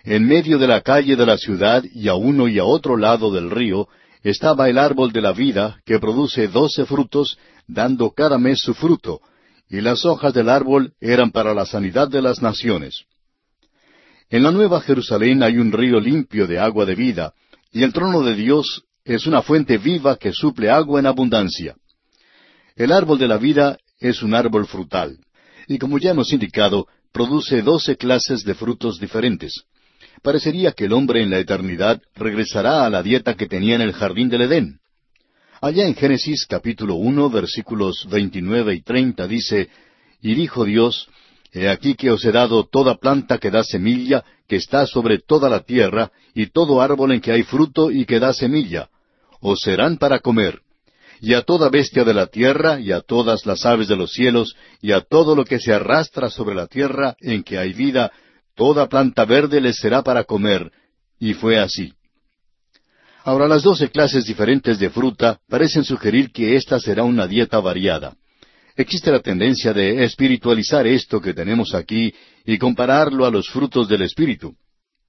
en 0.02 0.26
medio 0.26 0.58
de 0.58 0.66
la 0.66 0.80
calle 0.80 1.14
de 1.14 1.24
la 1.24 1.38
ciudad 1.38 1.84
y 1.84 2.08
a 2.08 2.14
uno 2.14 2.48
y 2.48 2.58
a 2.58 2.64
otro 2.64 2.96
lado 2.96 3.30
del 3.30 3.48
río 3.48 3.86
estaba 4.24 4.68
el 4.68 4.76
árbol 4.76 5.12
de 5.12 5.20
la 5.20 5.30
vida 5.30 5.80
que 5.86 6.00
produce 6.00 6.48
doce 6.48 6.84
frutos, 6.84 7.38
dando 7.68 8.10
cada 8.10 8.38
mes 8.38 8.58
su 8.58 8.74
fruto, 8.74 9.20
y 9.70 9.80
las 9.80 10.04
hojas 10.04 10.34
del 10.34 10.48
árbol 10.48 10.92
eran 11.00 11.30
para 11.30 11.54
la 11.54 11.64
sanidad 11.64 12.08
de 12.08 12.22
las 12.22 12.42
naciones. 12.42 13.04
En 14.30 14.42
la 14.42 14.50
Nueva 14.50 14.80
Jerusalén 14.80 15.44
hay 15.44 15.58
un 15.58 15.70
río 15.70 16.00
limpio 16.00 16.48
de 16.48 16.58
agua 16.58 16.86
de 16.86 16.96
vida, 16.96 17.34
y 17.70 17.84
el 17.84 17.92
trono 17.92 18.22
de 18.22 18.34
Dios 18.34 18.82
es 19.04 19.28
una 19.28 19.42
fuente 19.42 19.78
viva 19.78 20.16
que 20.16 20.32
suple 20.32 20.70
agua 20.70 20.98
en 20.98 21.06
abundancia. 21.06 21.76
El 22.76 22.92
árbol 22.92 23.18
de 23.18 23.28
la 23.28 23.38
vida 23.38 23.78
es 23.98 24.22
un 24.22 24.34
árbol 24.34 24.66
frutal, 24.66 25.18
y 25.68 25.78
como 25.78 25.98
ya 25.98 26.10
hemos 26.10 26.32
indicado, 26.32 26.86
produce 27.12 27.62
doce 27.62 27.96
clases 27.96 28.44
de 28.44 28.54
frutos 28.54 28.98
diferentes 28.98 29.64
parecería 30.22 30.72
que 30.72 30.84
el 30.84 30.92
hombre 30.92 31.22
en 31.22 31.30
la 31.30 31.38
eternidad 31.38 32.00
regresará 32.14 32.86
a 32.86 32.90
la 32.90 33.02
dieta 33.02 33.34
que 33.34 33.48
tenía 33.48 33.74
en 33.74 33.82
el 33.82 33.92
jardín 33.92 34.28
del 34.28 34.42
Edén. 34.42 34.78
Allá 35.60 35.86
en 35.86 35.94
Génesis 35.94 36.46
capítulo 36.46 36.94
uno 36.94 37.28
versículos 37.28 38.06
veintinueve 38.10 38.74
y 38.74 38.82
treinta 38.82 39.26
dice, 39.26 39.68
Y 40.20 40.34
dijo 40.34 40.64
Dios, 40.64 41.08
He 41.52 41.68
aquí 41.68 41.94
que 41.94 42.10
os 42.10 42.24
he 42.24 42.32
dado 42.32 42.64
toda 42.64 42.96
planta 42.96 43.38
que 43.38 43.50
da 43.50 43.62
semilla, 43.62 44.24
que 44.48 44.56
está 44.56 44.86
sobre 44.86 45.18
toda 45.18 45.50
la 45.50 45.60
tierra, 45.60 46.10
y 46.34 46.46
todo 46.46 46.80
árbol 46.80 47.12
en 47.12 47.20
que 47.20 47.30
hay 47.30 47.42
fruto 47.42 47.90
y 47.90 48.06
que 48.06 48.18
da 48.18 48.32
semilla. 48.32 48.88
Os 49.40 49.60
serán 49.60 49.98
para 49.98 50.20
comer. 50.20 50.60
Y 51.22 51.32
a 51.32 51.40
toda 51.40 51.70
bestia 51.70 52.04
de 52.04 52.12
la 52.12 52.26
tierra, 52.26 52.78
y 52.80 52.92
a 52.92 53.00
todas 53.00 53.46
las 53.46 53.64
aves 53.64 53.88
de 53.88 53.96
los 53.96 54.12
cielos, 54.12 54.54
y 54.82 54.92
a 54.92 55.00
todo 55.00 55.34
lo 55.34 55.46
que 55.46 55.58
se 55.58 55.72
arrastra 55.72 56.28
sobre 56.28 56.54
la 56.54 56.66
tierra 56.66 57.16
en 57.20 57.42
que 57.42 57.56
hay 57.56 57.72
vida, 57.72 58.12
Toda 58.54 58.88
planta 58.88 59.24
verde 59.24 59.60
les 59.60 59.76
será 59.78 60.02
para 60.02 60.24
comer. 60.24 60.70
Y 61.18 61.34
fue 61.34 61.58
así. 61.58 61.92
Ahora 63.24 63.46
las 63.46 63.62
doce 63.62 63.88
clases 63.88 64.24
diferentes 64.24 64.78
de 64.78 64.90
fruta 64.90 65.40
parecen 65.48 65.84
sugerir 65.84 66.32
que 66.32 66.56
esta 66.56 66.80
será 66.80 67.04
una 67.04 67.26
dieta 67.26 67.60
variada. 67.60 68.16
Existe 68.74 69.12
la 69.12 69.20
tendencia 69.20 69.72
de 69.72 70.02
espiritualizar 70.04 70.86
esto 70.86 71.20
que 71.20 71.34
tenemos 71.34 71.74
aquí 71.74 72.12
y 72.44 72.58
compararlo 72.58 73.24
a 73.24 73.30
los 73.30 73.48
frutos 73.48 73.88
del 73.88 74.02
Espíritu. 74.02 74.56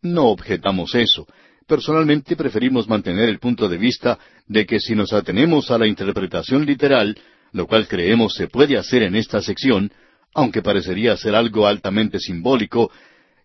No 0.02 0.26
objetamos 0.28 0.94
eso. 0.96 1.26
Personalmente 1.68 2.36
preferimos 2.36 2.88
mantener 2.88 3.30
el 3.30 3.40
punto 3.40 3.70
de 3.70 3.78
vista 3.78 4.20
de 4.48 4.66
que 4.66 4.80
si 4.80 4.96
nos 4.96 5.14
atenemos 5.14 5.72
a 5.72 5.78
la 5.78 5.88
interpretación 5.88 6.66
literal, 6.66 7.18
lo 7.52 7.68
cual 7.68 7.88
creemos 7.88 8.34
se 8.34 8.48
puede 8.48 8.78
hacer 8.78 9.04
en 9.04 9.16
esta 9.16 9.42
sección, 9.42 9.92
aunque 10.34 10.62
parecería 10.62 11.16
ser 11.16 11.36
algo 11.36 11.68
altamente 11.68 12.20
simbólico, 12.20 12.92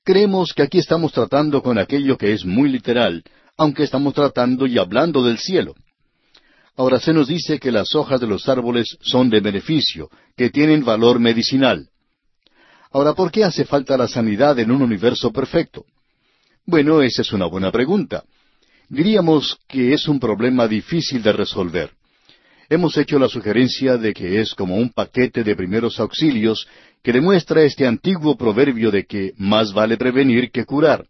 Creemos 0.09 0.55
que 0.55 0.63
aquí 0.63 0.79
estamos 0.79 1.13
tratando 1.13 1.63
con 1.63 1.77
aquello 1.77 2.17
que 2.17 2.33
es 2.33 2.43
muy 2.43 2.71
literal, 2.71 3.23
aunque 3.59 3.83
estamos 3.83 4.15
tratando 4.15 4.67
y 4.67 4.79
hablando 4.79 5.23
del 5.23 5.37
cielo. 5.37 5.75
Ahora 6.79 6.99
se 6.99 7.13
nos 7.13 7.29
dice 7.29 7.59
que 7.59 7.71
las 7.71 7.95
hojas 7.95 8.19
de 8.19 8.27
los 8.27 8.49
árboles 8.49 8.97
son 9.03 9.29
de 9.29 9.41
beneficio, 9.41 10.09
que 10.35 10.49
tienen 10.49 10.83
valor 10.83 11.21
medicinal. 11.21 11.91
Ahora, 12.91 13.13
¿por 13.13 13.31
qué 13.31 13.45
hace 13.45 13.67
falta 13.67 13.99
la 13.99 14.09
sanidad 14.09 14.59
en 14.59 14.71
un 14.71 14.81
universo 14.81 15.31
perfecto? 15.31 15.85
Bueno, 16.69 17.01
esa 17.01 17.23
es 17.23 17.33
una 17.33 17.47
buena 17.47 17.73
pregunta. 17.73 18.25
Diríamos 18.91 19.57
que 19.67 19.95
es 19.95 20.07
un 20.07 20.21
problema 20.21 20.69
difícil 20.69 21.23
de 21.23 21.33
resolver. 21.33 21.93
Hemos 22.69 22.95
hecho 22.99 23.19
la 23.19 23.27
sugerencia 23.27 23.97
de 23.97 24.13
que 24.13 24.39
es 24.39 24.55
como 24.55 24.77
un 24.77 24.91
paquete 24.91 25.43
de 25.45 25.57
primeros 25.57 25.99
auxilios 25.99 26.69
que 27.03 27.15
demuestra 27.15 27.63
este 27.63 27.87
antiguo 27.87 28.37
proverbio 28.37 28.91
de 28.91 29.07
que 29.07 29.33
más 29.39 29.73
vale 29.73 29.97
prevenir 29.97 30.51
que 30.51 30.67
curar. 30.67 31.07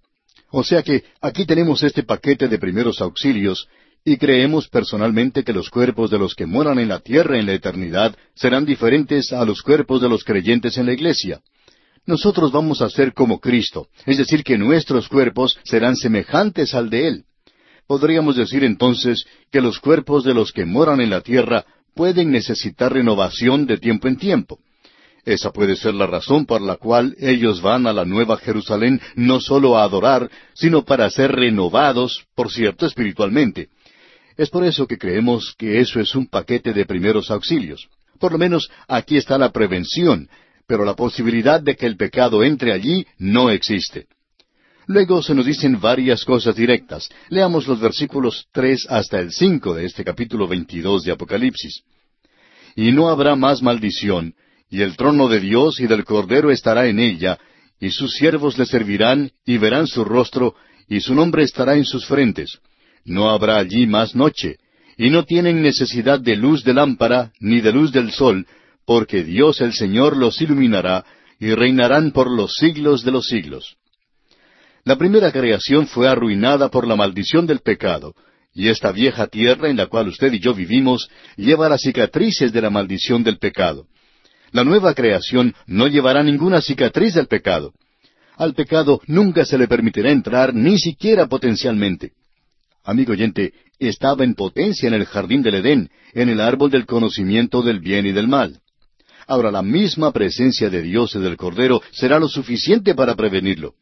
O 0.51 0.63
sea 0.63 0.85
que 0.85 1.03
aquí 1.21 1.45
tenemos 1.45 1.83
este 1.83 2.05
paquete 2.05 2.47
de 2.47 2.59
primeros 2.61 3.01
auxilios 3.01 3.67
y 4.05 4.17
creemos 4.17 4.69
personalmente 4.69 5.43
que 5.43 5.53
los 5.53 5.71
cuerpos 5.71 6.09
de 6.09 6.21
los 6.21 6.37
que 6.37 6.47
moran 6.47 6.79
en 6.79 6.87
la 6.87 7.01
tierra 7.01 7.37
en 7.37 7.47
la 7.47 7.55
eternidad 7.55 8.15
serán 8.37 8.65
diferentes 8.65 9.33
a 9.33 9.45
los 9.45 9.61
cuerpos 9.63 10.01
de 10.01 10.09
los 10.09 10.23
creyentes 10.23 10.79
en 10.79 10.87
la 10.87 10.93
iglesia. 10.93 11.41
Nosotros 12.09 12.51
vamos 12.53 12.81
a 12.81 12.89
ser 12.89 13.13
como 13.13 13.39
Cristo, 13.39 13.89
es 14.07 14.17
decir, 14.17 14.43
que 14.43 14.57
nuestros 14.57 15.11
cuerpos 15.11 15.59
serán 15.63 15.95
semejantes 15.95 16.73
al 16.73 16.89
de 16.89 17.07
Él. 17.07 17.25
Podríamos 17.87 18.35
decir 18.35 18.65
entonces 18.65 19.27
que 19.53 19.61
los 19.61 19.79
cuerpos 19.79 20.25
de 20.25 20.33
los 20.33 20.51
que 20.51 20.65
moran 20.65 21.03
en 21.03 21.11
la 21.11 21.21
tierra 21.21 21.67
pueden 21.95 22.31
necesitar 22.31 22.95
renovación 22.95 23.67
de 23.67 23.77
tiempo 23.77 24.09
en 24.09 24.17
tiempo. 24.17 24.59
Esa 25.27 25.53
puede 25.53 25.77
ser 25.77 25.93
la 25.93 26.07
razón 26.07 26.47
por 26.47 26.63
la 26.63 26.77
cual 26.77 27.15
ellos 27.19 27.61
van 27.61 27.87
a 27.87 27.93
la 27.93 28.07
Nueva 28.07 28.39
Jerusalén 28.39 29.03
no 29.15 29.39
solo 29.39 29.77
a 29.77 29.83
adorar, 29.83 30.31
sino 30.55 30.87
para 30.87 31.11
ser 31.11 31.33
renovados, 31.33 32.25
por 32.35 32.51
cierto, 32.51 32.87
espiritualmente. 32.87 33.69
Es 34.39 34.49
por 34.49 34.65
eso 34.65 34.87
que 34.87 34.97
creemos 34.97 35.55
que 35.59 35.79
eso 35.81 36.01
es 36.01 36.15
un 36.15 36.27
paquete 36.27 36.73
de 36.73 36.87
primeros 36.87 37.31
auxilios. 37.31 37.87
Por 38.19 38.33
lo 38.33 38.39
menos 38.39 38.71
aquí 38.89 39.19
está 39.19 39.37
la 39.37 39.53
prevención, 39.53 40.31
pero 40.69 40.85
la 40.85 40.95
posibilidad 40.95 41.63
de 41.63 41.75
que 41.75 41.87
el 41.87 41.97
pecado 41.97 42.45
entre 42.45 42.73
allí 42.73 43.07
no 43.19 43.49
existe. 43.49 44.07
Luego 44.87 45.23
se 45.23 45.35
nos 45.35 45.47
dicen 45.47 45.81
varias 45.81 46.25
cosas 46.25 46.55
directas. 46.55 47.09
Leamos 47.31 47.67
los 47.67 47.81
versículos 47.81 48.47
tres 48.53 48.87
hasta 48.89 49.19
el 49.19 49.33
cinco 49.33 49.75
de 49.75 49.87
este 49.87 50.05
capítulo 50.05 50.47
veintidós 50.47 51.05
de 51.05 51.13
Apocalipsis. 51.13 51.83
Y 52.77 52.93
no 52.93 53.09
habrá 53.09 53.35
más 53.35 53.63
maldición, 53.63 54.35
y 54.71 54.83
el 54.83 54.95
trono 54.97 55.29
de 55.29 55.41
Dios 55.41 55.81
y 55.81 55.87
del 55.87 56.05
Cordero 56.05 56.51
estará 56.51 56.87
en 56.87 57.01
ella, 57.01 57.39
y 57.81 57.91
sus 57.91 58.13
siervos 58.13 58.59
le 58.59 58.67
servirán, 58.67 59.31
y 59.47 59.57
verán 59.57 59.87
su 59.87 60.05
rostro, 60.05 60.55
y 60.87 61.01
su 61.01 61.15
nombre 61.15 61.45
estará 61.45 61.77
en 61.77 61.87
sus 61.87 62.05
frentes. 62.05 62.59
No 63.07 63.31
habrá 63.31 63.57
allí 63.57 63.87
más 63.87 64.15
noche, 64.15 64.57
y 64.99 65.09
no 65.09 65.25
tienen 65.25 65.63
necesidad 65.63 66.21
de 66.21 66.37
luz 66.37 66.63
de 66.63 66.75
lámpara, 66.75 67.33
ni 67.41 67.63
de 67.63 67.73
luz 67.73 67.91
del 67.91 68.11
sol, 68.11 68.47
porque 68.89 69.23
Dios 69.23 69.61
el 69.61 69.75
Señor 69.75 70.17
los 70.17 70.41
iluminará, 70.41 71.05
y 71.39 71.53
reinarán 71.53 72.11
por 72.11 72.31
los 72.31 72.55
siglos 72.57 73.05
de 73.05 73.11
los 73.11 73.27
siglos. 73.27 73.77
La 74.83 74.97
primera 74.97 75.31
creación 75.31 75.87
fue 75.87 76.09
arruinada 76.09 76.71
por 76.71 76.87
la 76.87 76.97
maldición 76.97 77.47
del 77.47 77.59
pecado, 77.59 78.15
y 78.55 78.69
esta 78.69 78.91
vieja 78.91 79.27
tierra 79.27 79.69
en 79.69 79.77
la 79.77 79.89
cual 79.89 80.09
usted 80.09 80.33
y 80.33 80.39
yo 80.39 80.55
vivimos 80.55 81.11
lleva 81.37 81.69
las 81.69 81.83
cicatrices 81.83 82.51
de 82.51 82.63
la 82.63 82.71
maldición 82.71 83.23
del 83.23 83.37
pecado. 83.37 83.89
La 84.53 84.65
nueva 84.65 84.95
creación 84.95 85.55
no 85.67 85.87
llevará 85.87 86.23
ninguna 86.23 86.63
cicatriz 86.63 87.13
del 87.13 87.27
pecado. 87.27 87.75
Al 88.39 88.55
pecado 88.55 89.03
nunca 89.07 89.45
se 89.45 89.59
le 89.59 89.69
permitirá 89.69 90.11
entrar 90.11 90.55
ni 90.55 90.79
siquiera 90.79 91.27
potencialmente. 91.27 92.13
Amigo 92.85 93.13
oyente, 93.13 93.53
estaba 93.79 94.25
en 94.25 94.35
potencia 94.35 94.89
en 94.89 94.95
el 94.95 95.05
jardín 95.05 95.43
del 95.43 95.57
Edén, 95.57 95.91
en 96.15 96.31
el 96.31 96.41
árbol 96.41 96.71
del 96.71 96.87
conocimiento 96.87 97.61
del 97.61 97.81
bien 97.81 98.07
y 98.07 98.13
del 98.13 98.29
mal. 98.29 98.63
Ahora 99.29 99.51
la 99.51 99.63
misma 99.63 100.11
presencia 100.11 100.71
de 100.71 100.81
Dios 100.81 101.15
y 101.15 101.19
del 101.19 101.37
Cordero 101.37 101.83
será 101.93 102.19
lo 102.19 102.29
suficiente 102.29 102.95
para 102.95 103.15
prevenirlo. 103.15 103.75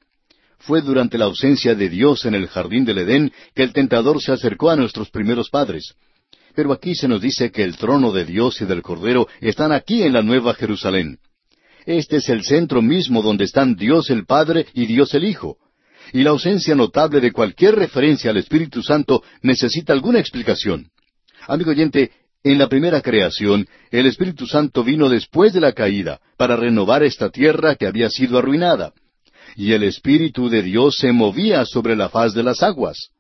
Fue 0.59 0.83
durante 0.83 1.17
la 1.17 1.27
ausencia 1.27 1.77
de 1.77 1.89
Dios 1.89 2.25
en 2.25 2.35
el 2.35 2.49
jardín 2.49 2.85
del 2.85 2.99
Edén 2.99 3.33
que 3.55 3.63
el 3.63 3.73
tentador 3.73 4.21
se 4.21 4.33
acercó 4.33 4.71
a 4.71 4.77
nuestros 4.77 5.09
primeros 5.11 5.49
padres. 5.49 5.95
Pero 6.57 6.73
aquí 6.73 6.97
se 6.97 7.07
nos 7.07 7.21
dice 7.21 7.53
que 7.53 7.63
el 7.63 7.77
trono 7.77 8.11
de 8.11 8.25
Dios 8.25 8.61
y 8.61 8.65
del 8.65 8.83
Cordero 8.83 9.29
están 9.41 9.71
aquí 9.71 10.03
en 10.03 10.15
la 10.15 10.23
Nueva 10.23 10.53
Jerusalén. 10.55 11.21
Este 11.85 12.17
es 12.17 12.29
el 12.29 12.43
centro 12.43 12.83
mismo 12.83 13.23
donde 13.23 13.45
están 13.45 13.77
Dios 13.77 14.11
el 14.11 14.27
Padre 14.27 14.67
y 14.75 14.87
Dios 14.87 15.15
el 15.15 15.25
Hijo. 15.25 15.59
Y 16.13 16.25
la 16.25 16.31
ausencia 16.31 16.75
notable 16.75 17.21
de 17.21 17.31
cualquier 17.31 17.77
referencia 17.77 18.33
al 18.33 18.39
Espíritu 18.39 18.83
Santo 18.83 19.23
necesita 19.43 19.93
alguna 19.93 20.19
explicación. 20.19 20.91
Amigo 21.47 21.71
oyente, 21.71 22.11
en 22.53 22.59
la 22.59 22.69
primera 22.69 23.01
creación, 23.01 23.67
el 23.91 24.07
Espíritu 24.07 24.47
Santo 24.47 24.85
vino 24.85 25.09
después 25.09 25.53
de 25.53 25.61
la 25.61 25.73
caída, 25.73 26.21
para 26.37 26.57
renovar 26.57 27.03
esta 27.03 27.31
tierra 27.31 27.77
que 27.77 27.87
había 27.87 28.11
sido 28.11 28.39
arruinada 28.39 28.93
y 29.57 29.73
el 29.73 29.83
Espíritu 29.85 30.51
de 30.51 30.63
Dios 30.63 30.99
se 30.99 31.13
movía 31.13 31.65
sobre 31.65 31.97
la 31.97 32.11
faz 32.11 32.35
de 32.35 32.43
las 32.43 32.63
aguas. 32.63 33.11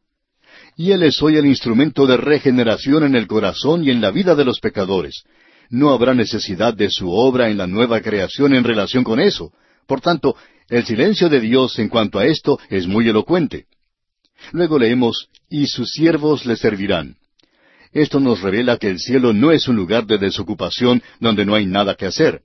Y 0.76 0.90
Él 0.90 1.02
es 1.02 1.22
hoy 1.22 1.36
el 1.36 1.46
instrumento 1.46 2.06
de 2.06 2.18
regeneración 2.18 3.04
en 3.04 3.16
el 3.16 3.26
corazón 3.26 3.82
y 3.82 3.90
en 3.90 4.02
la 4.02 4.10
vida 4.10 4.34
de 4.34 4.44
los 4.44 4.60
pecadores. 4.60 5.24
No 5.70 5.90
habrá 5.90 6.14
necesidad 6.14 6.74
de 6.74 6.90
su 6.90 7.10
obra 7.10 7.48
en 7.48 7.56
la 7.56 7.66
nueva 7.66 8.02
creación 8.02 8.54
en 8.54 8.64
relación 8.64 9.02
con 9.02 9.18
eso. 9.18 9.52
Por 9.86 10.02
tanto, 10.02 10.36
el 10.68 10.84
silencio 10.84 11.30
de 11.30 11.40
Dios 11.40 11.78
en 11.78 11.88
cuanto 11.88 12.18
a 12.18 12.26
esto 12.26 12.58
es 12.68 12.86
muy 12.86 13.08
elocuente. 13.08 13.64
Luego 14.52 14.78
leemos, 14.78 15.28
y 15.48 15.66
sus 15.66 15.90
siervos 15.90 16.44
le 16.44 16.56
servirán. 16.56 17.16
Esto 17.92 18.20
nos 18.20 18.40
revela 18.40 18.76
que 18.76 18.88
el 18.88 18.98
cielo 18.98 19.32
no 19.32 19.52
es 19.52 19.68
un 19.68 19.76
lugar 19.76 20.06
de 20.06 20.18
desocupación 20.18 21.02
donde 21.20 21.44
no 21.46 21.54
hay 21.54 21.66
nada 21.66 21.94
que 21.94 22.06
hacer. 22.06 22.42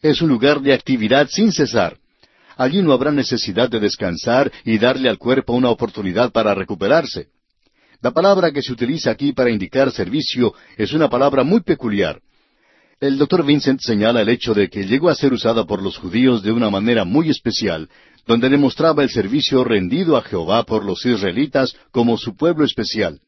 Es 0.00 0.22
un 0.22 0.28
lugar 0.28 0.60
de 0.60 0.72
actividad 0.72 1.28
sin 1.30 1.52
cesar. 1.52 1.98
Allí 2.56 2.82
no 2.82 2.92
habrá 2.92 3.10
necesidad 3.10 3.68
de 3.68 3.80
descansar 3.80 4.50
y 4.64 4.78
darle 4.78 5.08
al 5.08 5.18
cuerpo 5.18 5.54
una 5.54 5.70
oportunidad 5.70 6.30
para 6.30 6.54
recuperarse. 6.54 7.28
La 8.00 8.10
palabra 8.10 8.52
que 8.52 8.62
se 8.62 8.72
utiliza 8.72 9.10
aquí 9.10 9.32
para 9.32 9.50
indicar 9.50 9.90
servicio 9.90 10.54
es 10.76 10.92
una 10.92 11.08
palabra 11.08 11.42
muy 11.42 11.62
peculiar. 11.62 12.20
El 13.00 13.18
doctor 13.18 13.44
Vincent 13.44 13.80
señala 13.80 14.20
el 14.22 14.28
hecho 14.28 14.54
de 14.54 14.68
que 14.68 14.86
llegó 14.86 15.08
a 15.08 15.14
ser 15.14 15.32
usada 15.32 15.64
por 15.64 15.82
los 15.82 15.96
judíos 15.98 16.42
de 16.42 16.52
una 16.52 16.70
manera 16.70 17.04
muy 17.04 17.28
especial, 17.28 17.88
donde 18.26 18.48
demostraba 18.48 19.02
el 19.02 19.10
servicio 19.10 19.64
rendido 19.64 20.16
a 20.16 20.22
Jehová 20.22 20.64
por 20.64 20.84
los 20.84 21.04
israelitas 21.04 21.74
como 21.90 22.16
su 22.16 22.36
pueblo 22.36 22.64
especial. 22.64 23.20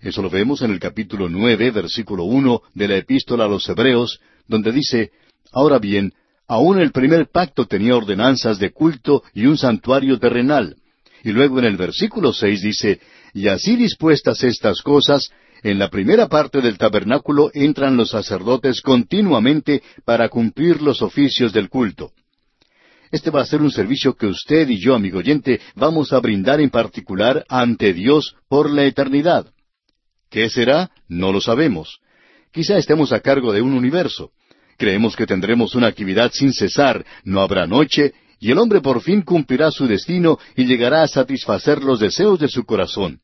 Eso 0.00 0.22
lo 0.22 0.30
vemos 0.30 0.62
en 0.62 0.70
el 0.70 0.80
capítulo 0.80 1.28
nueve, 1.28 1.70
versículo 1.70 2.24
uno 2.24 2.62
de 2.74 2.88
la 2.88 2.96
epístola 2.96 3.44
a 3.44 3.48
los 3.48 3.68
Hebreos, 3.68 4.20
donde 4.46 4.72
dice, 4.72 5.10
Ahora 5.52 5.78
bien, 5.78 6.12
Aún 6.46 6.78
el 6.78 6.92
primer 6.92 7.28
pacto 7.30 7.66
tenía 7.66 7.96
ordenanzas 7.96 8.58
de 8.58 8.70
culto 8.70 9.22
y 9.32 9.46
un 9.46 9.56
santuario 9.56 10.18
terrenal. 10.18 10.76
Y 11.22 11.32
luego 11.32 11.58
en 11.58 11.64
el 11.64 11.76
versículo 11.76 12.32
seis 12.32 12.60
dice, 12.60 13.00
Y 13.32 13.48
así 13.48 13.76
dispuestas 13.76 14.44
estas 14.44 14.82
cosas, 14.82 15.30
en 15.62 15.78
la 15.78 15.88
primera 15.88 16.28
parte 16.28 16.60
del 16.60 16.76
tabernáculo 16.76 17.50
entran 17.54 17.96
los 17.96 18.10
sacerdotes 18.10 18.82
continuamente 18.82 19.82
para 20.04 20.28
cumplir 20.28 20.82
los 20.82 21.00
oficios 21.00 21.54
del 21.54 21.70
culto. 21.70 22.12
Este 23.10 23.30
va 23.30 23.40
a 23.40 23.46
ser 23.46 23.62
un 23.62 23.70
servicio 23.70 24.14
que 24.14 24.26
usted 24.26 24.68
y 24.68 24.78
yo, 24.78 24.94
amigo 24.94 25.20
oyente, 25.20 25.60
vamos 25.76 26.12
a 26.12 26.20
brindar 26.20 26.60
en 26.60 26.68
particular 26.68 27.46
ante 27.48 27.94
Dios 27.94 28.36
por 28.48 28.68
la 28.68 28.84
eternidad. 28.84 29.46
¿Qué 30.30 30.48
será? 30.50 30.90
No 31.08 31.32
lo 31.32 31.40
sabemos. 31.40 32.00
Quizá 32.52 32.76
estemos 32.78 33.12
a 33.12 33.20
cargo 33.20 33.52
de 33.52 33.62
un 33.62 33.72
universo. 33.72 34.30
Creemos 34.76 35.16
que 35.16 35.26
tendremos 35.26 35.74
una 35.74 35.86
actividad 35.86 36.32
sin 36.32 36.52
cesar, 36.52 37.04
no 37.24 37.40
habrá 37.40 37.66
noche, 37.66 38.12
y 38.40 38.50
el 38.50 38.58
hombre 38.58 38.80
por 38.80 39.00
fin 39.00 39.22
cumplirá 39.22 39.70
su 39.70 39.86
destino 39.86 40.38
y 40.56 40.64
llegará 40.64 41.02
a 41.02 41.08
satisfacer 41.08 41.82
los 41.82 42.00
deseos 42.00 42.38
de 42.38 42.48
su 42.48 42.64
corazón. 42.64 43.20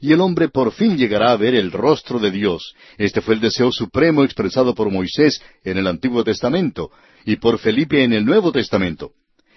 Y 0.00 0.12
el 0.12 0.20
hombre 0.20 0.48
por 0.48 0.72
fin 0.72 0.96
llegará 0.96 1.30
a 1.30 1.36
ver 1.36 1.54
el 1.54 1.70
rostro 1.70 2.18
de 2.18 2.32
Dios. 2.32 2.74
Este 2.98 3.20
fue 3.20 3.34
el 3.34 3.40
deseo 3.40 3.70
supremo 3.70 4.24
expresado 4.24 4.74
por 4.74 4.90
Moisés 4.90 5.40
en 5.62 5.78
el 5.78 5.86
Antiguo 5.86 6.24
Testamento 6.24 6.90
y 7.24 7.36
por 7.36 7.58
Felipe 7.58 8.02
en 8.02 8.12
el 8.12 8.24
Nuevo 8.24 8.50
Testamento. 8.50 9.12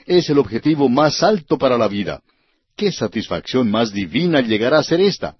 Es 0.05 0.29
el 0.29 0.37
objetivo 0.37 0.87
más 0.87 1.23
alto 1.23 1.57
para 1.57 1.77
la 1.79 1.87
vida. 1.87 2.21
¿Qué 2.77 2.91
satisfacción 2.91 3.71
más 3.71 3.91
divina 3.91 4.41
llegará 4.41 4.77
a 4.77 4.83
ser 4.83 5.01
esta? 5.01 5.35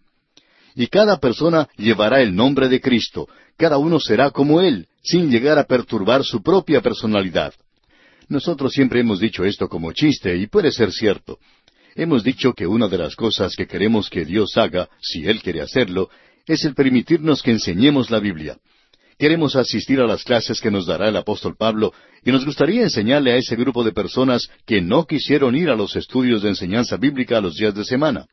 Y 0.75 0.87
cada 0.87 1.17
persona 1.17 1.69
llevará 1.77 2.21
el 2.21 2.35
nombre 2.35 2.67
de 2.67 2.81
Cristo, 2.81 3.27
cada 3.57 3.77
uno 3.77 3.99
será 3.99 4.31
como 4.31 4.61
Él, 4.61 4.87
sin 5.01 5.31
llegar 5.31 5.57
a 5.57 5.63
perturbar 5.63 6.23
su 6.25 6.43
propia 6.43 6.81
personalidad. 6.81 7.53
Nosotros 8.27 8.73
siempre 8.73 8.99
hemos 8.99 9.19
dicho 9.19 9.45
esto 9.45 9.69
como 9.69 9.93
chiste, 9.93 10.35
y 10.35 10.47
puede 10.47 10.71
ser 10.71 10.91
cierto. 10.91 11.39
Hemos 11.95 12.23
dicho 12.23 12.53
que 12.53 12.67
una 12.67 12.89
de 12.89 12.97
las 12.97 13.15
cosas 13.15 13.55
que 13.55 13.67
queremos 13.67 14.09
que 14.09 14.25
Dios 14.25 14.57
haga, 14.57 14.89
si 15.01 15.25
Él 15.25 15.41
quiere 15.41 15.61
hacerlo, 15.61 16.09
es 16.45 16.65
el 16.65 16.75
permitirnos 16.75 17.41
que 17.41 17.51
enseñemos 17.51 18.11
la 18.11 18.19
Biblia. 18.19 18.57
Queremos 19.17 19.55
asistir 19.55 20.01
a 20.01 20.07
las 20.07 20.25
clases 20.25 20.59
que 20.59 20.69
nos 20.69 20.85
dará 20.85 21.07
el 21.07 21.15
apóstol 21.15 21.55
Pablo 21.57 21.93
y 22.25 22.31
nos 22.31 22.45
gustaría 22.45 22.83
enseñarle 22.83 23.31
a 23.31 23.37
ese 23.37 23.55
grupo 23.55 23.85
de 23.85 23.93
personas 23.93 24.49
que 24.65 24.81
no 24.81 25.05
quisieron 25.05 25.55
ir 25.55 25.69
a 25.69 25.75
los 25.75 25.95
estudios 25.95 26.41
de 26.41 26.49
enseñanza 26.49 26.97
bíblica 26.97 27.39
los 27.39 27.55
días 27.55 27.73
de 27.73 27.85
semana. 27.85 28.25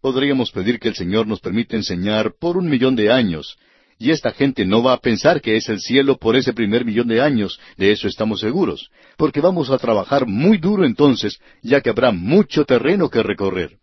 Podríamos 0.00 0.50
pedir 0.50 0.78
que 0.78 0.88
el 0.88 0.94
Señor 0.94 1.26
nos 1.26 1.40
permita 1.40 1.76
enseñar 1.76 2.32
por 2.38 2.56
un 2.56 2.68
millón 2.68 2.96
de 2.96 3.12
años, 3.12 3.58
y 3.98 4.10
esta 4.10 4.30
gente 4.30 4.64
no 4.64 4.82
va 4.82 4.94
a 4.94 5.00
pensar 5.00 5.42
que 5.42 5.56
es 5.56 5.68
el 5.68 5.78
cielo 5.78 6.16
por 6.16 6.34
ese 6.34 6.54
primer 6.54 6.86
millón 6.86 7.08
de 7.08 7.20
años, 7.20 7.60
de 7.76 7.92
eso 7.92 8.08
estamos 8.08 8.40
seguros, 8.40 8.90
porque 9.18 9.42
vamos 9.42 9.70
a 9.70 9.76
trabajar 9.76 10.26
muy 10.26 10.56
duro 10.56 10.86
entonces, 10.86 11.38
ya 11.62 11.82
que 11.82 11.90
habrá 11.90 12.10
mucho 12.10 12.64
terreno 12.64 13.10
que 13.10 13.22
recorrer. 13.22 13.76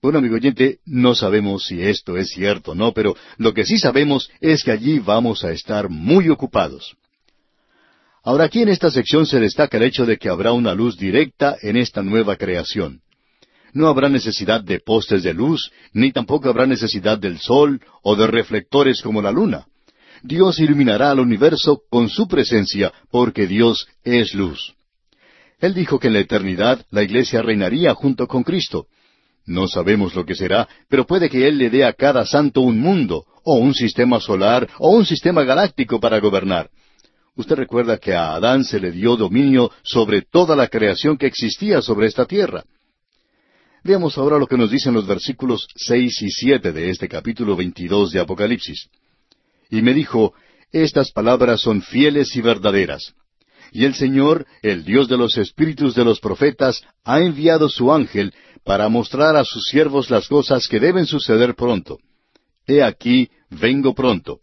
Bueno, 0.00 0.20
amigo 0.20 0.36
oyente, 0.36 0.78
no 0.86 1.14
sabemos 1.14 1.64
si 1.64 1.82
esto 1.82 2.16
es 2.16 2.30
cierto 2.30 2.70
o 2.70 2.74
no, 2.74 2.94
pero 2.94 3.14
lo 3.36 3.52
que 3.52 3.66
sí 3.66 3.78
sabemos 3.78 4.30
es 4.40 4.64
que 4.64 4.70
allí 4.70 4.98
vamos 4.98 5.44
a 5.44 5.52
estar 5.52 5.90
muy 5.90 6.30
ocupados. 6.30 6.96
Ahora 8.22 8.44
aquí 8.44 8.62
en 8.62 8.70
esta 8.70 8.90
sección 8.90 9.26
se 9.26 9.38
destaca 9.38 9.76
el 9.76 9.82
hecho 9.82 10.06
de 10.06 10.16
que 10.16 10.30
habrá 10.30 10.52
una 10.52 10.72
luz 10.72 10.96
directa 10.96 11.56
en 11.60 11.76
esta 11.76 12.02
nueva 12.02 12.36
creación. 12.36 13.02
No 13.72 13.88
habrá 13.88 14.08
necesidad 14.08 14.62
de 14.62 14.80
postes 14.80 15.22
de 15.22 15.34
luz, 15.34 15.70
ni 15.92 16.12
tampoco 16.12 16.48
habrá 16.48 16.66
necesidad 16.66 17.18
del 17.18 17.38
sol 17.38 17.80
o 18.02 18.16
de 18.16 18.26
reflectores 18.26 19.00
como 19.02 19.22
la 19.22 19.30
luna. 19.30 19.66
Dios 20.22 20.58
iluminará 20.58 21.10
al 21.10 21.20
universo 21.20 21.82
con 21.88 22.08
su 22.08 22.28
presencia, 22.28 22.92
porque 23.10 23.46
Dios 23.46 23.86
es 24.04 24.34
luz. 24.34 24.74
Él 25.60 25.74
dijo 25.74 25.98
que 25.98 26.08
en 26.08 26.14
la 26.14 26.20
eternidad 26.20 26.84
la 26.90 27.02
iglesia 27.02 27.42
reinaría 27.42 27.94
junto 27.94 28.26
con 28.26 28.42
Cristo. 28.42 28.86
No 29.46 29.68
sabemos 29.68 30.14
lo 30.14 30.24
que 30.24 30.34
será, 30.34 30.68
pero 30.88 31.06
puede 31.06 31.28
que 31.28 31.46
Él 31.46 31.58
le 31.58 31.70
dé 31.70 31.84
a 31.84 31.92
cada 31.92 32.24
santo 32.26 32.60
un 32.60 32.78
mundo, 32.78 33.24
o 33.42 33.56
un 33.56 33.74
sistema 33.74 34.20
solar, 34.20 34.68
o 34.78 34.90
un 34.90 35.06
sistema 35.06 35.42
galáctico 35.44 35.98
para 36.00 36.20
gobernar. 36.20 36.70
Usted 37.36 37.56
recuerda 37.56 37.98
que 37.98 38.14
a 38.14 38.34
Adán 38.34 38.64
se 38.64 38.80
le 38.80 38.92
dio 38.92 39.16
dominio 39.16 39.70
sobre 39.82 40.22
toda 40.22 40.56
la 40.56 40.68
creación 40.68 41.16
que 41.16 41.26
existía 41.26 41.80
sobre 41.80 42.06
esta 42.06 42.26
tierra. 42.26 42.64
Veamos 43.82 44.18
ahora 44.18 44.38
lo 44.38 44.46
que 44.46 44.58
nos 44.58 44.70
dicen 44.70 44.92
los 44.92 45.06
versículos 45.06 45.66
seis 45.74 46.20
y 46.20 46.30
siete 46.30 46.72
de 46.72 46.90
este 46.90 47.08
capítulo 47.08 47.56
veintidós 47.56 48.10
de 48.10 48.20
Apocalipsis. 48.20 48.88
Y 49.70 49.80
me 49.80 49.94
dijo, 49.94 50.34
Estas 50.70 51.12
palabras 51.12 51.60
son 51.62 51.80
fieles 51.80 52.36
y 52.36 52.42
verdaderas. 52.42 53.14
Y 53.72 53.84
el 53.84 53.94
Señor, 53.94 54.46
el 54.62 54.84
Dios 54.84 55.08
de 55.08 55.16
los 55.16 55.38
espíritus 55.38 55.94
de 55.94 56.04
los 56.04 56.20
profetas, 56.20 56.82
ha 57.04 57.20
enviado 57.20 57.68
su 57.68 57.92
ángel 57.92 58.34
para 58.64 58.88
mostrar 58.88 59.36
a 59.36 59.44
sus 59.44 59.68
siervos 59.68 60.10
las 60.10 60.28
cosas 60.28 60.68
que 60.68 60.80
deben 60.80 61.06
suceder 61.06 61.54
pronto. 61.54 61.98
He 62.66 62.82
aquí, 62.82 63.30
vengo 63.48 63.94
pronto. 63.94 64.40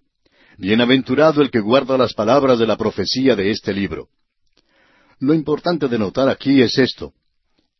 Bienaventurado 0.57 1.41
el 1.41 1.51
que 1.51 1.59
guarda 1.59 1.97
las 1.97 2.13
palabras 2.13 2.57
de 2.57 2.65
la 2.65 2.77
profecía 2.77 3.35
de 3.35 3.51
este 3.51 3.73
libro. 3.73 4.07
Lo 5.19 5.33
importante 5.33 5.87
de 5.87 5.99
notar 5.99 6.29
aquí 6.29 6.61
es 6.61 6.77
esto. 6.77 7.13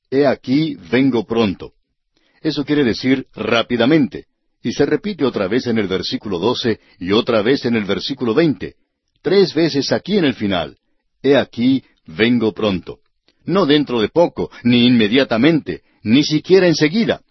He 0.10 0.26
aquí, 0.26 0.76
vengo 0.90 1.26
pronto. 1.26 1.74
Eso 2.42 2.64
quiere 2.64 2.84
decir 2.84 3.28
rápidamente. 3.34 4.26
Y 4.64 4.72
se 4.72 4.86
repite 4.86 5.26
otra 5.26 5.48
vez 5.48 5.68
en 5.68 5.78
el 5.78 5.88
versículo 5.88 6.40
12 6.40 6.80
y 7.00 7.12
otra 7.12 7.42
vez 7.42 7.66
en 7.66 7.76
el 7.76 7.86
versículo 7.86 8.34
20. 8.34 8.76
Tres 9.22 9.54
veces 9.54 9.92
aquí 9.92 10.18
en 10.18 10.26
el 10.26 10.34
final. 10.34 10.78
He 11.22 11.36
aquí, 11.36 11.84
vengo 12.06 12.54
pronto. 12.54 13.00
No 13.46 13.66
dentro 13.66 14.02
de 14.02 14.10
poco, 14.10 14.50
ni 14.64 14.86
inmediatamente, 14.86 15.82
ni 16.04 16.24
siquiera 16.24 16.68
enseguida. 16.68 17.22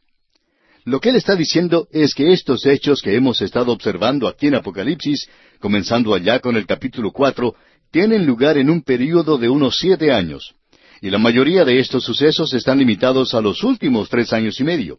Lo 0.84 1.00
que 1.00 1.10
él 1.10 1.16
está 1.16 1.34
diciendo 1.34 1.88
es 1.90 2.14
que 2.14 2.32
estos 2.32 2.64
hechos 2.64 3.02
que 3.02 3.16
hemos 3.16 3.42
estado 3.42 3.72
observando 3.72 4.28
aquí 4.28 4.46
en 4.46 4.54
Apocalipsis, 4.54 5.28
comenzando 5.58 6.14
allá 6.14 6.38
con 6.38 6.56
el 6.56 6.66
capítulo 6.66 7.10
cuatro, 7.10 7.56
tienen 7.90 8.24
lugar 8.24 8.56
en 8.56 8.70
un 8.70 8.82
período 8.82 9.36
de 9.36 9.48
unos 9.48 9.78
siete 9.78 10.12
años. 10.12 10.54
Y 11.00 11.10
la 11.10 11.18
mayoría 11.18 11.64
de 11.64 11.78
estos 11.78 12.04
sucesos 12.04 12.52
están 12.54 12.78
limitados 12.78 13.34
a 13.34 13.40
los 13.40 13.62
últimos 13.62 14.08
tres 14.08 14.32
años 14.32 14.58
y 14.60 14.64
medio. 14.64 14.98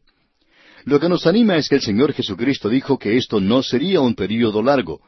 Lo 0.86 1.00
que 1.00 1.10
nos 1.10 1.28
anima 1.28 1.58
es 1.58 1.68
que 1.68 1.76
el 1.76 1.82
Señor 1.82 2.14
Jesucristo 2.14 2.70
dijo 2.70 2.98
que 2.98 3.18
esto 3.18 3.41
no 3.41 3.64
sería 3.64 4.00
un 4.00 4.16
período 4.16 4.62
largo. 4.62 5.02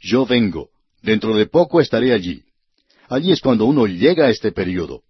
Yo 0.00 0.24
vengo, 0.24 0.70
dentro 1.02 1.36
de 1.36 1.46
poco 1.46 1.80
estaré 1.80 2.12
allí. 2.12 2.44
Allí 3.08 3.32
es 3.32 3.40
cuando 3.40 3.66
uno 3.66 3.86
llega 3.86 4.26
a 4.26 4.30
este 4.30 4.52
período. 4.52 5.02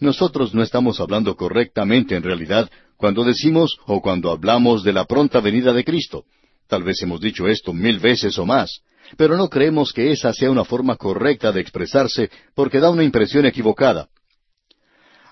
Nosotros 0.00 0.54
no 0.54 0.62
estamos 0.62 1.00
hablando 1.00 1.36
correctamente 1.36 2.16
en 2.16 2.22
realidad 2.22 2.70
cuando 2.96 3.24
decimos 3.24 3.78
o 3.86 4.00
cuando 4.00 4.30
hablamos 4.30 4.82
de 4.82 4.92
la 4.92 5.04
pronta 5.04 5.40
venida 5.40 5.72
de 5.72 5.84
Cristo. 5.84 6.24
Tal 6.68 6.82
vez 6.82 7.02
hemos 7.02 7.20
dicho 7.20 7.46
esto 7.46 7.72
mil 7.72 7.98
veces 7.98 8.38
o 8.38 8.46
más, 8.46 8.80
pero 9.16 9.36
no 9.36 9.48
creemos 9.48 9.92
que 9.92 10.10
esa 10.10 10.32
sea 10.32 10.50
una 10.50 10.64
forma 10.64 10.96
correcta 10.96 11.52
de 11.52 11.60
expresarse 11.60 12.30
porque 12.54 12.80
da 12.80 12.90
una 12.90 13.04
impresión 13.04 13.44
equivocada. 13.46 14.08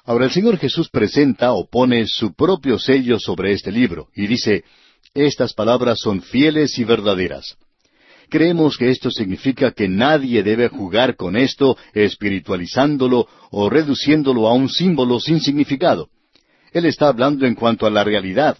Ahora 0.05 0.25
el 0.25 0.33
Señor 0.33 0.59
Jesús 0.59 0.89
presenta 0.89 1.53
o 1.53 1.69
pone 1.69 2.07
su 2.07 2.35
propio 2.35 2.79
sello 2.79 3.21
sobre 3.21 3.53
este 3.53 3.71
libro 3.71 4.09
y 4.15 4.27
dice, 4.27 4.65
estas 5.15 5.55
palabras 5.55 6.01
son 6.01 6.23
fieles 6.23 6.77
y 6.79 6.85
verdaderas. 6.85 7.57
Creemos 8.29 8.79
que 8.79 8.91
esto 8.91 9.11
significa 9.11 9.73
que 9.73 9.89
nadie 9.89 10.43
debe 10.43 10.69
jugar 10.69 11.17
con 11.17 11.37
esto, 11.37 11.77
espiritualizándolo 11.93 13.29
o 13.51 13.69
reduciéndolo 13.69 14.49
a 14.49 14.55
un 14.55 14.69
símbolo 14.71 15.21
sin 15.21 15.39
significado. 15.41 16.09
Él 16.73 16.87
está 16.87 17.09
hablando 17.09 17.47
en 17.47 17.55
cuanto 17.55 17.87
a 17.87 17.91
la 17.91 18.03
realidad. 18.03 18.59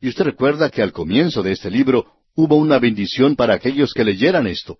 Y 0.00 0.08
usted 0.10 0.24
recuerda 0.24 0.70
que 0.70 0.82
al 0.82 0.92
comienzo 0.92 1.42
de 1.42 1.52
este 1.52 1.70
libro 1.70 2.06
hubo 2.34 2.56
una 2.56 2.78
bendición 2.78 3.34
para 3.34 3.54
aquellos 3.54 3.94
que 3.94 4.04
leyeran 4.04 4.46
esto. 4.46 4.76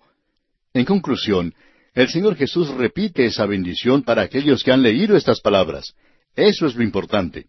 En 0.74 0.84
conclusión, 0.84 1.54
el 1.96 2.08
Señor 2.10 2.36
Jesús 2.36 2.68
repite 2.68 3.24
esa 3.24 3.46
bendición 3.46 4.02
para 4.02 4.20
aquellos 4.20 4.62
que 4.62 4.70
han 4.70 4.82
leído 4.82 5.16
estas 5.16 5.40
palabras. 5.40 5.94
Eso 6.34 6.66
es 6.66 6.76
lo 6.76 6.82
importante. 6.82 7.46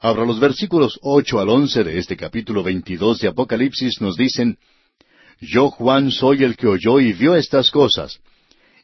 Ahora 0.00 0.24
los 0.24 0.40
versículos 0.40 0.98
ocho 1.02 1.38
al 1.38 1.50
once 1.50 1.84
de 1.84 1.98
este 1.98 2.16
capítulo 2.16 2.62
veintidós 2.62 3.20
de 3.20 3.28
Apocalipsis 3.28 4.00
nos 4.00 4.16
dicen 4.16 4.56
yo, 5.38 5.70
Juan, 5.70 6.10
soy 6.10 6.44
el 6.44 6.56
que 6.56 6.66
oyó 6.66 6.98
y 6.98 7.12
vio 7.12 7.34
estas 7.34 7.70
cosas. 7.70 8.20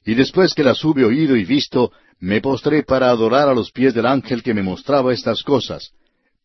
Y 0.05 0.15
después 0.15 0.53
que 0.53 0.65
las 0.65 0.85
hube 0.85 1.05
oído 1.05 1.35
y 1.35 1.47
visto, 1.47 1.91
me 2.21 2.43
postré 2.43 2.83
para 2.83 3.09
adorar 3.09 3.49
a 3.49 3.55
los 3.55 3.71
pies 3.71 3.95
del 3.95 4.05
ángel 4.05 4.43
que 4.43 4.53
me 4.53 4.63
mostraba 4.63 5.15
estas 5.15 5.43
cosas. 5.43 5.93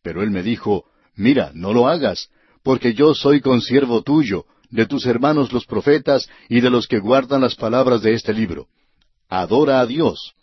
Pero 0.02 0.22
él 0.22 0.30
me 0.30 0.42
dijo, 0.42 0.86
Mira, 1.14 1.50
no 1.52 1.74
lo 1.74 1.88
hagas, 1.88 2.30
porque 2.62 2.94
yo 2.94 3.14
soy 3.14 3.42
consiervo 3.42 4.02
tuyo, 4.02 4.46
de 4.74 4.86
tus 4.86 5.06
hermanos 5.06 5.52
los 5.52 5.66
profetas 5.66 6.28
y 6.48 6.60
de 6.60 6.68
los 6.68 6.88
que 6.88 6.98
guardan 6.98 7.42
las 7.42 7.54
palabras 7.54 8.02
de 8.02 8.12
este 8.12 8.34
libro. 8.34 8.66
Adora 9.28 9.78
a 9.78 9.86
Dios. 9.86 10.34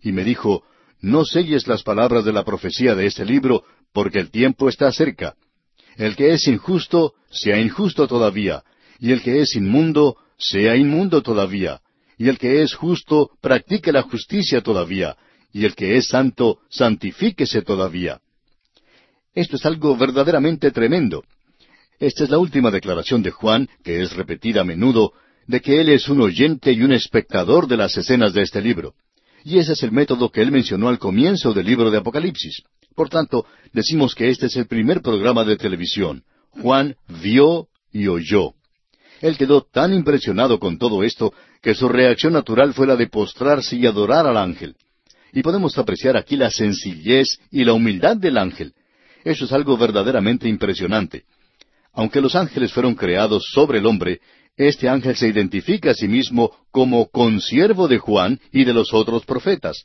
Y 0.00 0.12
me 0.12 0.24
dijo, 0.24 0.64
No 1.02 1.26
selles 1.26 1.66
las 1.66 1.82
palabras 1.82 2.24
de 2.24 2.32
la 2.32 2.42
profecía 2.42 2.94
de 2.94 3.04
este 3.04 3.26
libro, 3.26 3.64
porque 3.92 4.18
el 4.18 4.30
tiempo 4.30 4.70
está 4.70 4.90
cerca. 4.92 5.34
El 5.96 6.16
que 6.16 6.32
es 6.32 6.48
injusto, 6.48 7.12
sea 7.30 7.60
injusto 7.60 8.08
todavía, 8.08 8.64
y 8.98 9.12
el 9.12 9.20
que 9.20 9.42
es 9.42 9.54
inmundo, 9.56 10.16
sea 10.38 10.74
inmundo 10.74 11.20
todavía, 11.22 11.82
y 12.16 12.30
el 12.30 12.38
que 12.38 12.62
es 12.62 12.74
justo, 12.74 13.32
practique 13.42 13.92
la 13.92 14.02
justicia 14.02 14.62
todavía, 14.62 15.18
y 15.52 15.66
el 15.66 15.74
que 15.74 15.98
es 15.98 16.08
santo, 16.08 16.60
santifíquese 16.70 17.60
todavía. 17.60 18.22
Esto 19.34 19.56
es 19.56 19.66
algo 19.66 19.94
verdaderamente 19.98 20.70
tremendo. 20.70 21.24
Esta 21.98 22.24
es 22.24 22.30
la 22.30 22.38
última 22.38 22.70
declaración 22.70 23.22
de 23.22 23.30
Juan, 23.30 23.68
que 23.82 24.02
es 24.02 24.12
repetida 24.14 24.60
a 24.60 24.64
menudo, 24.64 25.12
de 25.46 25.60
que 25.60 25.80
él 25.80 25.88
es 25.88 26.08
un 26.08 26.20
oyente 26.20 26.72
y 26.72 26.82
un 26.82 26.92
espectador 26.92 27.66
de 27.68 27.76
las 27.76 27.96
escenas 27.96 28.34
de 28.34 28.42
este 28.42 28.60
libro. 28.60 28.94
Y 29.44 29.58
ese 29.58 29.72
es 29.72 29.82
el 29.82 29.92
método 29.92 30.30
que 30.30 30.42
él 30.42 30.50
mencionó 30.50 30.88
al 30.88 30.98
comienzo 30.98 31.54
del 31.54 31.66
libro 31.66 31.90
de 31.90 31.98
Apocalipsis. 31.98 32.62
Por 32.94 33.08
tanto, 33.08 33.46
decimos 33.72 34.14
que 34.14 34.28
este 34.28 34.46
es 34.46 34.56
el 34.56 34.66
primer 34.66 35.00
programa 35.02 35.44
de 35.44 35.56
televisión. 35.56 36.24
Juan 36.50 36.96
vio 37.22 37.68
y 37.92 38.08
oyó. 38.08 38.54
Él 39.20 39.36
quedó 39.38 39.62
tan 39.62 39.94
impresionado 39.94 40.58
con 40.58 40.78
todo 40.78 41.02
esto 41.02 41.32
que 41.62 41.74
su 41.74 41.88
reacción 41.88 42.32
natural 42.32 42.74
fue 42.74 42.86
la 42.86 42.96
de 42.96 43.06
postrarse 43.06 43.76
y 43.76 43.86
adorar 43.86 44.26
al 44.26 44.36
ángel. 44.36 44.76
Y 45.32 45.42
podemos 45.42 45.76
apreciar 45.78 46.16
aquí 46.16 46.36
la 46.36 46.50
sencillez 46.50 47.38
y 47.50 47.64
la 47.64 47.72
humildad 47.72 48.16
del 48.16 48.38
ángel. 48.38 48.74
Eso 49.24 49.44
es 49.44 49.52
algo 49.52 49.76
verdaderamente 49.76 50.48
impresionante. 50.48 51.24
Aunque 51.96 52.20
los 52.20 52.36
ángeles 52.36 52.72
fueron 52.72 52.94
creados 52.94 53.48
sobre 53.52 53.78
el 53.78 53.86
hombre, 53.86 54.20
este 54.54 54.86
ángel 54.86 55.16
se 55.16 55.28
identifica 55.28 55.92
a 55.92 55.94
sí 55.94 56.06
mismo 56.06 56.52
como 56.70 57.08
consiervo 57.08 57.88
de 57.88 57.98
Juan 57.98 58.38
y 58.52 58.64
de 58.64 58.74
los 58.74 58.92
otros 58.92 59.24
profetas. 59.24 59.84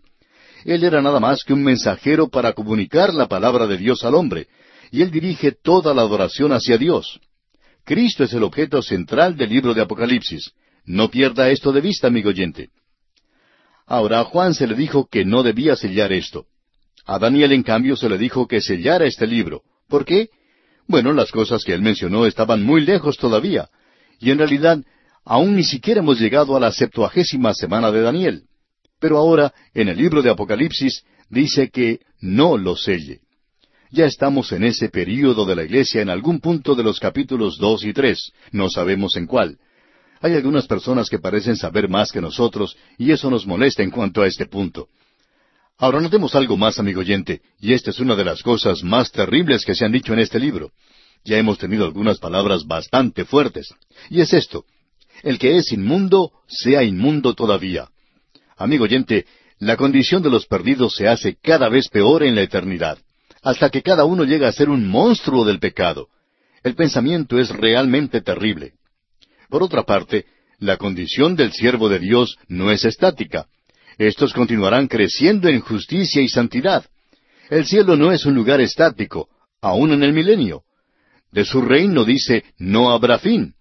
Él 0.66 0.84
era 0.84 1.02
nada 1.02 1.22
más 1.22 1.46
que 1.46 1.54
un 1.54 1.64
mensajero 1.64 2.28
para 2.28 2.52
comunicar 2.52 3.14
la 3.14 3.28
palabra 3.28 3.66
de 3.66 3.78
Dios 3.78 4.04
al 4.04 4.16
hombre, 4.16 4.48
y 4.92 5.02
él 5.02 5.10
dirige 5.10 5.54
toda 5.54 5.94
la 5.94 6.02
adoración 6.02 6.52
hacia 6.52 6.78
Dios. 6.78 7.22
Cristo 7.86 8.26
es 8.26 8.34
el 8.34 8.44
objeto 8.44 8.82
central 8.82 9.38
del 9.38 9.50
libro 9.50 9.74
de 9.74 9.82
Apocalipsis. 9.82 10.52
No 10.84 11.10
pierda 11.10 11.50
esto 11.50 11.72
de 11.72 11.80
vista, 11.80 12.08
amigo 12.08 12.30
oyente. 12.30 12.72
Ahora 13.88 14.20
a 14.20 14.26
Juan 14.26 14.54
se 14.54 14.68
le 14.68 14.76
dijo 14.76 15.08
que 15.10 15.24
no 15.24 15.44
debía 15.44 15.78
sellar 15.78 16.12
esto. 16.12 16.46
A 17.06 17.20
Daniel, 17.20 17.54
en 17.54 17.64
cambio, 17.64 17.96
se 17.96 18.10
le 18.10 18.18
dijo 18.18 18.48
que 18.48 18.60
sellara 18.60 19.06
este 19.06 19.26
libro. 19.26 19.62
¿Por 19.88 20.04
qué? 20.04 20.30
Bueno, 20.88 21.14
las 21.14 21.32
cosas 21.32 21.64
que 21.64 21.74
él 21.74 21.82
mencionó 21.82 22.26
estaban 22.26 22.64
muy 22.64 22.82
lejos 22.82 23.18
todavía, 23.18 23.70
y 24.20 24.32
en 24.32 24.38
realidad 24.38 24.84
aún 25.24 25.56
ni 25.56 25.64
siquiera 25.64 26.02
hemos 26.02 26.20
llegado 26.20 26.56
a 26.56 26.60
la 26.60 26.72
septuagésima 26.72 27.54
semana 27.54 27.92
de 27.92 28.02
Daniel. 28.02 28.44
Pero 29.00 29.18
ahora, 29.18 29.54
en 29.74 29.90
el 29.90 29.98
libro 29.98 30.22
de 30.22 30.30
Apocalipsis, 30.30 31.04
dice 31.30 31.70
que 31.70 32.02
no 32.20 32.58
lo 32.58 32.76
selle. 32.76 33.22
Ya 33.90 34.06
estamos 34.06 34.52
en 34.52 34.64
ese 34.64 34.90
período 34.90 35.46
de 35.46 35.56
la 35.56 35.64
iglesia 35.64 36.02
en 36.02 36.10
algún 36.10 36.40
punto 36.40 36.76
de 36.76 36.84
los 36.84 37.00
capítulos 37.00 37.58
dos 37.58 37.84
y 37.84 37.94
tres, 37.94 38.32
no 38.52 38.70
sabemos 38.70 39.18
en 39.18 39.28
cuál. 39.28 39.58
Hay 40.22 40.36
algunas 40.36 40.68
personas 40.68 41.10
que 41.10 41.20
parecen 41.20 41.58
saber 41.58 41.90
más 41.90 42.12
que 42.12 42.22
nosotros, 42.22 42.78
y 42.98 43.12
eso 43.12 43.30
nos 43.30 43.46
molesta 43.46 43.82
en 43.84 43.90
cuanto 43.90 44.22
a 44.22 44.28
este 44.28 44.46
punto. 44.46 44.88
Ahora 45.82 46.00
notemos 46.00 46.36
algo 46.36 46.58
más, 46.58 46.78
amigo 46.78 47.00
oyente, 47.02 47.42
y 47.60 47.74
esta 47.74 47.90
es 47.90 48.00
una 48.00 48.16
de 48.16 48.24
las 48.24 48.44
cosas 48.44 48.84
más 48.84 49.12
terribles 49.12 49.66
que 49.66 49.74
se 49.74 49.84
han 49.84 49.92
dicho 49.92 50.14
en 50.14 50.20
este 50.20 50.40
libro. 50.40 50.72
Ya 51.26 51.38
hemos 51.38 51.58
tenido 51.58 51.86
algunas 51.86 52.20
palabras 52.20 52.66
bastante 52.66 53.26
fuertes, 53.26 53.74
y 54.08 54.22
es 54.22 54.32
esto. 54.32 54.64
El 55.24 55.40
que 55.40 55.58
es 55.58 55.72
inmundo, 55.72 56.32
sea 56.48 56.84
inmundo 56.84 57.34
todavía. 57.34 57.90
Amigo 58.58 58.84
oyente, 58.84 59.26
la 59.58 59.76
condición 59.76 60.22
de 60.22 60.30
los 60.30 60.46
perdidos 60.46 60.94
se 60.94 61.08
hace 61.08 61.38
cada 61.42 61.68
vez 61.68 61.90
peor 61.90 62.22
en 62.22 62.36
la 62.36 62.44
eternidad 62.44 63.00
hasta 63.42 63.70
que 63.70 63.82
cada 63.82 64.06
uno 64.06 64.24
llega 64.24 64.48
a 64.48 64.52
ser 64.52 64.70
un 64.70 64.88
monstruo 64.88 65.46
del 65.46 65.60
pecado. 65.60 66.10
El 66.64 66.76
pensamiento 66.76 67.40
es 67.40 67.50
realmente 67.50 68.22
terrible. 68.22 68.74
Por 69.50 69.64
otra 69.64 69.84
parte, 69.84 70.26
la 70.60 70.78
condición 70.78 71.36
del 71.36 71.52
siervo 71.52 71.90
de 71.90 72.00
Dios 72.00 72.38
no 72.48 72.72
es 72.72 72.86
estática. 72.86 73.48
Estos 74.02 74.34
continuarán 74.34 74.88
creciendo 74.88 75.48
en 75.48 75.60
justicia 75.60 76.24
y 76.24 76.28
santidad. 76.28 76.84
El 77.52 77.68
cielo 77.68 77.96
no 77.96 78.12
es 78.12 78.26
un 78.26 78.34
lugar 78.34 78.60
estático, 78.60 79.30
aun 79.62 79.92
en 79.92 80.02
el 80.02 80.12
milenio. 80.12 80.64
De 81.32 81.46
su 81.46 81.62
reino 81.62 82.04
dice, 82.04 82.44
no 82.58 82.90
habrá 82.90 83.20
fin. 83.20 83.54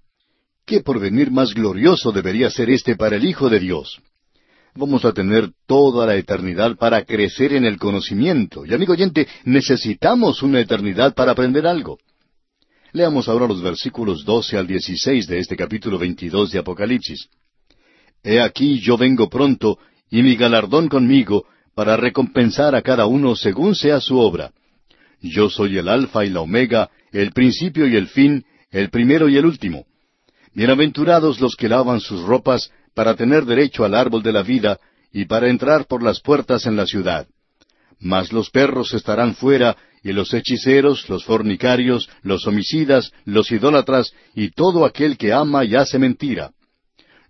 ¿Qué 0.65 0.81
porvenir 0.81 1.31
más 1.31 1.53
glorioso 1.53 2.11
debería 2.11 2.49
ser 2.49 2.71
este 2.71 2.97
para 2.97 3.17
el 3.17 3.27
Hijo 3.27 3.51
de 3.51 3.61
Dios? 3.61 4.01
Vamos 4.75 5.05
a 5.05 5.13
tener 5.13 5.51
toda 5.67 6.07
la 6.07 6.17
eternidad 6.17 6.75
para 6.77 7.05
crecer 7.05 7.53
en 7.53 7.67
el 7.67 7.77
conocimiento. 7.77 8.65
Y 8.65 8.73
amigo 8.73 8.95
oyente, 8.95 9.29
necesitamos 9.45 10.43
una 10.43 10.61
eternidad 10.61 11.13
para 11.13 11.33
aprender 11.33 11.67
algo. 11.67 11.99
Leamos 12.93 13.29
ahora 13.29 13.47
los 13.47 13.61
versículos 13.61 14.25
12 14.25 14.57
al 14.57 14.67
16 14.67 15.27
de 15.27 15.39
este 15.39 15.55
capítulo 15.55 15.99
22 15.99 16.51
de 16.51 16.61
Apocalipsis. 16.61 17.29
He 18.23 18.41
aquí 18.41 18.79
yo 18.81 18.97
vengo 18.97 19.29
pronto, 19.29 19.79
y 20.11 20.23
mi 20.23 20.37
galardón 20.37 20.89
conmigo, 20.89 21.47
para 21.75 21.97
recompensar 21.97 22.75
a 22.75 22.83
cada 22.83 23.07
uno 23.07 23.37
según 23.37 23.75
sea 23.75 24.01
su 24.01 24.19
obra. 24.19 24.53
Yo 25.23 25.49
soy 25.49 25.79
el 25.79 25.89
Alfa 25.89 26.25
y 26.25 26.31
la 26.31 26.41
Omega, 26.41 26.91
el 27.13 27.33
principio 27.33 27.87
y 27.87 27.97
el 27.97 28.09
fin, 28.09 28.45
el 28.71 28.91
primero 28.91 29.29
y 29.29 29.37
el 29.37 29.47
último. 29.47 29.87
Bienaventurados 30.53 31.41
los 31.41 31.55
que 31.55 31.69
lavan 31.69 32.01
sus 32.01 32.23
ropas 32.23 32.73
para 32.95 33.15
tener 33.15 33.45
derecho 33.45 33.85
al 33.85 33.95
árbol 33.95 34.23
de 34.23 34.33
la 34.33 34.43
vida 34.43 34.79
y 35.13 35.27
para 35.27 35.49
entrar 35.49 35.87
por 35.87 36.03
las 36.03 36.21
puertas 36.21 36.67
en 36.67 36.77
la 36.77 36.87
ciudad. 36.87 37.27
Mas 38.01 38.33
los 38.33 38.51
perros 38.51 38.95
estarán 38.95 39.35
fuera, 39.35 39.77
y 40.03 40.13
los 40.13 40.33
hechiceros, 40.33 41.09
los 41.11 41.25
fornicarios, 41.25 42.09
los 42.23 42.47
homicidas, 42.47 43.13
los 43.27 43.53
idólatras, 43.53 44.13
y 44.35 44.51
todo 44.51 44.87
aquel 44.87 45.19
que 45.19 45.33
ama 45.33 45.65
y 45.65 45.75
hace 45.75 45.99
mentira. 45.99 46.53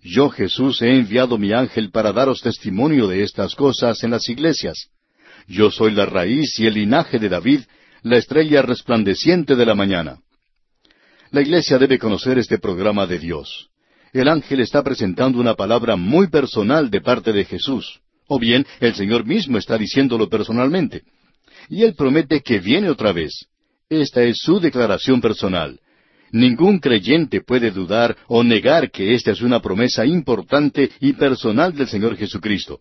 Yo 0.03 0.31
Jesús 0.31 0.81
he 0.83 0.97
enviado 0.97 1.37
mi 1.37 1.53
ángel 1.53 1.91
para 1.91 2.13
daros 2.13 2.41
testimonio 2.41 3.07
de 3.07 3.23
estas 3.23 3.55
cosas 3.55 4.03
en 4.03 4.11
las 4.11 4.29
iglesias. 4.29 4.89
Yo 5.47 5.71
soy 5.71 5.93
la 5.93 6.07
raíz 6.07 6.59
y 6.59 6.67
el 6.67 6.75
linaje 6.75 7.19
de 7.19 7.29
David, 7.29 7.61
la 8.03 8.17
estrella 8.17 8.63
resplandeciente 8.63 9.57
de 9.57 9.67
la 9.67 9.75
mañana. 9.75 10.21
La 11.31 11.43
iglesia 11.43 11.79
debe 11.79 11.99
conocer 11.99 12.39
este 12.39 12.59
programa 12.59 13.07
de 13.07 13.19
Dios. 13.19 13.69
El 14.13 14.29
ángel 14.29 14.61
está 14.61 14.83
presentando 14.83 15.39
una 15.39 15.55
palabra 15.55 15.97
muy 15.97 16.29
personal 16.29 16.91
de 16.91 17.01
parte 17.01 17.33
de 17.33 17.45
Jesús, 17.45 18.01
o 18.27 18.39
bien 18.39 18.67
el 18.81 18.95
Señor 18.95 19.25
mismo 19.25 19.59
está 19.59 19.77
diciéndolo 19.77 20.29
personalmente. 20.29 21.03
Y 21.69 21.83
él 21.83 21.95
promete 21.95 22.41
que 22.41 22.59
viene 22.59 22.91
otra 22.91 23.13
vez. 23.13 23.47
Esta 23.89 24.23
es 24.23 24.39
su 24.39 24.61
declaración 24.61 25.21
personal. 25.21 25.79
Ningún 26.33 26.79
creyente 26.79 27.41
puede 27.41 27.71
dudar 27.71 28.17
o 28.29 28.45
negar 28.45 28.91
que 28.91 29.15
esta 29.15 29.33
es 29.33 29.41
una 29.41 29.61
promesa 29.61 30.07
importante 30.07 30.91
y 31.01 31.13
personal 31.15 31.75
del 31.75 31.89
Señor 31.89 32.17
Jesucristo. 32.17 32.81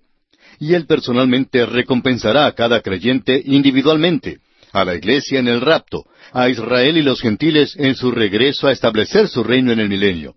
Y 0.60 0.74
Él 0.74 0.86
personalmente 0.86 1.66
recompensará 1.66 2.46
a 2.46 2.54
cada 2.54 2.82
creyente 2.82 3.42
individualmente, 3.44 4.40
a 4.72 4.86
la 4.86 4.96
iglesia 4.96 5.40
en 5.40 5.48
el 5.48 5.62
rapto, 5.62 6.06
a 6.32 6.50
Israel 6.50 6.98
y 6.98 7.02
los 7.02 7.22
gentiles 7.22 7.76
en 7.78 7.96
su 7.96 8.12
regreso 8.12 8.68
a 8.68 8.72
establecer 8.72 9.28
su 9.28 9.44
reino 9.44 9.72
en 9.72 9.80
el 9.80 9.90
milenio. 9.90 10.36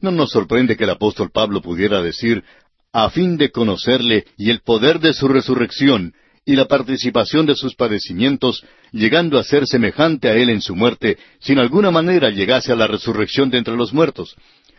No 0.00 0.10
nos 0.10 0.30
sorprende 0.30 0.76
que 0.76 0.84
el 0.84 0.90
apóstol 0.90 1.30
Pablo 1.32 1.62
pudiera 1.62 2.02
decir, 2.02 2.44
a 2.92 3.10
fin 3.10 3.36
de 3.36 3.50
conocerle 3.50 4.24
y 4.36 4.50
el 4.50 4.60
poder 4.60 5.00
de 5.00 5.14
su 5.14 5.26
resurrección, 5.26 6.14
y 6.48 6.54
la 6.54 6.66
participación 6.66 7.44
de 7.44 7.56
sus 7.56 7.74
padecimientos, 7.74 8.64
llegando 8.92 9.36
a 9.36 9.42
ser 9.42 9.66
semejante 9.66 10.28
a 10.28 10.34
Él 10.34 10.48
en 10.48 10.62
su 10.62 10.76
muerte, 10.76 11.18
sin 11.40 11.58
alguna 11.58 11.90
manera 11.90 12.30
llegase 12.30 12.72
a 12.72 12.76
la 12.76 12.86
resurrección 12.86 13.50
de 13.50 13.58
entre 13.58 13.76
los 13.76 13.92
muertos. 13.92 14.36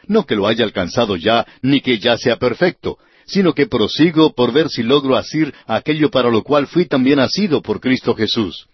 No 0.08 0.26
que 0.26 0.36
lo 0.36 0.48
haya 0.48 0.64
alcanzado 0.64 1.18
ya, 1.18 1.46
ni 1.62 1.82
que 1.82 2.00
ya 2.00 2.18
sea 2.18 2.38
perfecto, 2.38 2.98
sino 3.26 3.54
que 3.54 3.68
prosigo 3.68 4.34
por 4.34 4.54
ver 4.54 4.70
si 4.70 4.82
logro 4.82 5.18
asir 5.18 5.54
aquello 5.68 6.10
para 6.10 6.32
lo 6.32 6.42
cual 6.42 6.68
fui 6.68 6.86
también 6.86 7.20
asido 7.20 7.62
por 7.62 7.82
Cristo 7.82 8.16
Jesús. 8.16 8.68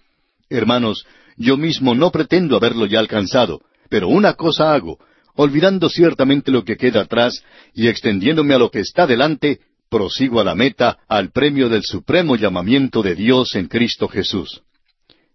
Hermanos, 0.47 1.07
yo 1.35 1.57
mismo 1.57 1.95
no 1.95 2.11
pretendo 2.11 2.55
haberlo 2.55 2.85
ya 2.85 2.99
alcanzado, 2.99 3.61
pero 3.89 4.07
una 4.07 4.33
cosa 4.33 4.71
hago, 4.71 4.99
olvidando 5.35 5.89
ciertamente 5.89 6.51
lo 6.51 6.63
que 6.63 6.77
queda 6.77 7.01
atrás 7.01 7.43
y 7.73 7.87
extendiéndome 7.87 8.53
a 8.53 8.59
lo 8.59 8.69
que 8.69 8.81
está 8.81 9.07
delante, 9.07 9.61
prosigo 9.93 10.41
a 10.41 10.43
la 10.43 10.55
meta, 10.55 10.97
al 11.07 11.31
premio 11.31 11.69
del 11.69 11.83
supremo 11.83 12.35
llamamiento 12.35 13.03
de 13.03 13.13
Dios 13.13 13.53
en 13.53 13.67
Cristo 13.67 14.07
Jesús. 14.07 14.63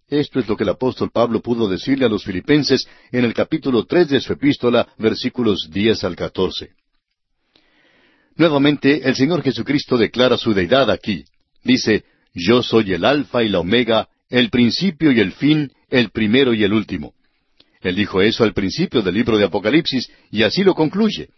Esto 0.08 0.40
es 0.40 0.48
lo 0.48 0.56
que 0.56 0.64
el 0.64 0.70
apóstol 0.70 1.12
Pablo 1.12 1.40
pudo 1.40 1.68
decirle 1.68 2.06
a 2.06 2.08
los 2.08 2.24
filipenses 2.24 2.88
en 3.12 3.24
el 3.24 3.34
capítulo 3.34 3.84
tres 3.84 4.08
de 4.08 4.20
su 4.20 4.32
epístola, 4.32 4.88
versículos 4.98 5.68
diez 5.70 6.02
al 6.02 6.16
catorce. 6.16 6.70
Nuevamente, 8.34 9.08
el 9.08 9.14
Señor 9.14 9.44
Jesucristo 9.44 9.96
declara 9.96 10.36
su 10.36 10.52
deidad 10.52 10.90
aquí. 10.90 11.24
Dice, 11.62 12.02
Yo 12.34 12.60
soy 12.64 12.94
el 12.94 13.04
Alfa 13.04 13.44
y 13.44 13.50
la 13.50 13.60
Omega, 13.60 14.08
el 14.28 14.50
principio 14.50 15.12
y 15.12 15.20
el 15.20 15.30
fin, 15.34 15.70
el 15.88 16.10
primero 16.10 16.52
y 16.52 16.64
el 16.64 16.72
último. 16.72 17.14
Él 17.80 17.94
dijo 17.94 18.20
eso 18.22 18.42
al 18.42 18.54
principio 18.54 19.02
del 19.02 19.14
libro 19.14 19.38
de 19.38 19.44
Apocalipsis, 19.44 20.10
y 20.32 20.42
así 20.42 20.64
lo 20.64 20.74
concluye 20.74 21.28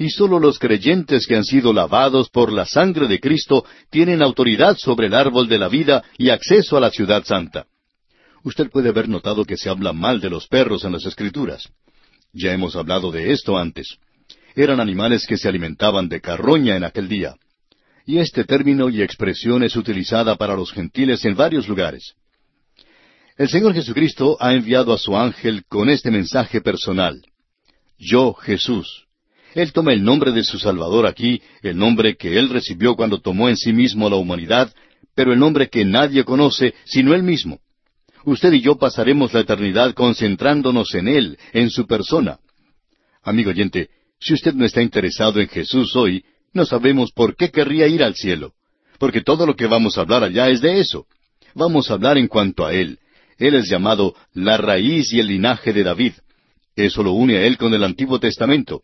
y 0.00 0.08
sólo 0.08 0.40
los 0.40 0.58
creyentes 0.58 1.26
que 1.26 1.36
han 1.36 1.44
sido 1.44 1.74
lavados 1.74 2.30
por 2.30 2.50
la 2.50 2.64
sangre 2.64 3.06
de 3.06 3.20
Cristo 3.20 3.66
tienen 3.90 4.22
autoridad 4.22 4.78
sobre 4.78 5.08
el 5.08 5.14
árbol 5.14 5.46
de 5.46 5.58
la 5.58 5.68
vida 5.68 6.02
y 6.16 6.30
acceso 6.30 6.78
a 6.78 6.80
la 6.80 6.90
ciudad 6.90 7.22
santa. 7.24 7.66
Usted 8.42 8.70
puede 8.70 8.88
haber 8.88 9.10
notado 9.10 9.44
que 9.44 9.58
se 9.58 9.68
habla 9.68 9.92
mal 9.92 10.18
de 10.22 10.30
los 10.30 10.46
perros 10.48 10.86
en 10.86 10.92
las 10.92 11.04
Escrituras. 11.04 11.68
Ya 12.32 12.54
hemos 12.54 12.76
hablado 12.76 13.12
de 13.12 13.30
esto 13.30 13.58
antes. 13.58 13.98
Eran 14.56 14.80
animales 14.80 15.26
que 15.26 15.36
se 15.36 15.50
alimentaban 15.50 16.08
de 16.08 16.22
carroña 16.22 16.76
en 16.76 16.84
aquel 16.84 17.06
día. 17.06 17.34
Y 18.06 18.20
este 18.20 18.44
término 18.44 18.88
y 18.88 19.02
expresión 19.02 19.62
es 19.64 19.76
utilizada 19.76 20.34
para 20.36 20.56
los 20.56 20.72
gentiles 20.72 21.26
en 21.26 21.36
varios 21.36 21.68
lugares. 21.68 22.14
El 23.36 23.50
Señor 23.50 23.74
Jesucristo 23.74 24.38
ha 24.40 24.54
enviado 24.54 24.94
a 24.94 24.98
su 24.98 25.14
ángel 25.14 25.66
con 25.68 25.90
este 25.90 26.10
mensaje 26.10 26.62
personal. 26.62 27.20
Yo, 27.98 28.32
Jesús, 28.32 29.09
él 29.54 29.72
toma 29.72 29.92
el 29.92 30.04
nombre 30.04 30.32
de 30.32 30.44
su 30.44 30.58
Salvador 30.58 31.06
aquí, 31.06 31.42
el 31.62 31.76
nombre 31.76 32.16
que 32.16 32.38
Él 32.38 32.48
recibió 32.48 32.94
cuando 32.94 33.20
tomó 33.20 33.48
en 33.48 33.56
sí 33.56 33.72
mismo 33.72 34.08
la 34.08 34.16
humanidad, 34.16 34.72
pero 35.14 35.32
el 35.32 35.38
nombre 35.38 35.68
que 35.68 35.84
nadie 35.84 36.24
conoce 36.24 36.74
sino 36.84 37.14
Él 37.14 37.22
mismo. 37.22 37.58
Usted 38.24 38.52
y 38.52 38.60
yo 38.60 38.78
pasaremos 38.78 39.32
la 39.32 39.40
eternidad 39.40 39.94
concentrándonos 39.94 40.94
en 40.94 41.08
Él, 41.08 41.38
en 41.52 41.70
su 41.70 41.86
persona. 41.86 42.38
Amigo 43.22 43.50
oyente, 43.50 43.88
si 44.20 44.34
usted 44.34 44.54
no 44.54 44.64
está 44.64 44.82
interesado 44.82 45.40
en 45.40 45.48
Jesús 45.48 45.96
hoy, 45.96 46.24
no 46.52 46.64
sabemos 46.64 47.10
por 47.12 47.34
qué 47.36 47.50
querría 47.50 47.88
ir 47.88 48.02
al 48.02 48.14
cielo, 48.14 48.52
porque 48.98 49.22
todo 49.22 49.46
lo 49.46 49.56
que 49.56 49.66
vamos 49.66 49.98
a 49.98 50.02
hablar 50.02 50.22
allá 50.22 50.48
es 50.48 50.60
de 50.60 50.80
eso. 50.80 51.06
Vamos 51.54 51.90
a 51.90 51.94
hablar 51.94 52.18
en 52.18 52.28
cuanto 52.28 52.64
a 52.64 52.72
Él. 52.72 52.98
Él 53.38 53.54
es 53.54 53.68
llamado 53.68 54.14
la 54.34 54.58
raíz 54.58 55.12
y 55.12 55.18
el 55.18 55.28
linaje 55.28 55.72
de 55.72 55.82
David. 55.82 56.12
Eso 56.76 57.02
lo 57.02 57.12
une 57.12 57.38
a 57.38 57.46
Él 57.46 57.56
con 57.56 57.74
el 57.74 57.82
Antiguo 57.82 58.20
Testamento 58.20 58.82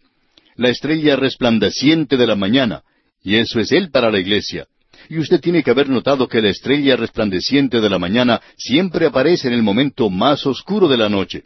la 0.57 0.71
estrella 0.71 1.17
resplandeciente 1.17 2.17
de 2.17 2.27
la 2.27 2.37
mañana, 2.37 2.83
y 3.23 3.37
eso 3.37 3.61
es 3.61 3.73
Él 3.73 3.91
para 3.91 4.11
la 4.11 4.19
iglesia. 4.19 4.67
Y 5.09 5.19
usted 5.19 5.41
tiene 5.41 5.63
que 5.63 5.71
haber 5.71 5.89
notado 5.89 6.29
que 6.29 6.41
la 6.43 6.49
estrella 6.49 6.97
resplandeciente 6.97 7.81
de 7.81 7.91
la 7.91 7.99
mañana 7.99 8.41
siempre 8.57 9.07
aparece 9.07 9.49
en 9.49 9.55
el 9.55 9.63
momento 9.63 10.11
más 10.11 10.47
oscuro 10.47 10.89
de 10.89 10.97
la 10.97 11.09
noche. 11.09 11.45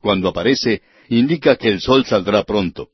Cuando 0.00 0.28
aparece, 0.28 0.82
indica 1.08 1.56
que 1.56 1.68
el 1.68 1.80
sol 1.80 2.04
saldrá 2.04 2.44
pronto. 2.44 2.88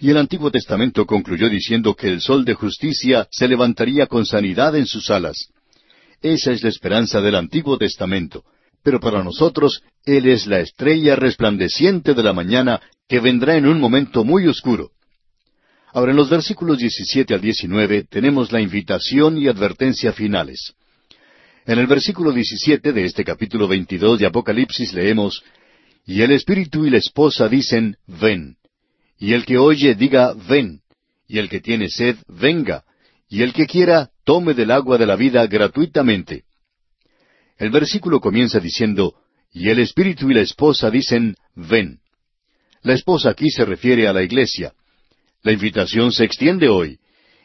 Y 0.00 0.10
el 0.10 0.16
Antiguo 0.16 0.50
Testamento 0.50 1.06
concluyó 1.06 1.48
diciendo 1.48 1.94
que 1.94 2.08
el 2.08 2.20
sol 2.20 2.44
de 2.44 2.54
justicia 2.54 3.28
se 3.30 3.48
levantaría 3.48 4.06
con 4.06 4.26
sanidad 4.26 4.76
en 4.76 4.86
sus 4.86 5.10
alas. 5.10 5.48
Esa 6.20 6.52
es 6.52 6.62
la 6.62 6.68
esperanza 6.68 7.20
del 7.20 7.34
Antiguo 7.34 7.78
Testamento. 7.78 8.44
Pero 8.82 9.00
para 9.00 9.22
nosotros, 9.22 9.82
Él 10.04 10.26
es 10.28 10.46
la 10.46 10.60
estrella 10.60 11.16
resplandeciente 11.16 12.14
de 12.14 12.22
la 12.22 12.32
mañana 12.32 12.80
que 13.08 13.20
vendrá 13.20 13.56
en 13.56 13.66
un 13.66 13.80
momento 13.80 14.24
muy 14.24 14.46
oscuro. 14.46 14.90
Ahora, 15.92 16.12
en 16.12 16.16
los 16.16 16.30
versículos 16.30 16.78
17 16.78 17.34
al 17.34 17.40
19 17.40 18.04
tenemos 18.04 18.50
la 18.50 18.60
invitación 18.60 19.38
y 19.38 19.48
advertencia 19.48 20.12
finales. 20.12 20.74
En 21.66 21.78
el 21.78 21.86
versículo 21.86 22.32
17 22.32 22.92
de 22.92 23.04
este 23.04 23.24
capítulo 23.24 23.68
22 23.68 24.18
de 24.18 24.26
Apocalipsis 24.26 24.92
leemos, 24.94 25.44
Y 26.04 26.22
el 26.22 26.32
Espíritu 26.32 26.84
y 26.84 26.90
la 26.90 26.98
esposa 26.98 27.48
dicen, 27.48 27.96
Ven. 28.06 28.56
Y 29.18 29.34
el 29.34 29.44
que 29.44 29.58
oye 29.58 29.94
diga, 29.94 30.34
Ven. 30.34 30.80
Y 31.28 31.38
el 31.38 31.48
que 31.48 31.60
tiene 31.60 31.88
sed, 31.88 32.16
venga. 32.26 32.84
Y 33.28 33.42
el 33.42 33.52
que 33.52 33.66
quiera, 33.66 34.10
tome 34.24 34.54
del 34.54 34.70
agua 34.70 34.98
de 34.98 35.06
la 35.06 35.14
vida 35.14 35.46
gratuitamente. 35.46 36.44
El 37.62 37.70
versículo 37.70 38.18
comienza 38.18 38.58
diciendo, 38.58 39.14
Y 39.52 39.68
el 39.68 39.78
Espíritu 39.78 40.28
y 40.28 40.34
la 40.34 40.40
esposa 40.40 40.90
dicen, 40.90 41.36
Ven. 41.54 42.00
La 42.82 42.92
esposa 42.92 43.30
aquí 43.30 43.50
se 43.50 43.64
refiere 43.64 44.08
a 44.08 44.12
la 44.12 44.24
iglesia. 44.24 44.72
La 45.44 45.52
invitación 45.52 46.10
se 46.10 46.24
extiende 46.24 46.68
hoy. 46.68 46.98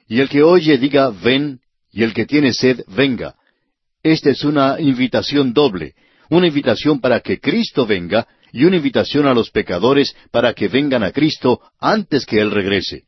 Y 0.08 0.20
el 0.20 0.28
que 0.28 0.42
oye 0.42 0.80
diga, 0.80 1.12
ven, 1.12 1.60
y 1.92 2.02
el 2.02 2.16
que 2.16 2.26
tiene 2.26 2.52
sed, 2.52 2.82
venga. 2.88 3.36
Esta 4.02 4.32
es 4.32 4.44
una 4.44 4.82
invitación 4.82 5.54
doble, 5.54 5.94
una 6.32 6.48
invitación 6.48 7.00
para 7.00 7.20
que 7.20 7.40
Cristo 7.40 7.86
venga 7.86 8.28
y 8.52 8.64
una 8.64 8.78
invitación 8.78 9.28
a 9.28 9.36
los 9.36 9.52
pecadores 9.52 10.16
para 10.32 10.56
que 10.56 10.68
vengan 10.68 11.04
a 11.04 11.12
Cristo 11.12 11.62
antes 11.80 12.26
que 12.26 12.40
Él 12.40 12.50
regrese. 12.50 13.04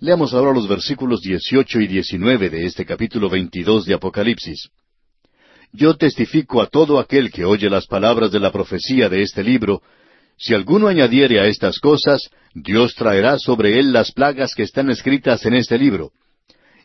Leamos 0.00 0.32
ahora 0.32 0.54
los 0.54 0.68
versículos 0.68 1.20
18 1.20 1.80
y 1.82 1.86
19 1.86 2.48
de 2.48 2.64
este 2.64 2.86
capítulo 2.86 3.28
22 3.28 3.84
de 3.84 3.92
Apocalipsis. 3.92 4.70
Yo 5.72 5.96
testifico 5.96 6.62
a 6.62 6.66
todo 6.66 6.98
aquel 6.98 7.30
que 7.30 7.44
oye 7.44 7.68
las 7.68 7.86
palabras 7.86 8.30
de 8.30 8.40
la 8.40 8.52
profecía 8.52 9.08
de 9.08 9.22
este 9.22 9.42
libro, 9.42 9.82
si 10.38 10.54
alguno 10.54 10.88
añadiere 10.88 11.40
a 11.40 11.46
estas 11.46 11.78
cosas, 11.78 12.30
Dios 12.54 12.94
traerá 12.94 13.38
sobre 13.38 13.78
él 13.78 13.92
las 13.92 14.12
plagas 14.12 14.54
que 14.54 14.62
están 14.62 14.90
escritas 14.90 15.44
en 15.46 15.54
este 15.54 15.78
libro. 15.78 16.12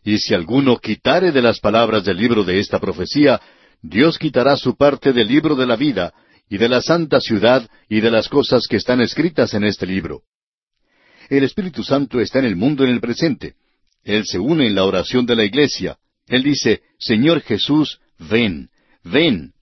y 0.04 0.18
si 0.18 0.34
alguno 0.34 0.78
quitare 0.78 1.32
de 1.32 1.44
las 1.44 1.60
palabras 1.60 2.04
del 2.04 2.18
libro 2.18 2.44
de 2.44 2.60
esta 2.60 2.80
profecía, 2.80 3.40
Dios 3.84 4.18
quitará 4.18 4.58
su 4.58 4.76
parte 4.76 5.14
del 5.14 5.28
libro 5.28 5.56
de 5.56 5.68
la 5.68 5.76
vida, 5.76 6.14
y 6.50 6.58
de 6.58 6.68
la 6.68 6.82
santa 6.82 7.20
ciudad, 7.22 7.70
y 7.88 8.02
de 8.02 8.12
las 8.12 8.28
cosas 8.28 8.68
que 8.68 8.78
están 8.78 9.00
escritas 9.00 9.54
en 9.54 9.64
este 9.64 9.86
libro. 9.86 10.24
El 11.30 11.44
Espíritu 11.44 11.84
Santo 11.84 12.20
está 12.20 12.40
en 12.40 12.46
el 12.46 12.56
mundo 12.56 12.84
en 12.84 12.90
el 12.90 13.00
presente. 13.00 13.56
Él 14.04 14.26
se 14.26 14.38
une 14.38 14.68
en 14.68 14.76
la 14.76 14.84
oración 14.84 15.26
de 15.26 15.36
la 15.36 15.46
iglesia. 15.46 15.98
Él 16.28 16.44
dice, 16.44 16.82
Señor 17.00 17.42
Jesús, 17.42 18.00
ven, 18.30 18.70
ven. 19.04 19.54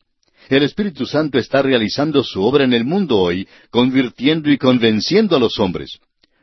El 0.49 0.63
Espíritu 0.63 1.05
Santo 1.05 1.37
está 1.37 1.61
realizando 1.61 2.23
su 2.23 2.43
obra 2.43 2.63
en 2.63 2.73
el 2.73 2.83
mundo 2.83 3.17
hoy, 3.17 3.47
convirtiendo 3.69 4.51
y 4.51 4.57
convenciendo 4.57 5.35
a 5.35 5.39
los 5.39 5.59
hombres. 5.59 5.99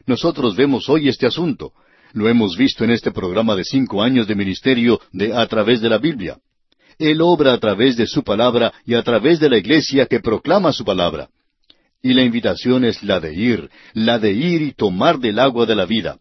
Nosotros 0.06 0.54
vemos 0.54 0.88
hoy 0.88 1.08
este 1.08 1.26
asunto. 1.26 1.72
Lo 2.12 2.28
hemos 2.28 2.56
visto 2.56 2.84
en 2.84 2.90
este 2.90 3.10
programa 3.10 3.56
de 3.56 3.64
cinco 3.64 4.02
años 4.02 4.26
de 4.26 4.36
ministerio 4.36 5.00
de 5.12 5.34
A 5.34 5.46
través 5.46 5.80
de 5.80 5.88
la 5.88 5.98
Biblia. 5.98 6.38
Él 6.98 7.20
obra 7.20 7.52
a 7.52 7.58
través 7.58 7.96
de 7.96 8.06
su 8.06 8.22
palabra 8.22 8.72
y 8.86 8.94
a 8.94 9.02
través 9.02 9.40
de 9.40 9.50
la 9.50 9.58
iglesia 9.58 10.06
que 10.06 10.20
proclama 10.20 10.72
su 10.72 10.84
palabra. 10.84 11.28
Y 12.02 12.14
la 12.14 12.22
invitación 12.22 12.84
es 12.84 13.02
la 13.02 13.20
de 13.20 13.34
ir, 13.34 13.68
la 13.92 14.18
de 14.18 14.32
ir 14.32 14.62
y 14.62 14.72
tomar 14.72 15.18
del 15.18 15.38
agua 15.38 15.66
de 15.66 15.74
la 15.74 15.84
vida. 15.84 16.18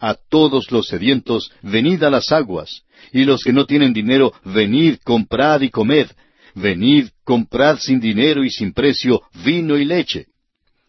A 0.00 0.14
todos 0.14 0.72
los 0.72 0.88
sedientos, 0.88 1.52
venid 1.62 2.02
a 2.02 2.10
las 2.10 2.32
aguas, 2.32 2.82
y 3.12 3.24
los 3.24 3.42
que 3.42 3.52
no 3.52 3.66
tienen 3.66 3.92
dinero, 3.92 4.32
venid, 4.44 4.96
comprad 5.04 5.62
y 5.62 5.70
comed. 5.70 6.08
Venid, 6.54 7.08
comprad 7.24 7.78
sin 7.78 7.98
dinero 7.98 8.44
y 8.44 8.50
sin 8.50 8.72
precio 8.72 9.22
vino 9.44 9.78
y 9.78 9.84
leche. 9.84 10.26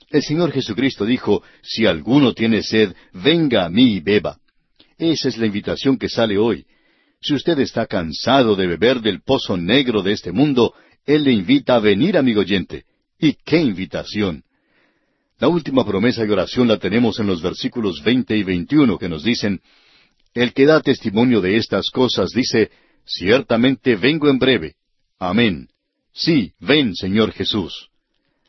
El 0.09 0.22
Señor 0.22 0.51
Jesucristo 0.51 1.05
dijo, 1.05 1.41
Si 1.61 1.86
alguno 1.86 2.34
tiene 2.34 2.61
sed, 2.61 2.93
venga 3.14 3.66
a 3.66 3.70
mí 3.70 3.95
y 3.95 3.99
beba. 3.99 4.38
Esa 4.97 5.30
es 5.30 5.38
la 5.38 5.47
invitación 5.47 5.97
que 5.97 6.09
sale 6.09 6.38
hoy. 6.38 6.66
Si 7.22 7.34
usted 7.34 7.57
está 7.59 7.88
cansado 7.88 8.55
de 8.55 8.68
beber 8.68 8.99
del 9.01 9.22
pozo 9.22 9.57
negro 9.57 10.03
de 10.03 10.11
este 10.11 10.32
mundo, 10.32 10.74
Él 11.05 11.24
le 11.24 11.32
invita 11.32 11.76
a 11.76 11.80
venir, 11.80 12.18
amigo 12.18 12.41
oyente. 12.41 12.84
¡Y 13.18 13.34
qué 13.45 13.61
invitación! 13.61 14.43
La 15.39 15.47
última 15.47 15.86
promesa 15.86 16.26
y 16.26 16.30
oración 16.30 16.68
la 16.68 16.78
tenemos 16.78 17.20
en 17.20 17.28
los 17.28 17.41
versículos 17.41 18.03
veinte 18.03 18.38
y 18.38 18.43
veintiuno 18.43 18.97
que 18.97 19.09
nos 19.09 19.24
dicen, 19.24 19.61
El 20.34 20.53
que 20.53 20.65
da 20.65 20.81
testimonio 20.81 21.41
de 21.41 21.57
estas 21.57 21.89
cosas 21.89 22.31
dice, 22.31 22.71
Ciertamente 23.05 23.95
vengo 23.95 24.29
en 24.29 24.39
breve. 24.39 24.75
Amén. 25.19 25.67
Sí, 26.13 26.53
ven, 26.59 26.95
Señor 26.95 27.31
Jesús. 27.31 27.89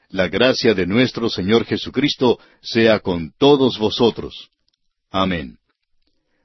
La 0.09 0.29
gracia 0.29 0.75
de 0.75 0.87
nuestro 0.87 1.29
Señor 1.29 1.65
Jesucristo 1.65 2.39
sea 2.63 3.01
con 3.01 3.33
todos 3.37 3.79
vosotros. 3.79 4.51
Amén. 5.11 5.59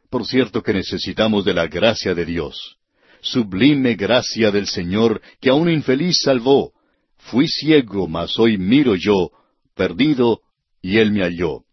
Por 0.10 0.26
cierto 0.26 0.64
que 0.64 0.74
necesitamos 0.74 1.46
de 1.46 1.54
la 1.54 1.68
gracia 1.68 2.16
de 2.16 2.26
Dios. 2.26 2.78
Sublime 3.22 3.96
gracia 3.96 4.50
del 4.50 4.66
Señor 4.68 5.22
que 5.40 5.50
a 5.50 5.54
un 5.54 5.70
infeliz 5.70 6.20
salvó. 6.24 6.72
Fui 7.18 7.48
ciego, 7.48 8.08
mas 8.08 8.40
hoy 8.40 8.58
miro 8.58 8.96
yo, 8.96 9.32
perdido, 9.76 10.42
y 10.82 10.98
Él 10.98 11.12
me 11.12 11.22
halló. 11.22 11.64